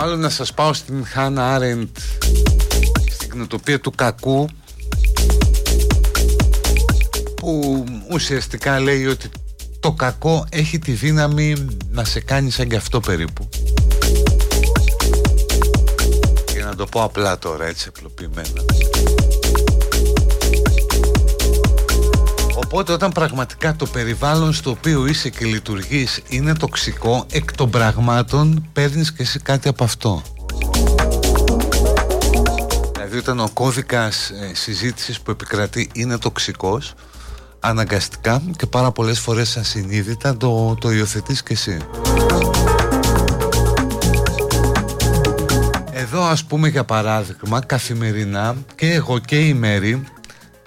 Άλλο 0.02 0.16
να 0.16 0.30
σας 0.30 0.54
πάω 0.54 0.74
στην 0.74 1.06
Χάνα 1.06 1.54
Άρεντ 1.54 1.98
στην 3.12 3.30
κοινοτοπία 3.30 3.80
του 3.80 3.92
κακού 3.92 4.48
που 7.36 7.84
ουσιαστικά 8.12 8.80
λέει 8.80 9.06
ότι 9.06 9.30
το 9.80 9.92
κακό 9.92 10.46
έχει 10.50 10.80
τη 10.80 10.92
δύναμη 10.92 11.68
να 11.92 12.04
σε 12.04 12.20
κάνει 12.20 12.50
σαν 12.50 12.68
και 12.68 12.76
αυτό 12.76 13.00
περίπου. 13.00 13.50
Για 16.54 16.66
να 16.66 16.76
το 16.76 16.86
πω 16.86 17.04
απλά 17.04 17.38
τώρα 17.38 17.66
έτσι 17.66 17.88
απλοποιημένα 17.88 18.62
Οπότε 22.74 22.94
όταν 22.94 23.12
πραγματικά 23.12 23.76
το 23.76 23.86
περιβάλλον 23.86 24.54
στο 24.54 24.70
οποίο 24.70 25.06
είσαι 25.06 25.30
και 25.30 25.46
λειτουργείς 25.46 26.22
είναι 26.30 26.56
τοξικό 26.56 27.26
εκ 27.32 27.56
των 27.56 27.70
πραγμάτων 27.70 28.68
παίρνεις 28.74 29.14
και 29.14 29.22
εσύ 29.22 29.40
κάτι 29.40 29.68
από 29.68 29.84
αυτό 29.84 30.22
Δηλαδή 32.94 33.18
όταν 33.18 33.40
ο 33.40 33.50
κώδικας 33.54 34.30
ε, 34.30 34.56
συζήτησης 34.56 35.20
που 35.20 35.32
επικρατεί 35.32 35.90
είναι 35.94 36.18
τοξικός 36.18 36.94
αναγκαστικά 37.60 38.42
και 38.56 38.66
πάρα 38.66 38.92
πολλές 38.92 39.20
φορές 39.20 39.58
ασυνείδητα 39.58 40.38
το, 40.38 40.76
το 40.80 40.92
υιοθετείς 40.92 41.44
και 41.44 41.54
εσύ. 41.54 41.78
Εδώ 45.92 46.24
ας 46.24 46.44
πούμε 46.44 46.68
για 46.68 46.84
παράδειγμα 46.84 47.62
καθημερινά 47.66 48.56
και 48.76 48.94
εγώ 48.94 49.20
και 49.20 49.40
η 49.40 49.54
Μέρη 49.54 50.04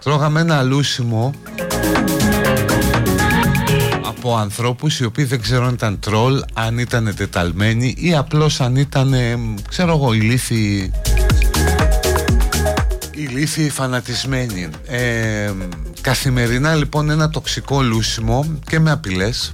τρώγαμε 0.02 0.40
ένα 0.40 0.62
λούσιμο 0.62 1.34
από 4.24 4.36
ανθρώπους 4.36 5.00
οι 5.00 5.04
οποίοι 5.04 5.24
δεν 5.24 5.40
ξέρω 5.40 5.66
αν 5.66 5.72
ήταν 5.74 5.98
τρόλ, 6.00 6.42
αν 6.52 6.78
ήταν 6.78 7.14
τεταλμένοι 7.16 7.94
ή 7.98 8.14
απλώς 8.14 8.60
αν 8.60 8.76
ήταν, 8.76 9.14
ξέρω 9.68 9.92
εγώ, 9.92 10.12
ηλίθιοι 10.12 10.92
ηλίθιοι 13.10 13.70
φανατισμένοι. 13.70 14.68
Ε, 14.86 15.52
Καθημερινά 16.00 16.74
λοιπόν 16.74 17.10
ένα 17.10 17.30
τοξικό 17.30 17.82
λούσιμο 17.82 18.58
και 18.66 18.80
με 18.80 18.90
απειλές 18.90 19.52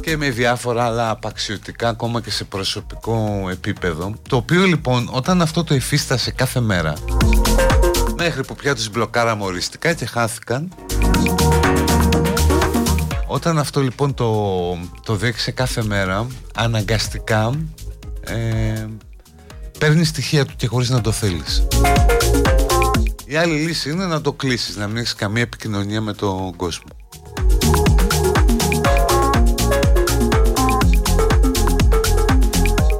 και 0.00 0.16
με 0.16 0.30
διάφορα 0.30 0.84
άλλα 0.84 1.10
απαξιωτικά 1.10 1.88
ακόμα 1.88 2.20
και 2.20 2.30
σε 2.30 2.44
προσωπικό 2.44 3.48
επίπεδο 3.50 4.14
το 4.28 4.36
οποίο 4.36 4.64
λοιπόν 4.64 5.08
όταν 5.12 5.42
αυτό 5.42 5.64
το 5.64 5.74
υφίστασε 5.74 6.30
κάθε 6.30 6.60
μέρα 6.60 6.92
μέχρι 8.18 8.44
που 8.44 8.54
πια 8.54 8.74
τους 8.74 8.90
μπλοκάραμε 8.90 9.44
οριστικά 9.44 9.92
και 9.92 10.06
χάθηκαν. 10.06 10.72
Όταν 13.26 13.58
αυτό 13.58 13.80
λοιπόν 13.80 14.14
το, 14.14 14.32
το 15.04 15.16
δέχεσαι 15.16 15.50
κάθε 15.50 15.82
μέρα 15.82 16.26
αναγκαστικά 16.54 17.54
ε, 18.20 18.86
παίρνει 19.78 20.04
στοιχεία 20.04 20.46
του 20.46 20.52
και 20.56 20.66
χωρίς 20.66 20.90
να 20.90 21.00
το 21.00 21.12
θέλεις. 21.12 21.66
Η 23.24 23.36
άλλη 23.36 23.54
λύση 23.54 23.90
είναι 23.90 24.06
να 24.06 24.20
το 24.20 24.32
κλείσεις 24.32 24.76
να 24.76 24.86
μην 24.86 24.96
έχεις 24.96 25.14
καμία 25.14 25.42
επικοινωνία 25.42 26.00
με 26.00 26.12
τον 26.12 26.56
κόσμο. 26.56 26.88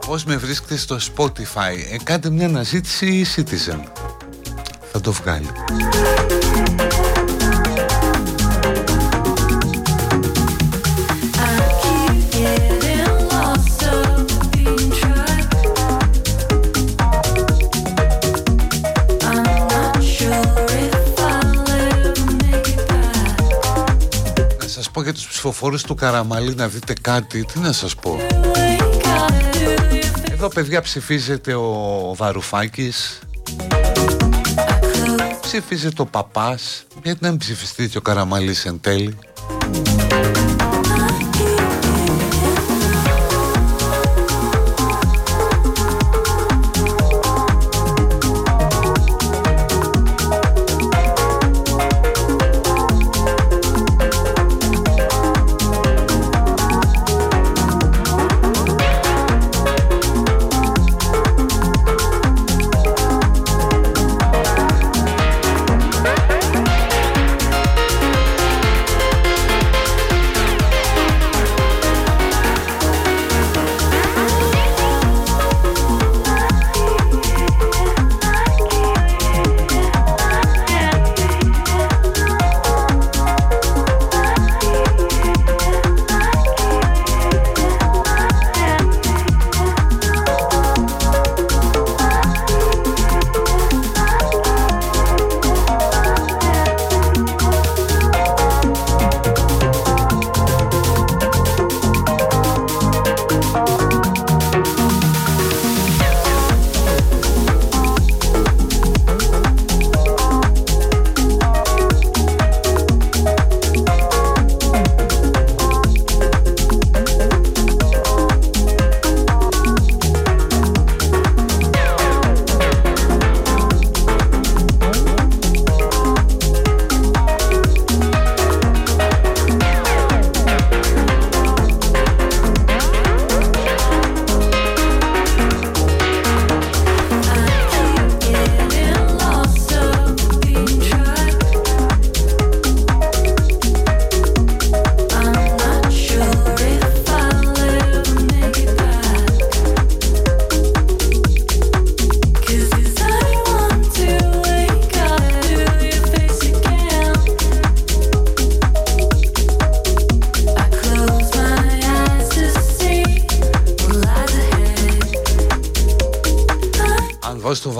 Πώς 0.06 0.24
με 0.24 0.36
βρίσκετε 0.36 0.76
στο 0.76 0.98
Spotify; 1.14 1.74
Ε, 1.92 1.96
Κάντε 2.02 2.30
μια 2.30 2.46
αναζήτηση 2.46 3.26
Citizen 3.36 3.80
Θα 4.92 5.00
το 5.00 5.12
βγάλει. 5.12 5.50
Πω 24.92 25.04
για 25.04 25.14
τους 25.14 25.28
ψηφοφόρους 25.28 25.82
του 25.82 25.94
Καραμαλή 25.94 26.54
να 26.54 26.68
δείτε 26.68 26.92
κάτι, 27.00 27.44
τι 27.44 27.58
να 27.58 27.72
σας 27.72 27.94
πω. 27.94 28.20
Εδώ 30.30 30.48
παιδιά 30.48 30.80
ψηφίζεται 30.80 31.54
ο 31.54 32.14
Βαρουφάκης, 32.16 33.18
ψηφίζεται 35.48 36.02
ο 36.02 36.06
Παπάς, 36.06 36.86
γιατί 37.02 37.18
να 37.22 37.28
μην 37.28 37.38
ψηφιστεί 37.38 37.88
και 37.88 37.98
ο 37.98 38.00
Καραμαλής 38.00 38.66
εν 38.66 38.80
τέλει; 38.80 39.18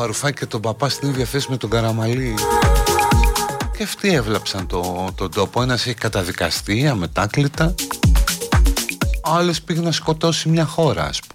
Βάζει 0.09 0.21
το 0.21 0.29
βαρουφάκι 0.29 0.39
και 0.39 0.47
τον 0.47 0.61
παπά 0.61 0.89
στην 0.89 1.09
ίδια 1.09 1.25
θέση 1.25 1.47
με 1.51 1.57
τον 1.57 1.71
καραμαλί 1.71 2.35
και 3.77 3.83
αυτοί 3.83 4.15
έβλαψαν 4.15 4.67
το, 4.67 5.09
τον 5.15 5.31
τόπο. 5.31 5.63
Ένας 5.63 5.87
έχει 5.87 5.95
καταδικαστεί 5.95 6.87
αμετάκλητα. 6.87 7.75
Ο 9.25 9.31
άλλος 9.31 9.63
πήγε 9.63 9.81
να 9.81 9.93
σκοτώσει 9.93 10.49
μια 10.49 10.65
χώρα 10.65 11.05
ας 11.05 11.21
πούμε. 11.21 11.28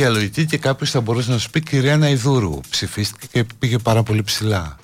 Την 0.00 0.08
ίδια 0.08 0.20
λογική 0.20 0.46
και 0.46 0.58
κάποιος 0.58 0.90
θα 0.90 1.00
μπορούσε 1.00 1.30
να 1.30 1.38
σου 1.38 1.50
πει 1.50 1.60
κυρία 1.60 1.96
Ναϊδούρου 1.96 2.60
ψηφίστηκε 2.70 3.26
και 3.32 3.44
πήγε 3.58 3.78
πάρα 3.78 4.02
πολύ 4.02 4.22
ψηλά. 4.22 4.78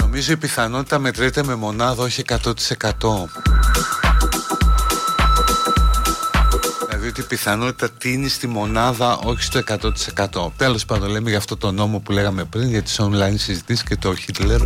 Νομίζω 0.00 0.32
η 0.32 0.36
πιθανότητα 0.36 0.98
μετρείται 0.98 1.44
με 1.44 1.54
μονάδα 1.54 2.02
όχι 2.02 2.22
100% 2.28 3.43
πιθανότητα 7.34 7.90
τίνει 7.90 8.28
στη 8.28 8.46
μονάδα 8.46 9.16
όχι 9.16 9.42
στο 9.42 9.60
100%. 10.34 10.50
Τέλος 10.56 10.84
πάντων 10.84 11.10
λέμε 11.10 11.28
για 11.28 11.38
αυτό 11.38 11.56
το 11.56 11.72
νόμο 11.72 11.98
που 11.98 12.12
λέγαμε 12.12 12.44
πριν 12.44 12.68
για 12.68 12.82
τις 12.82 13.00
online 13.00 13.34
συζητήσεις 13.36 13.84
και 13.84 13.96
το 13.96 14.14
Hitler. 14.26 14.60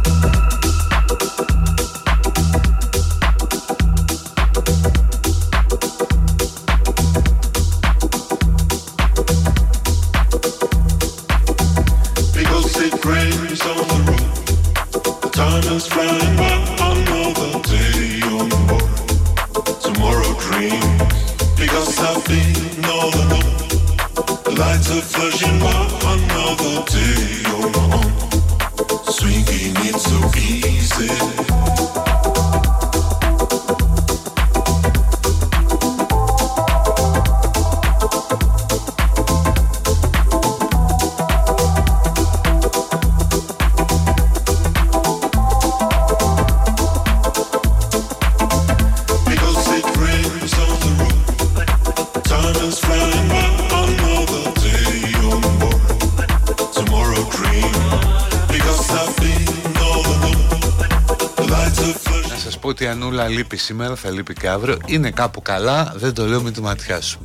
Λείπει 63.38 63.56
σήμερα, 63.56 63.94
θα 63.94 64.10
λείπει 64.10 64.34
και 64.34 64.48
αύριο. 64.48 64.76
Είναι 64.86 65.10
κάπου 65.10 65.42
καλά, 65.42 65.92
δεν 65.96 66.14
το 66.14 66.26
λέω 66.26 66.42
με 66.42 66.50
τη 66.50 66.60
ματιά 66.60 67.00
σου. 67.00 67.18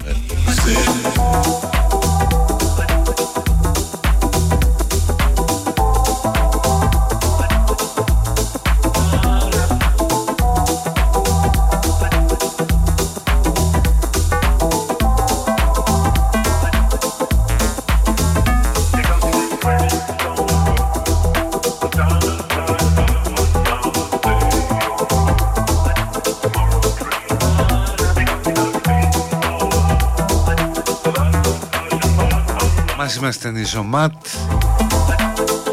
Είμαστε 33.23 33.51
Νιζωμάτ 33.51 34.13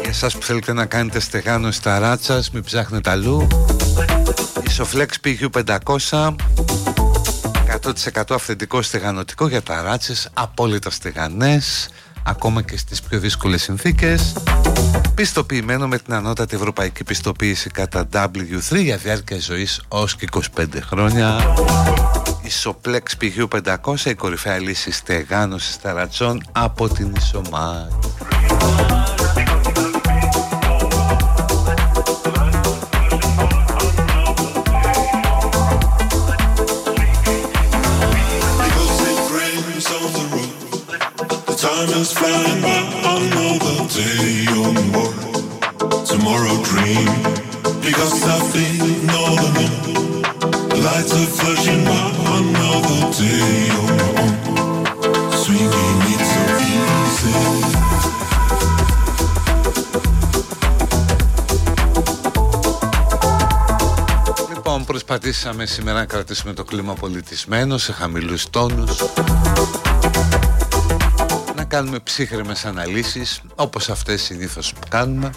Για 0.01 0.09
εσάς 0.09 0.37
που 0.37 0.43
θέλετε 0.45 0.73
να 0.73 0.85
κάνετε 0.85 1.19
στεγάνωση 1.19 1.77
στα 1.77 1.99
ράτσας 1.99 2.51
Μην 2.51 2.63
ψάχνετε 2.63 3.09
αλλού. 3.09 3.47
Isoflex 4.69 5.07
PQ500 5.23 6.35
100% 8.13 8.21
αυθεντικό 8.29 8.81
στεγανοτικό 8.81 9.47
για 9.47 9.61
τα 9.61 9.81
ράτσες 9.81 10.29
Απόλυτα 10.33 10.89
στεγανές 10.89 11.89
Ακόμα 12.23 12.61
και 12.61 12.77
στις 12.77 13.01
πιο 13.01 13.19
δύσκολες 13.19 13.61
συνθήκες. 13.61 14.33
Πιστοποιημένο 15.15 15.87
με 15.87 15.97
την 15.97 16.13
ανώτατη 16.13 16.55
ευρωπαϊκή 16.55 17.03
πιστοποίηση 17.03 17.69
κατά 17.69 18.07
W3 18.13 18.83
για 18.83 18.97
διάρκεια 18.97 19.39
ζωής 19.39 19.81
ως 19.87 20.15
και 20.15 20.27
25 20.57 20.65
χρόνια 20.81 21.53
Ισοπλέξ 22.51 23.17
πηγείου 23.17 23.47
500 23.65 23.95
η 24.05 24.13
κορυφαία 24.13 24.59
λύση 24.59 24.91
στεγάνωσης 24.91 25.81
ταρατσών 25.81 26.43
από 26.51 26.89
την 26.89 27.13
Ισομάκ. 27.17 27.91
Time 41.63 41.91
is 42.01 42.11
flying 42.17 42.59
by 42.65 42.79
another 43.15 43.79
day 43.99 44.31
or 44.61 44.71
more. 44.91 45.15
Tomorrow 46.11 46.55
dream 46.69 47.09
because 47.85 48.15
I 48.35 48.37
feel 48.51 48.87
no, 49.13 49.23
no. 49.57 49.67
Lights 50.85 51.13
are 51.19 51.31
flashing 51.37 51.83
by 51.89 52.00
Λοιπόν, 65.11 65.29
προσπαθήσαμε 65.29 65.65
σήμερα 65.65 65.99
να 65.99 66.05
κρατήσουμε 66.05 66.53
το 66.53 66.63
κλίμα 66.63 66.93
πολιτισμένο 66.93 67.77
σε 67.77 67.91
χαμηλούς 67.91 68.49
τόνους. 68.49 69.03
Να 71.55 71.63
κάνουμε 71.63 71.99
ψύχρεμες 71.99 72.65
αναλύσεις 72.65 73.41
όπως 73.55 73.89
αυτές 73.89 74.21
συνήθως 74.21 74.73
που 74.73 74.79
κάνουμε 74.89 75.31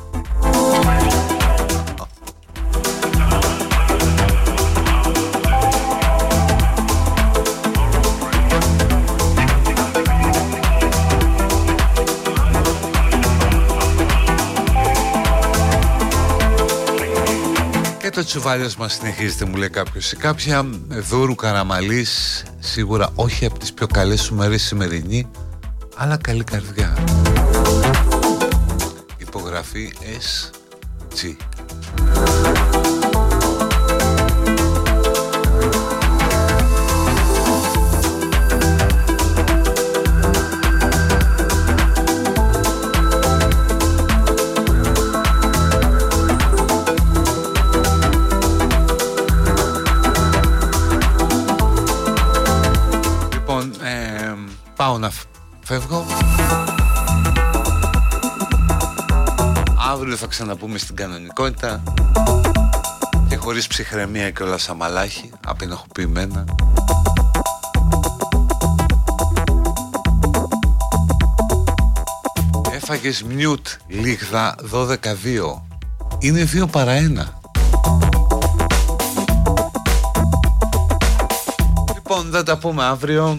το 18.34 18.40
τσουβάλιος 18.40 18.76
μας 18.76 18.92
συνεχίζεται 18.92 19.44
μου 19.44 19.56
λέει 19.56 19.68
κάποιος. 19.68 20.06
Σε 20.06 20.16
κάποια 20.16 20.66
δούρου 20.88 21.34
καραμαλής 21.34 22.42
σίγουρα 22.58 23.10
όχι 23.14 23.44
από 23.44 23.58
τις 23.58 23.72
πιο 23.72 23.86
καλές 23.86 24.22
σου 24.22 24.34
μέρες 24.34 24.62
σημερινή 24.62 25.30
αλλά 25.96 26.16
καλή 26.16 26.44
καρδιά. 26.44 26.98
Υπογραφή 29.18 29.92
SG 30.18 31.36
πάω 31.36 31.53
Αύριο 60.64 60.78
θα 60.78 60.78
ξαναπούμε 60.78 60.78
στην 60.78 60.96
κανονικότητα 60.96 61.82
Και 63.28 63.36
χωρίς 63.36 63.66
ψυχραιμία 63.66 64.30
και 64.30 64.42
όλα 64.42 64.58
σαμαλάχη 64.58 65.30
απενοχοποιημένα 65.46 66.44
Έφαγες 72.72 73.22
μιούτ 73.22 73.66
λίγδα 73.86 74.54
12-2 74.72 74.94
Είναι 76.18 76.48
2 76.54 76.70
παρά 76.70 76.92
1 76.96 77.00
Λοιπόν 81.94 82.28
θα 82.32 82.42
τα 82.42 82.58
πούμε 82.58 82.84
αύριο. 82.84 83.38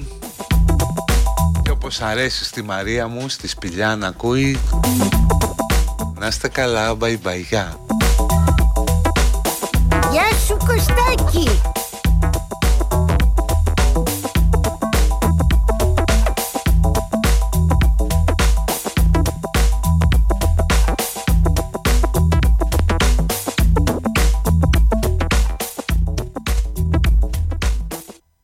Και 1.64 1.72
όπως 1.72 2.02
αρέσει 2.02 2.44
στη 2.44 2.62
Μαρία 2.62 3.08
μου 3.08 3.30
Στη 3.30 3.48
σπηλιά 3.48 3.96
να 3.96 4.08
ακούει 4.08 4.60
Να 6.26 6.32
είστε 6.32 6.48
καλά 6.48 6.98
bye 7.00 7.18
bye 7.24 7.44
Γεια 7.50 7.85